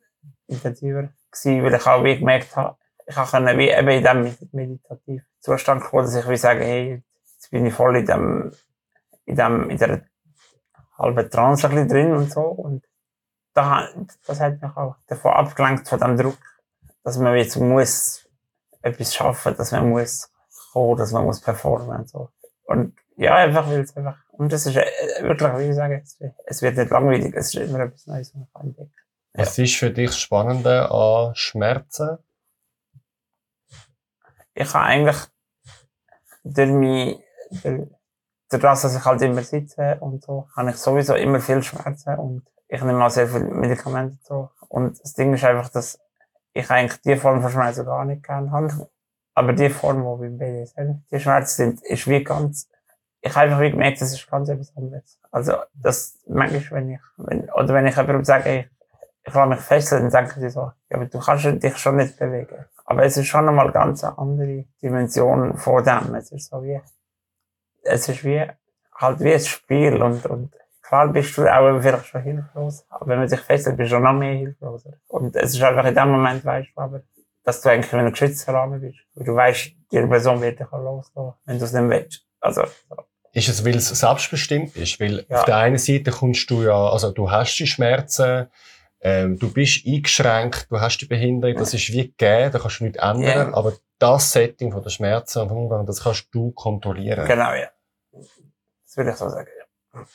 intensiver 0.47 1.09
gewesen, 1.31 1.63
weil 1.63 1.73
ich 1.73 1.87
auch 1.87 2.03
wie 2.03 2.19
gemerkt 2.19 2.55
habe, 2.55 2.77
ich 3.05 3.15
können 3.15 3.57
wie 3.57 3.69
eben 3.69 3.89
in 3.89 4.03
med- 4.03 4.53
meditativen 4.53 5.25
Zustand 5.39 5.83
kommen, 5.83 6.03
dass 6.03 6.15
ich 6.15 6.27
wie 6.29 6.37
sage, 6.37 6.63
hey, 6.63 7.03
jetzt 7.33 7.51
bin 7.51 7.65
ich 7.65 7.73
voll 7.73 7.97
in 7.97 8.05
dem, 8.05 8.51
in 9.25 9.35
dem, 9.35 9.69
in 9.69 9.77
der 9.77 10.01
halben 10.97 11.29
Trance 11.29 11.67
ein 11.67 11.71
bisschen 11.73 11.89
drin 11.89 12.11
und 12.13 12.31
so. 12.31 12.41
Und 12.41 12.87
da, 13.58 13.89
das 14.28 14.39
hat 14.39 14.62
mich 14.62 14.78
auch 14.78 14.96
davon 15.08 15.34
abgelenkt, 15.34 15.88
von 15.88 16.00
dem 16.00 16.15
Druck, 16.15 16.38
dass 17.04 17.17
man 17.17 17.36
jetzt 17.36 17.58
muss 17.58 18.28
etwas 18.82 19.15
schaffen, 19.15 19.56
dass 19.58 19.72
man 19.72 19.89
muss 19.89 20.32
kommen, 20.72 20.98
dass 20.98 21.12
man 21.12 21.26
muss 21.26 21.41
performen 21.41 21.98
und 21.98 22.10
so. 22.10 22.30
Und 22.65 22.96
ja, 23.15 23.36
einfach, 23.36 23.67
weil 23.67 23.82
es 23.82 23.98
einfach, 23.98 24.17
und 24.32 24.54
das 24.54 24.67
ist 24.67 24.76
äh, 24.76 24.86
wirklich, 25.22 25.52
wie 25.58 25.70
ich 25.70 25.76
sage, 25.76 26.04
es, 26.46 26.62
wird 26.62 26.78
nicht 26.78 26.91
langweilig, 26.91 27.34
es 27.36 27.48
ist 27.48 27.56
immer 27.56 27.80
etwas 27.80 28.06
Neues, 28.06 28.34
was 28.36 28.48
man 28.54 28.67
entdecken. 28.67 28.93
Was 29.34 29.58
ist 29.58 29.76
für 29.76 29.89
dich 29.89 30.13
Spannende 30.13 30.91
an 30.91 31.34
Schmerzen? 31.36 32.20
Ich 34.54 34.72
habe 34.74 34.86
eigentlich 34.86 35.17
durch 36.43 36.70
mich, 36.70 37.20
durch, 37.63 37.88
durch 38.50 38.62
das, 38.62 38.82
dass 38.84 38.96
ich 38.96 39.06
halt 39.06 39.22
immer 39.24 39.41
sitze 39.41 39.98
und 40.00 40.24
so, 40.24 40.48
habe 40.56 40.70
ich 40.70 40.78
sowieso 40.78 41.15
immer 41.15 41.39
viel 41.39 41.63
Schmerzen 41.63 42.15
und 42.17 42.43
ich 42.67 42.82
nehme 42.84 43.03
auch 43.03 43.10
sehr 43.10 43.27
viele 43.27 43.45
Medikamente 43.45 44.17
so. 44.23 44.49
Und 44.67 45.01
das 45.01 45.13
Ding 45.13 45.34
ist 45.34 45.43
einfach, 45.43 45.69
dass 45.69 45.99
ich 46.53 46.69
eigentlich 46.69 47.01
die 47.01 47.15
Form 47.15 47.41
von 47.41 47.51
Schmerzen 47.51 47.86
gar 47.86 48.06
nicht 48.06 48.23
gerne 48.23 48.51
habe. 48.51 48.89
Aber 49.34 49.53
die 49.53 49.69
Form, 49.69 49.97
die 49.97 50.27
beim 50.27 50.38
BDSM, 50.38 51.03
die 51.12 51.19
Schmerzen 51.19 51.56
sind, 51.56 51.84
ist 51.86 52.08
wie 52.08 52.23
ganz, 52.23 52.69
ich 53.21 53.36
habe 53.36 53.45
einfach 53.45 53.62
wie 53.62 53.71
gemerkt, 53.71 54.01
das 54.01 54.12
ist 54.12 54.30
ganz 54.30 54.49
etwas 54.49 54.75
anderes. 54.75 55.19
Also, 55.32 55.53
das, 55.75 56.17
manchmal, 56.27 56.82
wenn 56.82 56.91
ich, 56.91 56.99
wenn, 57.17 57.49
oder 57.51 57.73
wenn 57.73 57.88
ich 57.88 57.95
jemandem 57.95 58.25
sage, 58.25 58.49
ey, 58.49 58.69
ich 59.23 59.34
lasse 59.34 59.49
mich 59.49 59.60
fesseln, 59.60 60.10
dann 60.10 60.25
denken 60.25 60.41
sie 60.41 60.49
so, 60.49 60.62
ja, 60.62 60.97
aber 60.97 61.06
du 61.06 61.19
kannst 61.19 61.45
dich 61.45 61.77
schon 61.77 61.97
nicht 61.97 62.17
bewegen. 62.17 62.65
Aber 62.86 63.03
es 63.03 63.17
ist 63.17 63.27
schon 63.27 63.45
nochmal 63.45 63.71
ganz 63.71 64.03
eine 64.03 64.17
andere 64.17 64.65
Dimension 64.82 65.58
von 65.58 65.84
dem. 65.84 66.15
Es 66.15 66.32
ist 66.32 66.49
so 66.49 66.63
wie, 66.63 66.80
es 67.84 68.08
ist 68.08 68.23
wie, 68.23 68.45
halt 68.95 69.19
wie 69.19 69.34
ein 69.34 69.39
Spiel 69.39 70.01
und, 70.01 70.25
und 70.25 70.53
klar 70.88 71.08
bist 71.10 71.38
du 71.38 71.47
auch 71.47 71.82
vielleicht 71.82 72.06
schon 72.08 72.21
hilflos, 72.21 72.86
aber 72.89 73.08
wenn 73.08 73.19
man 73.19 73.28
sich 73.28 73.39
fesselt, 73.41 73.78
bist 73.78 73.91
du 73.91 74.00
noch 74.00 74.13
mehr 74.13 74.34
hilfloser. 74.36 74.93
Und 75.08 75.36
es 75.36 75.54
ist 75.54 75.62
einfach 75.62 75.86
in 75.86 75.95
dem 75.95 76.10
Moment, 76.10 76.43
weißt 76.45 76.69
du, 76.76 76.82
aber, 76.82 77.02
dass 77.43 77.62
du 77.62 77.69
eigentlich 77.69 77.91
in 77.93 78.00
einem 78.00 78.12
geschützten 78.12 78.52
Rahmen 78.52 78.80
bist. 78.82 79.00
Weil 79.15 79.26
du 79.26 79.36
weißt, 79.36 79.71
die 79.91 80.02
Person 80.08 80.41
wird 80.41 80.60
dich 80.60 80.67
auch 80.71 80.80
loslassen, 80.82 81.34
wenn 81.45 81.60
du 81.60 81.65
es 81.65 81.73
nicht 81.73 81.89
willst. 81.89 82.26
Also, 82.39 82.63
so. 82.89 82.95
Ist 83.34 83.50
es, 83.50 83.65
weil 83.65 83.76
es 83.76 83.89
selbstbestimmt 83.89 84.76
ist? 84.78 85.00
Weil 85.00 85.26
Ja. 85.30 85.39
auf 85.39 85.45
der 85.45 85.58
einen 85.58 85.78
Seite 85.78 86.12
kommst 86.12 86.50
du 86.50 86.63
ja, 86.63 86.89
also 86.89 87.12
du 87.12 87.30
hast 87.30 87.56
die 87.58 87.67
Schmerzen, 87.67 88.47
ähm, 89.02 89.38
du 89.38 89.52
bist 89.54 89.86
eingeschränkt, 89.86 90.71
du 90.71 90.80
hast 90.80 90.97
die 91.00 91.06
Behinderung, 91.06 91.56
das 91.58 91.73
ist 91.73 91.89
wie 91.91 92.08
gegeben, 92.08 92.52
da 92.52 92.60
kannst 92.60 92.80
du 92.80 92.86
nichts 92.86 93.00
ändern, 93.00 93.50
Ja. 93.52 93.54
aber 93.54 93.73
das 94.00 94.32
Setting 94.32 94.71
von 94.71 94.82
der 94.82 94.89
Schmerzen 94.89 95.41
und 95.41 95.50
vom 95.50 95.58
Umgang, 95.60 95.86
das 95.86 96.02
kannst 96.04 96.28
du 96.34 96.52
kontrollieren. 96.52 97.28
genau, 97.28 97.54
ja. 97.54 97.67
Das 98.12 98.97
würde 98.97 99.12
ich 99.12 99.15
so 99.17 99.30
sagen, 99.30 99.50
ja. 99.93 100.06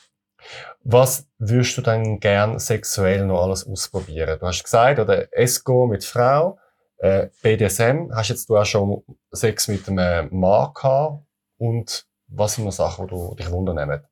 Was 0.83 1.27
würdest 1.37 1.77
du 1.77 1.81
dann 1.81 2.19
gern 2.19 2.59
sexuell 2.59 3.25
noch 3.25 3.43
alles 3.43 3.65
ausprobieren? 3.65 4.37
Du 4.39 4.47
hast 4.47 4.63
gesagt, 4.63 4.99
oder 4.99 5.27
Esco 5.31 5.87
mit 5.87 6.03
Frau, 6.03 6.59
äh, 6.97 7.29
BDSM, 7.41 8.11
hast 8.13 8.29
jetzt 8.29 8.49
du 8.49 8.57
auch 8.57 8.65
schon 8.65 9.03
Sex 9.31 9.67
mit 9.67 9.87
einem 9.87 10.29
Mann 10.31 10.73
gehabt 10.73 11.23
und 11.57 12.05
was 12.27 12.55
sind 12.55 12.65
noch 12.65 12.71
Sachen, 12.71 13.07
die 13.07 13.11
du 13.13 13.35
dich 13.35 13.51
wundernehmen? 13.51 14.03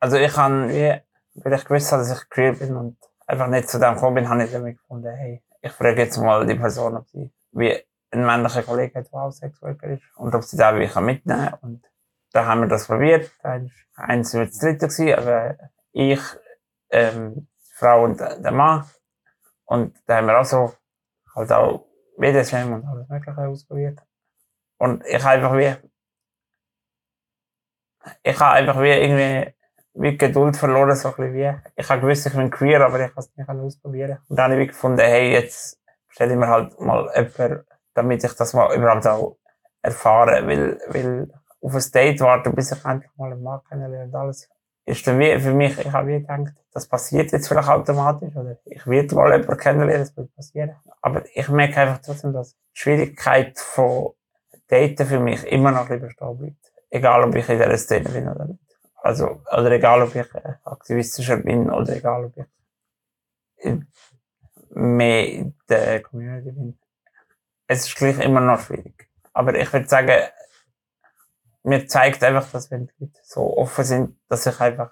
Also 0.00 0.16
ich 0.16 0.36
habe, 0.36 1.02
weil 1.34 1.52
ich 1.52 1.64
gewusst 1.64 1.92
habe, 1.92 2.02
dass 2.02 2.20
ich 2.20 2.28
queer 2.28 2.54
bin 2.54 2.76
und 2.76 2.96
einfach 3.26 3.48
nicht 3.48 3.68
zu 3.68 3.78
dem 3.78 3.94
gekommen 3.94 4.16
bin, 4.16 4.28
habe 4.28 4.44
ich 4.44 4.52
damit 4.52 4.78
gefunden, 4.78 5.14
hey, 5.14 5.42
ich 5.60 5.72
frage 5.72 6.02
jetzt 6.02 6.18
mal 6.18 6.46
die 6.46 6.54
Person, 6.54 6.96
ob 6.96 7.08
sie 7.08 7.30
wie 7.52 7.80
ein 8.10 8.26
männlicher 8.26 8.62
Kollege 8.62 9.02
der 9.02 9.14
auch 9.14 9.30
Sexworker 9.30 9.88
ist 9.88 10.02
und 10.16 10.34
ob 10.34 10.42
sie 10.42 10.56
da 10.56 10.78
wie 10.78 10.86
kann 10.86 11.04
mitnehmen 11.04 11.50
kann. 11.60 11.82
Da 12.32 12.46
haben 12.46 12.62
wir 12.62 12.68
das 12.68 12.86
probiert. 12.86 13.30
Eins 13.94 14.34
wird 14.34 14.50
das 14.50 14.58
dritte 14.58 14.88
gewesen, 14.88 15.14
aber 15.18 15.56
ich, 15.92 16.20
ähm, 16.90 17.48
die 17.58 17.74
Frau 17.74 18.04
und 18.04 18.20
der 18.20 18.52
Mann. 18.52 18.84
Und 19.64 19.96
da 20.06 20.16
haben 20.16 20.26
wir 20.26 20.40
auch 20.40 20.44
so 20.44 20.74
halt 21.34 21.52
auch 21.52 21.86
BDSM 22.18 22.72
und 22.72 22.84
alles 22.86 23.08
Mögliche 23.08 23.48
ausprobiert. 23.48 24.00
Und 24.78 25.04
ich 25.06 25.24
einfach 25.24 25.56
wie, 25.56 25.74
ich 28.22 28.40
habe 28.40 28.54
einfach 28.54 28.80
wie 28.80 28.90
irgendwie 28.90 29.54
wie 29.94 30.16
Geduld 30.16 30.56
verloren, 30.56 30.96
so 30.96 31.08
ein 31.08 31.14
bisschen 31.14 31.34
wie. 31.34 31.54
Ich 31.76 31.88
habe 31.88 32.00
gewusst, 32.00 32.26
ich 32.26 32.32
bin 32.32 32.50
queer, 32.50 32.80
aber 32.80 33.00
ich 33.00 33.14
kann 33.14 33.24
es 33.24 33.36
nicht 33.36 33.48
ausprobieren. 33.48 34.18
Und 34.28 34.38
dann 34.38 34.52
habe 34.52 34.62
ich 34.62 34.68
gefunden, 34.68 35.00
hey, 35.00 35.32
jetzt 35.32 35.78
stelle 36.08 36.32
ich 36.32 36.38
mir 36.38 36.48
halt 36.48 36.78
mal 36.80 37.10
jemanden, 37.14 37.66
damit 37.94 38.24
ich 38.24 38.32
das 38.34 38.54
mal 38.54 38.74
überhaupt 38.74 39.06
auch 39.06 39.36
erfahre, 39.82 40.46
weil, 40.46 40.80
weil 40.88 41.30
auf 41.62 41.74
ein 41.74 41.92
Date 41.92 42.20
warten, 42.20 42.54
bis 42.54 42.72
ich 42.72 42.84
endlich 42.84 43.10
mal 43.16 43.32
einen 43.32 43.42
Mann 43.42 43.60
kennenlerne 43.68 44.18
alles. 44.18 44.48
Ist 44.84 45.06
dann 45.06 45.18
wie, 45.20 45.38
für 45.38 45.54
mich, 45.54 45.78
ich 45.78 45.92
habe 45.92 46.08
wie 46.08 46.20
gedacht, 46.20 46.54
das 46.72 46.88
passiert 46.88 47.30
jetzt 47.30 47.46
vielleicht 47.46 47.68
automatisch, 47.68 48.34
oder 48.34 48.56
ich 48.64 48.86
werde 48.86 49.14
mal 49.14 49.30
jemanden 49.32 49.56
kennenlernen, 49.56 50.04
das 50.04 50.16
wird 50.16 50.34
passieren. 50.34 50.76
Aber 51.00 51.22
ich 51.32 51.48
merke 51.48 51.80
einfach 51.80 52.00
trotzdem, 52.04 52.32
dass 52.32 52.54
die 52.54 52.80
Schwierigkeit 52.80 53.58
von 53.58 54.12
Daten 54.66 55.06
für 55.06 55.20
mich 55.20 55.44
immer 55.44 55.70
noch 55.70 55.88
ein 55.88 56.00
bisschen 56.00 56.38
bleibt. 56.38 56.72
Egal, 56.90 57.22
ob 57.22 57.34
ich 57.36 57.48
in 57.48 57.58
dieser 57.58 57.78
Szene 57.78 58.08
bin 58.08 58.28
oder 58.28 58.46
nicht. 58.46 58.60
Also, 58.96 59.42
oder 59.50 59.70
egal, 59.70 60.02
ob 60.02 60.14
ich 60.14 60.34
äh, 60.34 60.54
aktivistischer 60.64 61.36
bin 61.36 61.70
oder 61.70 61.94
egal, 61.96 62.24
ob 62.24 62.36
ich 62.36 62.44
in, 63.56 63.86
mehr 64.70 65.28
in 65.28 65.54
der 65.68 66.02
Community 66.02 66.52
bin. 66.52 66.78
Es 67.66 67.86
ist 67.86 67.96
gleich 67.96 68.18
immer 68.20 68.40
noch 68.40 68.60
schwierig. 68.60 69.08
Aber 69.32 69.54
ich 69.54 69.72
würde 69.72 69.88
sagen, 69.88 70.22
mir 71.62 71.86
zeigt 71.86 72.22
einfach, 72.24 72.50
dass 72.50 72.70
wenn 72.70 72.86
die 72.86 73.04
Leute 73.04 73.20
so 73.22 73.56
offen 73.56 73.84
sind, 73.84 74.20
dass 74.28 74.46
ich 74.46 74.60
einfach 74.60 74.90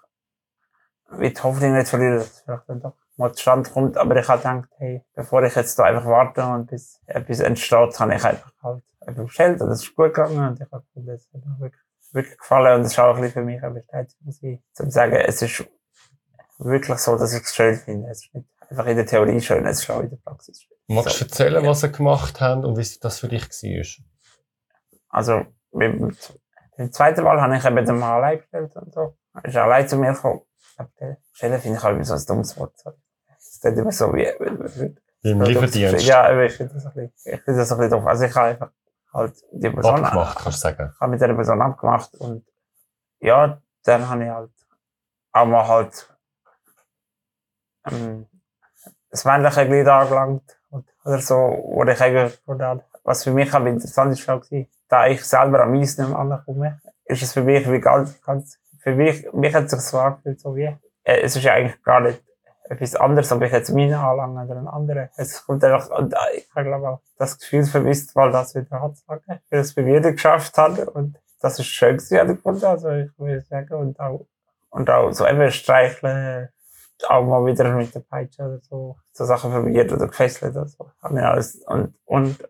die 1.18 1.34
Hoffnung 1.42 1.76
nicht 1.76 1.88
verliere, 1.88 2.18
dass 2.18 2.30
es 2.30 2.40
vielleicht 2.40 2.68
dann 2.68 2.80
doch 2.80 2.94
mal 3.16 3.32
zustande 3.32 3.70
kommt. 3.70 3.96
Aber 3.96 4.16
ich 4.16 4.28
habe 4.28 4.38
gedacht, 4.38 4.68
hey, 4.78 5.04
bevor 5.14 5.42
ich 5.42 5.54
jetzt 5.54 5.78
da 5.78 5.84
einfach 5.84 6.06
warte 6.06 6.44
und 6.44 6.70
bis 6.70 7.00
etwas 7.06 7.40
entsteht, 7.40 7.98
habe 7.98 8.14
ich 8.14 8.24
einfach 8.24 8.52
halt 8.62 8.84
einfach 9.00 9.24
bestellt 9.24 9.60
und 9.60 9.70
es 9.70 9.82
ist 9.82 9.94
gut 9.94 10.14
gegangen 10.14 10.48
und 10.48 10.60
ich 10.60 10.70
habe 10.70 10.84
das 10.94 11.28
hat 11.32 11.44
mir 11.44 11.60
wirklich, 11.60 11.82
wirklich 12.12 12.38
gefallen 12.38 12.80
und 12.80 12.86
es 12.86 12.92
ist 12.92 12.98
auch 12.98 13.16
ein 13.16 13.22
bisschen 13.22 13.42
für 13.42 13.44
mich 13.44 13.62
eine 13.62 13.74
Bestätigung 13.74 14.32
gewesen, 14.32 14.62
zu 14.72 14.90
sagen, 14.90 15.14
es 15.14 15.42
ist 15.42 15.68
wirklich 16.58 16.98
so, 16.98 17.16
dass 17.16 17.32
ich 17.32 17.42
es 17.42 17.54
schön 17.54 17.76
finde. 17.76 18.08
Es 18.10 18.24
ist 18.24 18.34
nicht 18.34 18.46
einfach 18.68 18.86
in 18.86 18.96
der 18.96 19.06
Theorie 19.06 19.40
schön, 19.40 19.66
es 19.66 19.80
ist 19.80 19.90
auch 19.90 20.00
in 20.00 20.10
der 20.10 20.16
Praxis 20.16 20.62
schön. 20.62 20.76
Magst 20.88 21.20
du 21.20 21.24
erzählen, 21.24 21.64
was 21.64 21.80
sie 21.80 21.92
gemacht 21.92 22.40
haben 22.40 22.64
und 22.64 22.76
wie 22.76 22.98
das 23.00 23.20
für 23.20 23.28
dich 23.28 23.48
war? 23.48 24.04
Also, 25.08 25.46
beim, 25.72 26.16
beim 26.81 26.93
zweiten 26.93 27.22
Mal 27.24 27.39
habe 27.39 27.55
ich 27.59 27.64
eben 27.66 27.85
den 27.85 27.99
Mann 27.99 28.12
allein 28.12 28.39
bestellt 28.39 28.74
und 28.74 28.95
so. 28.95 29.14
Er 29.35 29.45
ist 29.45 29.57
allein 29.57 29.87
zu 29.87 29.99
mir 29.99 30.14
gekommen. 30.14 30.41
Stellen 31.33 31.61
finde 31.61 31.76
ich 31.76 31.85
halt 31.85 32.07
so 32.07 32.14
ein 32.14 32.24
dummes 32.26 32.59
Wort. 32.59 32.72
Das 32.85 32.95
ist 33.39 33.64
immer 33.66 33.93
so 33.93 34.14
wie, 34.14 34.26
Wie 35.20 35.31
im 35.31 35.43
Lieferdienst. 35.43 36.07
Ja, 36.07 36.33
ich 36.41 36.55
finde 36.55 36.72
das 36.72 36.87
ein 36.87 36.95
bisschen, 36.95 37.35
ich 37.35 37.43
finde 37.43 37.61
das 37.61 37.70
ein 37.70 37.78
bisschen 37.78 37.91
doof. 37.91 38.07
Also 38.07 38.24
ich 38.24 38.35
habe 38.35 38.47
einfach 38.47 38.70
halt 39.12 39.35
die 39.53 39.68
Person, 39.68 40.05
Abgemacht, 40.05 40.39
kannst 40.39 40.59
du 40.59 40.62
sagen. 40.62 40.91
ich 40.95 41.01
habe 41.01 41.11
mit 41.11 41.20
der 41.20 41.35
Person 41.35 41.61
abgemacht 41.61 42.14
und 42.14 42.47
ja, 43.18 43.61
dann 43.85 44.09
habe 44.09 44.24
ich 44.24 44.31
halt 44.31 44.51
auch 45.33 45.47
mal 45.47 45.68
halt 45.68 46.16
ähm, 47.91 48.26
das 49.11 49.26
männliche 49.26 49.66
Glied 49.66 49.87
angelangt 49.87 50.59
oder 51.05 51.20
so, 51.20 51.35
wo 51.35 51.85
ich 51.85 52.01
eigentlich, 52.01 52.41
was 53.05 53.24
für 53.24 53.33
mich 53.33 53.53
aber 53.53 53.66
interessant 53.66 54.12
ist, 54.12 54.26
gewesen, 54.26 54.70
da 54.91 55.07
ich 55.07 55.24
selber 55.24 55.62
am 55.62 55.74
Eis 55.74 55.97
nicht 55.97 56.09
mehr 56.09 56.18
ankomme, 56.18 56.80
ist 57.05 57.22
es 57.22 57.32
für 57.32 57.43
mich 57.43 57.70
wie 57.70 57.80
ganz, 57.80 58.20
ganz, 58.22 58.59
für 58.80 58.95
mich, 58.95 59.32
mich 59.32 59.55
hat 59.55 59.70
sich 59.70 59.80
so 59.80 59.99
angefühlt, 59.99 60.41
so 60.41 60.55
wie, 60.57 60.76
äh, 61.05 61.20
es 61.22 61.36
ist 61.36 61.45
ja 61.45 61.55
eigentlich 61.55 61.82
gar 61.82 62.01
nicht 62.01 62.22
etwas 62.68 62.97
anderes, 62.97 63.32
ob 63.32 63.43
ich 63.43 63.53
jetzt 63.53 63.70
meine 63.70 63.99
anlange 63.99 64.45
oder 64.45 64.59
einen 64.59 64.68
anderen. 64.68 65.09
Es 65.16 65.45
kommt 65.45 65.64
einfach, 65.64 65.91
und 65.91 66.12
äh, 66.12 66.38
ich 66.38 66.49
habe 66.55 66.66
glaube 66.66 66.88
auch 66.88 67.01
das 67.18 67.38
Gefühl 67.38 67.64
vermisst, 67.64 68.14
weil 68.16 68.32
das 68.32 68.55
wieder 68.55 68.80
hat, 68.80 68.97
sagen, 68.97 69.41
weil 69.51 69.61
es 69.61 69.74
bei 69.74 69.82
mir 69.82 70.01
geschafft 70.01 70.59
hat 70.59 70.78
und 70.88 71.18
das 71.41 71.59
ist 71.59 71.66
schön 71.66 71.97
gewesen, 71.97 72.64
also 72.64 72.91
ich 72.91 73.11
würde 73.18 73.43
sagen, 73.43 73.74
und 73.74 73.99
auch, 73.99 74.26
und 74.70 74.91
auch 74.91 75.12
so 75.12 75.26
eben 75.26 75.51
streicheln, 75.51 76.49
auch 77.09 77.24
mal 77.24 77.47
wieder 77.47 77.72
mit 77.74 77.95
der 77.95 78.01
Peitsche 78.01 78.43
oder 78.43 78.59
so, 78.61 78.97
so 79.12 79.24
Sachen 79.24 79.51
probiert 79.51 79.91
oder 79.93 80.07
gefesselt 80.07 80.55
oder 80.55 80.66
so. 80.66 80.91
Und, 81.66 81.95
und, 82.05 82.49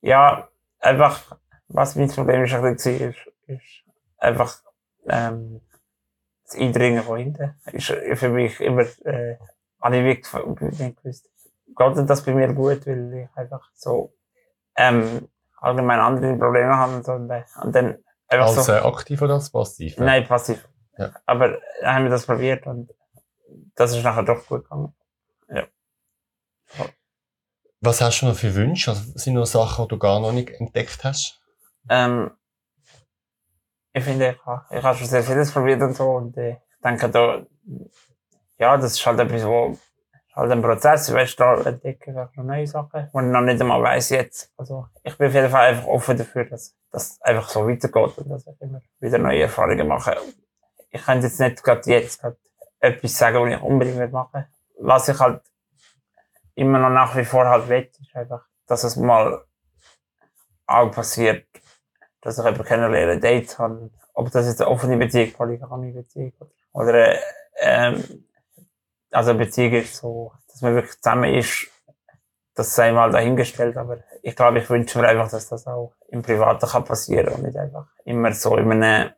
ja, 0.00 0.48
einfach, 0.78 1.36
was 1.72 1.96
mein 1.96 2.08
Problem 2.08 2.44
ist, 2.44 2.52
war, 2.52 2.70
ist, 2.70 2.86
ist 2.86 3.84
einfach, 4.18 4.62
ähm, 5.08 5.60
das 6.44 6.56
Eindringen 6.56 7.02
von 7.02 7.18
hinten. 7.18 7.54
Ist 7.72 7.86
für 7.86 8.28
mich 8.28 8.60
immer, 8.60 8.82
äh, 9.04 9.36
habe 9.80 9.96
ich 9.96 10.04
wirklich 10.04 10.96
gewusst. 10.96 11.28
Geht 11.66 12.10
das 12.10 12.24
bei 12.24 12.34
mir 12.34 12.52
gut, 12.52 12.86
weil 12.86 13.14
ich 13.14 13.36
einfach 13.36 13.70
so, 13.74 14.14
ähm, 14.76 15.28
allgemein 15.56 16.00
andere 16.00 16.36
Probleme 16.36 16.76
habe 16.76 16.96
und 16.96 17.04
so, 17.04 17.12
und, 17.12 17.30
äh, 17.30 17.44
dann 17.66 17.98
einfach 18.28 18.48
Als 18.48 18.66
so. 18.66 18.72
äh, 18.72 18.78
aktiv 18.78 19.22
oder 19.22 19.34
als 19.34 19.50
passiv? 19.50 19.96
Nein, 19.98 20.26
passiv. 20.26 20.68
Ja. 20.98 21.12
Aber 21.26 21.58
dann 21.80 21.94
haben 21.94 22.04
wir 22.04 22.10
das 22.10 22.26
probiert 22.26 22.66
und 22.66 22.92
das 23.74 23.96
ist 23.96 24.02
nachher 24.04 24.22
doch 24.22 24.46
gut 24.46 24.64
gegangen. 24.64 24.94
Was 27.84 28.00
hast 28.00 28.20
du 28.20 28.26
noch 28.26 28.36
für 28.36 28.54
Wünsche? 28.54 28.92
Also, 28.92 29.02
sind 29.16 29.34
noch 29.34 29.44
Sachen, 29.44 29.84
die 29.84 29.88
du 29.88 29.98
gar 29.98 30.20
noch 30.20 30.30
nicht 30.30 30.50
entdeckt 30.50 31.02
hast? 31.02 31.41
Ähm, 31.88 32.30
ich 33.92 34.04
finde, 34.04 34.30
ich 34.30 34.46
habe, 34.46 34.64
ich 34.76 34.82
habe 34.82 34.96
schon 34.96 35.06
sehr 35.06 35.22
vieles 35.22 35.52
probiert 35.52 35.82
und 35.82 35.94
so 35.94 36.10
und 36.12 36.36
ich 36.36 36.56
denke 36.82 37.10
da, 37.10 37.44
ja, 38.58 38.76
das 38.76 38.92
ist 38.92 39.06
halt 39.06 39.20
etwas, 39.20 39.44
wo 39.44 39.76
halt 40.34 40.50
ein 40.50 40.62
Prozess, 40.62 41.12
weißt 41.12 41.38
du, 41.38 41.44
da 41.44 41.54
entdecke 41.62 42.28
ich 42.32 42.42
neue 42.42 42.66
Sachen, 42.66 43.08
wo 43.12 43.20
ich 43.20 43.26
noch 43.26 43.42
nicht 43.42 43.60
einmal 43.60 43.82
weiss 43.82 44.08
jetzt. 44.10 44.50
Also 44.56 44.86
ich 45.02 45.16
bin 45.18 45.28
auf 45.28 45.34
jeden 45.34 45.50
Fall 45.50 45.70
einfach 45.70 45.86
offen 45.86 46.16
dafür, 46.16 46.44
dass 46.46 46.74
das 46.90 47.20
einfach 47.20 47.48
so 47.48 47.68
weitergeht 47.68 48.18
und 48.18 48.30
dass 48.30 48.46
ich 48.46 48.60
immer 48.60 48.80
wieder 49.00 49.18
neue 49.18 49.42
Erfahrungen 49.42 49.86
mache. 49.86 50.16
Ich 50.90 51.04
könnte 51.04 51.26
jetzt 51.26 51.40
nicht 51.40 51.62
gerade 51.62 51.90
jetzt 51.90 52.20
gerade 52.20 52.36
etwas 52.80 53.16
sagen, 53.16 53.42
was 53.42 53.52
ich 53.52 53.62
unbedingt 53.62 54.12
machen 54.12 54.32
will. 54.32 54.46
Was 54.78 55.08
ich 55.08 55.18
halt 55.18 55.42
immer 56.54 56.78
noch 56.78 56.90
nach 56.90 57.16
wie 57.16 57.24
vor 57.24 57.46
halt 57.46 57.68
will, 57.68 57.90
ist 58.00 58.16
einfach, 58.16 58.46
dass 58.66 58.84
es 58.84 58.96
mal 58.96 59.44
auch 60.66 60.90
passiert, 60.90 61.46
dass 62.22 62.38
ich 62.38 62.44
jemanden 62.44 62.64
kennenlerne, 62.64 63.20
Dates 63.20 63.58
habe, 63.58 63.90
ob 64.14 64.30
das 64.30 64.46
jetzt 64.46 64.62
eine 64.62 64.70
offene 64.70 64.96
Beziehung, 64.96 65.32
polygame 65.32 65.92
Beziehung. 65.92 66.32
Oder, 66.72 67.16
ähm, 67.60 68.24
also 69.10 69.30
eine 69.30 69.40
Beziehung 69.40 69.72
ist 69.72 69.96
so, 69.96 70.32
dass 70.48 70.62
man 70.62 70.74
wirklich 70.74 71.00
zusammen 71.00 71.34
ist, 71.34 71.68
das 72.54 72.74
sei 72.74 72.92
mal 72.92 73.10
dahingestellt, 73.10 73.76
aber 73.76 73.98
ich 74.22 74.36
glaube, 74.36 74.58
ich 74.58 74.70
wünsche 74.70 74.98
mir 74.98 75.08
einfach, 75.08 75.30
dass 75.30 75.48
das 75.48 75.66
auch 75.66 75.94
im 76.08 76.22
Privaten 76.22 76.66
kann 76.66 76.84
passieren 76.84 77.28
und 77.34 77.42
nicht 77.42 77.56
einfach 77.56 77.86
immer 78.04 78.32
so 78.32 78.56
in 78.56 78.70
einem 78.72 79.10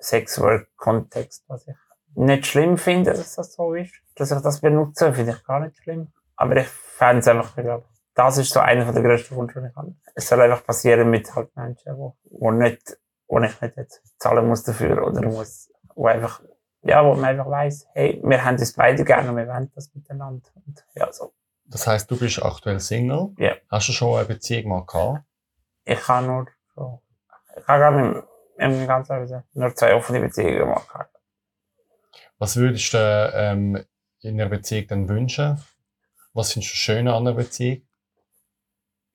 Sexwork-Kontext, 0.00 1.44
was 1.48 1.68
ich 1.68 1.74
nicht 2.14 2.46
schlimm 2.46 2.78
finde, 2.78 3.12
dass 3.12 3.34
das 3.34 3.52
so 3.52 3.74
ist, 3.74 3.92
dass 4.14 4.30
ich 4.30 4.40
das 4.40 4.60
benutze, 4.60 5.12
finde 5.12 5.32
ich 5.32 5.44
gar 5.44 5.60
nicht 5.60 5.76
schlimm, 5.76 6.08
aber 6.34 6.56
ich 6.56 6.68
fände 6.68 7.20
es 7.20 7.28
einfach, 7.28 7.56
ich 7.56 7.64
glaube, 7.64 7.84
das 8.16 8.38
ist 8.38 8.50
so 8.50 8.60
einer 8.60 8.90
der 8.90 9.02
grössten 9.02 9.36
Wünsche, 9.36 9.60
die 9.60 9.68
ich 9.68 9.76
habe. 9.76 9.94
Es 10.14 10.26
soll 10.26 10.40
einfach 10.40 10.64
passieren 10.64 11.10
mit 11.10 11.32
halt 11.34 11.54
Menschen, 11.54 11.96
wo, 11.98 12.16
wo 12.24 12.50
nicht, 12.50 12.98
wo 13.28 13.38
ich 13.40 13.60
nicht 13.60 13.76
jetzt 13.76 14.02
zahlen 14.18 14.48
muss 14.48 14.62
dafür 14.62 15.06
oder 15.06 15.20
muss, 15.22 15.70
wo 15.94 16.06
einfach, 16.06 16.40
ja, 16.80 17.04
wo 17.04 17.14
man 17.14 17.26
einfach 17.26 17.50
weiss, 17.50 17.86
hey, 17.92 18.18
wir 18.24 18.42
haben 18.42 18.56
das 18.56 18.72
beide 18.72 19.04
gerne 19.04 19.28
und 19.28 19.36
wir 19.36 19.46
wollen 19.46 19.70
das 19.74 19.94
miteinander. 19.94 20.48
Und 20.66 20.82
ja, 20.94 21.12
so. 21.12 21.34
Das 21.66 21.86
heisst, 21.86 22.10
du 22.10 22.18
bist 22.18 22.42
aktuell 22.42 22.80
Single. 22.80 23.34
Ja. 23.36 23.54
Hast 23.70 23.88
du 23.88 23.92
schon 23.92 24.16
eine 24.16 24.24
Beziehung 24.24 24.70
mal 24.70 24.86
gehabt? 24.86 25.22
Ich 25.84 26.00
kann 26.00 26.26
nur 26.26 26.46
so, 26.74 27.02
ich 27.54 27.68
habe 27.68 27.80
gar 27.80 27.90
nicht 27.90 28.24
im 28.56 28.86
ganzen 28.86 29.26
Leben 29.26 29.42
nur 29.52 29.74
zwei 29.74 29.94
offene 29.94 30.20
Beziehungen 30.20 30.58
gemacht. 30.58 30.88
Was 32.38 32.56
würdest 32.56 32.94
du 32.94 33.32
ähm, 33.34 33.84
in 34.20 34.40
einer 34.40 34.48
Beziehung 34.48 34.86
dann 34.88 35.08
wünschen? 35.08 35.62
Was 36.32 36.52
findest 36.52 36.72
du 36.72 36.76
schön 36.76 37.08
an 37.08 37.26
einer 37.26 37.34
Beziehung? 37.34 37.85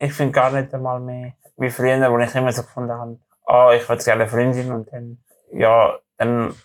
Ich 0.04 0.14
finde 0.14 0.32
gar 0.34 0.50
nicht 0.50 0.74
einmal 0.74 1.00
mehr 1.00 1.34
wie 1.58 1.70
früher, 1.70 2.12
wo 2.12 2.18
ich 2.18 2.34
immer 2.34 2.52
so 2.52 2.64
gefunden 2.64 2.92
habe, 2.92 3.20
ah, 3.46 3.72
ich 3.72 3.88
würde 3.88 4.04
gerne 4.04 4.24
eine 4.24 4.32
Freundin 4.32 4.72
und 4.72 4.92
dann, 4.92 5.20
ja, 5.52 6.00
dann 6.18 6.56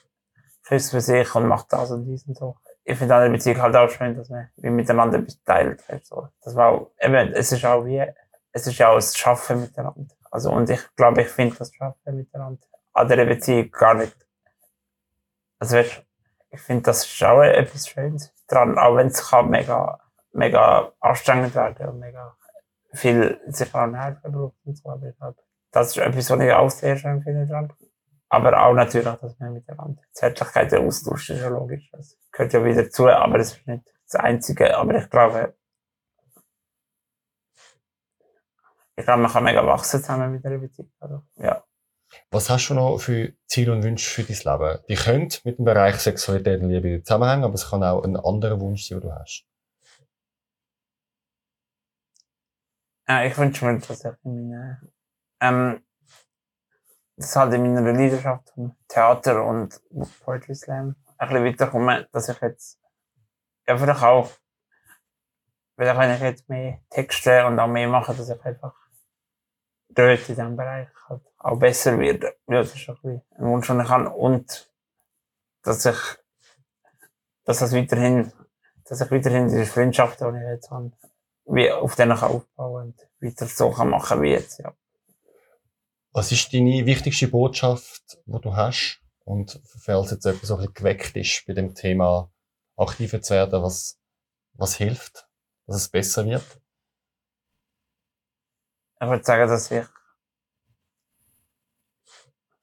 küsst 0.66 0.95
man 0.95 1.03
sich 1.03 1.34
und 1.34 1.47
macht 1.47 1.70
das 1.70 1.91
und 1.91 2.07
dies 2.07 2.26
und 2.26 2.34
so. 2.34 2.57
Ich 2.82 2.97
finde 2.97 3.14
an 3.14 3.24
der 3.24 3.28
Beziehung 3.28 3.61
halt 3.61 3.76
auch 3.76 3.91
schön, 3.91 4.16
dass 4.16 4.30
man 4.30 4.49
wie 4.57 4.70
miteinander 4.70 5.22
weißt 5.22 5.41
du, 5.47 5.99
So. 6.03 6.28
Das 6.43 6.57
war 6.57 6.68
auch, 6.70 6.91
eben, 6.99 7.34
es 7.34 7.53
ist 7.53 7.62
auch 7.66 7.84
wie, 7.84 8.07
es 8.53 8.66
ist 8.66 8.80
auch 8.80 8.95
das 8.95 9.14
Schaffen 9.14 9.61
miteinander. 9.61 10.14
Also, 10.30 10.51
und 10.51 10.70
ich 10.70 10.80
glaube, 10.97 11.20
ich 11.20 11.28
finde 11.28 11.57
das 11.57 11.74
Schaffen 11.74 12.16
miteinander 12.16 12.62
an 12.95 13.09
der 13.09 13.26
Beziehung 13.26 13.70
gar 13.70 13.95
nicht. 13.95 14.16
Also, 15.59 15.76
weißt, 15.76 16.03
ich 16.53 16.61
finde, 16.62 16.84
das 16.84 17.05
ist 17.05 17.22
auch 17.22 17.43
etwas 17.43 17.87
Schönes 17.87 18.32
dran, 18.49 18.78
auch 18.78 18.97
wenn 18.97 19.09
es 19.09 19.30
mega, 19.45 20.01
mega 20.32 20.91
anstrengend 21.01 21.55
werden 21.55 21.89
und 21.91 21.99
mega 21.99 22.34
viel 22.93 23.41
sich 23.49 23.74
an 23.74 23.93
Nerven 23.93 24.32
braucht 24.32 24.57
und 24.64 24.76
so. 24.76 24.89
Aber 24.89 25.09
ich 25.09 25.16
glaube, 25.16 25.37
das 25.72 25.89
ist 25.89 25.99
etwas, 25.99 26.30
was 26.30 26.41
ich 26.41 26.53
auch 26.53 26.70
sehr 26.70 26.97
schön 26.97 27.22
finde 27.22 27.47
dran. 27.47 27.72
Aber 28.28 28.61
auch 28.61 28.74
natürlich, 28.74 29.14
dass 29.14 29.39
man 29.39 29.53
miteinander 29.53 30.03
Zärtlichkeit 30.12 30.74
austauscht, 30.74 31.30
ist 31.30 31.41
ja 31.41 31.49
logisch. 31.49 31.89
Das 31.93 32.18
gehört 32.32 32.53
ja 32.53 32.64
wieder 32.64 32.91
zu, 32.91 33.09
aber 33.09 33.39
das 33.39 33.53
ist 33.53 33.66
nicht 33.66 33.84
das 34.11 34.20
Einzige. 34.20 34.76
Aber 34.76 34.97
ich 34.97 35.09
glaube, 35.11 35.55
ich 38.97 39.05
glaube, 39.05 39.22
man 39.22 39.30
kann 39.30 39.45
mega 39.45 39.64
wachsen 39.66 40.01
zusammen 40.01 40.32
mit 40.32 40.45
einer 40.45 40.59
Beziehung. 40.59 40.91
Also, 40.99 41.22
ja. 41.37 41.62
Was 42.30 42.51
hast 42.51 42.68
du 42.68 42.74
noch 42.74 42.99
für 42.99 43.34
Ziele 43.47 43.72
und 43.72 43.82
Wünsche 43.82 44.11
für 44.11 44.22
dein 44.22 44.59
Leben? 44.59 44.78
Die 44.89 44.95
können 44.95 45.28
mit 45.45 45.59
dem 45.59 45.64
Bereich 45.64 45.97
Sexualität 45.97 46.62
und 46.62 46.70
Liebe 46.70 47.03
zusammenhängen, 47.03 47.45
aber 47.45 47.55
es 47.55 47.68
kann 47.68 47.84
auch 47.84 48.03
ein 48.03 48.16
anderer 48.16 48.61
Wunsch 48.61 48.89
sein, 48.89 49.01
den 49.01 49.09
du 49.09 49.14
hast. 49.14 49.45
Ja, 53.09 53.24
ich 53.24 53.38
wünsche 53.38 53.64
mir, 53.64 53.78
dass 53.78 54.04
ich 54.04 54.12
in 54.24 54.50
meiner, 54.50 54.80
ähm, 55.40 55.84
das 57.16 57.36
halt 57.36 57.54
in 57.54 57.62
meiner 57.62 57.92
Leidenschaft 57.92 58.50
vom 58.50 58.74
Theater 58.88 59.44
und 59.44 59.80
Poetry 60.24 60.54
Slam 60.57 60.96
ein 61.18 61.28
bisschen 61.28 61.44
weiterkomme, 61.44 62.09
dass 62.12 62.28
ich 62.28 62.40
jetzt, 62.40 62.80
ja, 63.66 63.76
vielleicht 63.78 64.02
auch, 64.02 64.30
vielleicht 65.76 65.98
wenn 66.00 66.14
ich 66.14 66.20
jetzt 66.20 66.48
mehr 66.48 66.80
Texte 66.90 67.46
und 67.46 67.61
auch 67.61 67.68
mehr 67.68 67.88
mache, 67.88 68.12
dass 68.12 68.28
ich 68.28 68.44
einfach 68.44 68.74
dort 69.88 70.18
in 70.20 70.26
diesem 70.26 70.57
Bereich 70.57 70.88
halt 71.09 71.22
auch 71.38 71.59
besser 71.59 71.98
werde. 71.98 72.36
Ja, 72.48 72.59
das 72.59 72.74
ist 72.74 72.88
ein 72.88 73.22
ein 73.30 73.46
Wunsch, 73.46 73.68
den 73.68 73.80
ich 73.80 73.88
habe. 73.88 74.11
Und, 74.11 74.70
dass 75.62 75.84
ich, 75.86 75.96
dass 77.44 77.61
das 77.61 77.72
weiterhin, 77.72 78.32
dass 78.84 79.00
ich 79.00 79.11
weiterhin 79.11 79.48
diese 79.48 79.64
Freundschaften, 79.64 80.34
die 80.34 80.40
ich 80.40 80.48
jetzt 80.48 80.70
habe, 80.70 80.90
wie 81.47 81.70
auf 81.70 81.94
denen 81.97 82.12
aufbauen 82.12 82.88
und 82.88 83.09
weiter 83.20 83.47
so 83.47 83.70
kann 83.70 83.90
machen 83.90 84.22
wie 84.22 84.30
jetzt, 84.30 84.59
ja. 84.59 84.74
Was 86.12 86.32
ist 86.32 86.53
deine 86.53 86.86
wichtigste 86.86 87.28
Botschaft, 87.28 88.18
die 88.24 88.40
du 88.40 88.57
hast? 88.57 89.01
Und 89.24 89.61
falls 89.80 90.12
jetzt 90.12 90.24
etwas 90.24 90.49
so 90.49 90.55
ein 90.55 90.61
bisschen 90.61 90.74
geweckt 90.74 91.16
ist 91.16 91.44
bei 91.47 91.53
dem 91.53 91.74
Thema 91.74 92.32
aktiver 92.76 93.20
zu 93.20 93.34
werden, 93.34 93.62
was, 93.62 93.99
was 94.55 94.76
hilft, 94.76 95.28
dass 95.66 95.76
es 95.76 95.88
besser 95.88 96.24
wird? 96.24 96.44
Ich 99.01 99.09
würde 99.09 99.24
sagen, 99.24 99.49
dass 99.49 99.70
ich, 99.70 99.84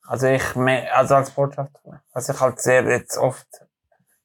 also 0.01 0.27
ich, 0.27 0.55
also 0.55 1.15
als 1.15 1.31
Botschaft, 1.31 1.79
was 2.13 2.29
ich 2.29 2.39
halt 2.39 2.59
sehr 2.59 2.83
jetzt 2.89 3.17
oft, 3.17 3.47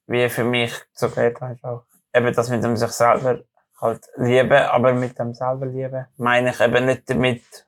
wie 0.07 0.27
für 0.29 0.43
mich 0.43 0.73
so 0.93 1.09
gelernt 1.09 1.39
habe, 1.41 1.53
ist 1.53 1.63
auch, 1.63 1.85
eben 2.13 2.33
das 2.33 2.49
mit 2.49 2.63
dem 2.63 2.75
sich 2.77 2.91
selber 2.91 3.43
halt 3.81 4.07
lieben, 4.17 4.51
aber 4.51 4.93
mit 4.93 5.17
dem 5.17 5.33
selber 5.33 5.65
lieben, 5.65 6.05
meine 6.17 6.51
ich 6.51 6.59
eben 6.59 6.85
nicht 6.85 7.09
damit, 7.09 7.67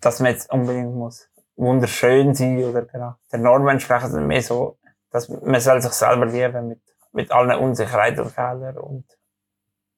dass 0.00 0.20
man 0.20 0.32
jetzt 0.32 0.50
unbedingt 0.52 0.94
muss 0.94 1.28
wunderschön 1.56 2.34
sein 2.34 2.64
oder 2.64 2.82
genau 2.82 3.14
der 3.30 3.38
Norm 3.38 3.68
entsprechen, 3.68 4.10
sondern 4.10 4.28
mehr 4.28 4.42
so, 4.42 4.78
dass 5.10 5.28
man 5.28 5.60
soll 5.60 5.80
sich 5.80 5.92
selber 5.92 6.26
lieben 6.26 6.68
mit, 6.68 6.80
mit 7.12 7.30
allen 7.30 7.58
Unsicherheiten 7.58 8.20
und 8.20 8.30
Fehlern 8.30 8.78
und 8.78 9.04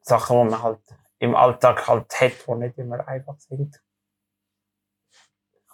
Sachen, 0.02 0.44
die 0.44 0.50
man 0.50 0.62
halt 0.62 0.80
im 1.18 1.34
Alltag 1.34 1.88
halt 1.88 2.20
hat, 2.20 2.32
die 2.46 2.54
nicht 2.54 2.78
immer 2.78 3.06
einfach 3.08 3.38
sind. 3.38 3.80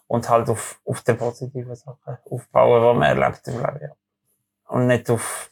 Und 0.06 0.28
halt 0.28 0.48
auf, 0.50 0.80
auf 0.84 1.00
die 1.02 1.14
positiven 1.14 1.74
Sachen 1.74 2.18
aufbauen, 2.30 2.94
die 2.94 2.98
man 2.98 3.18
erlebt 3.18 3.48
im 3.48 3.56
Leben. 3.56 3.80
Ja. 3.80 3.96
Und 4.66 4.86
nicht 4.86 5.10
auf 5.10 5.50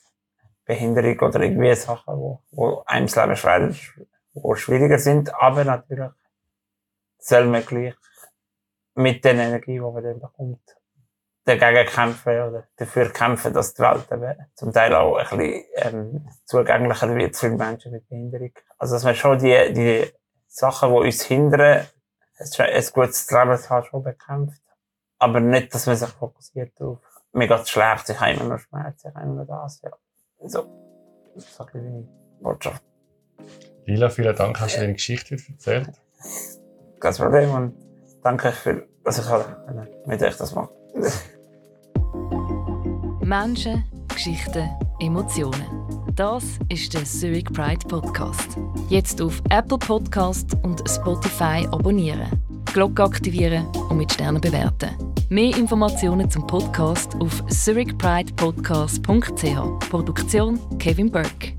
Behinderung 0.70 1.18
oder 1.28 1.40
irgendwie 1.40 1.74
Sachen, 1.74 2.14
wo, 2.16 2.42
wo 2.52 2.82
einem 2.86 3.06
das 3.06 3.16
Leben 3.16 3.36
schwer, 3.36 3.74
wo 4.34 4.54
schwieriger 4.54 4.98
sind. 4.98 5.34
Aber 5.34 5.64
natürlich 5.64 6.12
soll 7.18 7.46
man 7.46 7.64
gleich 7.66 7.94
mit 8.94 9.24
der 9.24 9.34
Energie, 9.34 9.74
die 9.74 9.80
man 9.80 10.02
dann 10.02 10.20
bekommt, 10.20 10.60
dagegen 11.44 11.88
kämpfen 11.88 12.40
oder 12.48 12.68
dafür 12.76 13.10
kämpfen, 13.12 13.52
dass 13.52 13.74
die 13.74 13.82
Welt 13.82 14.06
eben 14.12 14.36
zum 14.54 14.72
Teil 14.72 14.94
auch 14.94 15.16
ein 15.16 15.38
bisschen 15.38 15.64
ähm, 15.74 16.28
zugänglicher 16.44 17.14
wird 17.16 17.36
für 17.36 17.50
Menschen 17.50 17.90
mit 17.90 18.08
Behinderung. 18.08 18.52
Also 18.78 18.94
dass 18.94 19.04
man 19.04 19.16
schon 19.16 19.38
die, 19.38 19.72
die 19.72 20.12
Sachen, 20.46 20.90
die 20.90 20.98
uns 21.00 21.24
hindern, 21.24 21.86
ein 22.38 22.84
gutes 22.92 23.30
Leben 23.30 23.58
zu 23.58 23.70
haben, 23.70 23.84
schon 23.86 24.02
bekämpft. 24.04 24.62
Aber 25.18 25.40
nicht, 25.40 25.74
dass 25.74 25.86
man 25.86 25.96
sich 25.96 26.10
fokussiert 26.10 26.80
auf, 26.80 26.98
mir 27.32 27.48
geht's 27.48 27.70
schlecht, 27.70 28.08
ich 28.08 28.20
habe 28.20 28.32
immer 28.32 28.44
noch 28.44 28.58
Schmerzen, 28.58 29.08
ich 29.08 29.14
habe 29.14 29.26
immer 29.26 29.44
noch 29.44 29.46
das, 29.46 29.82
ja. 29.82 29.90
So, 30.42 30.66
so 31.36 31.64
ein 31.64 31.72
bisschen 31.72 32.08
Botschaft. 32.40 32.82
Lila, 33.86 34.08
vielen 34.08 34.34
Dank, 34.34 34.60
hast 34.60 34.76
du 34.76 34.80
deine 34.80 34.94
Geschichte 34.94 35.36
erzählt. 35.36 35.90
Kein 36.98 37.14
Problem 37.14 37.50
und 37.50 37.74
danke, 38.22 38.52
für, 38.52 38.86
dass 39.04 39.18
ich 39.18 40.06
mit 40.06 40.22
euch 40.22 40.36
das 40.36 40.54
mache. 40.54 40.70
Menschen, 43.20 43.84
Geschichten, 44.08 44.68
Emotionen. 45.00 45.64
Das 46.14 46.44
ist 46.68 46.92
der 46.94 47.04
Zurich 47.04 47.44
Pride 47.44 47.86
Podcast. 47.86 48.56
Jetzt 48.88 49.20
auf 49.22 49.40
Apple 49.50 49.78
Podcast 49.78 50.56
und 50.62 50.82
Spotify 50.88 51.66
abonnieren, 51.70 52.28
Glocke 52.72 53.02
aktivieren 53.02 53.66
und 53.88 53.96
mit 53.96 54.12
Sternen 54.12 54.40
bewerten. 54.40 54.90
Mehr 55.28 55.56
Informationen 55.56 56.30
zum 56.30 56.46
Podcast 56.46 57.16
auf 57.20 57.44
zurichpridepodcast.ch. 57.46 59.90
Produktion 59.90 60.60
Kevin 60.78 61.10
Burke. 61.10 61.52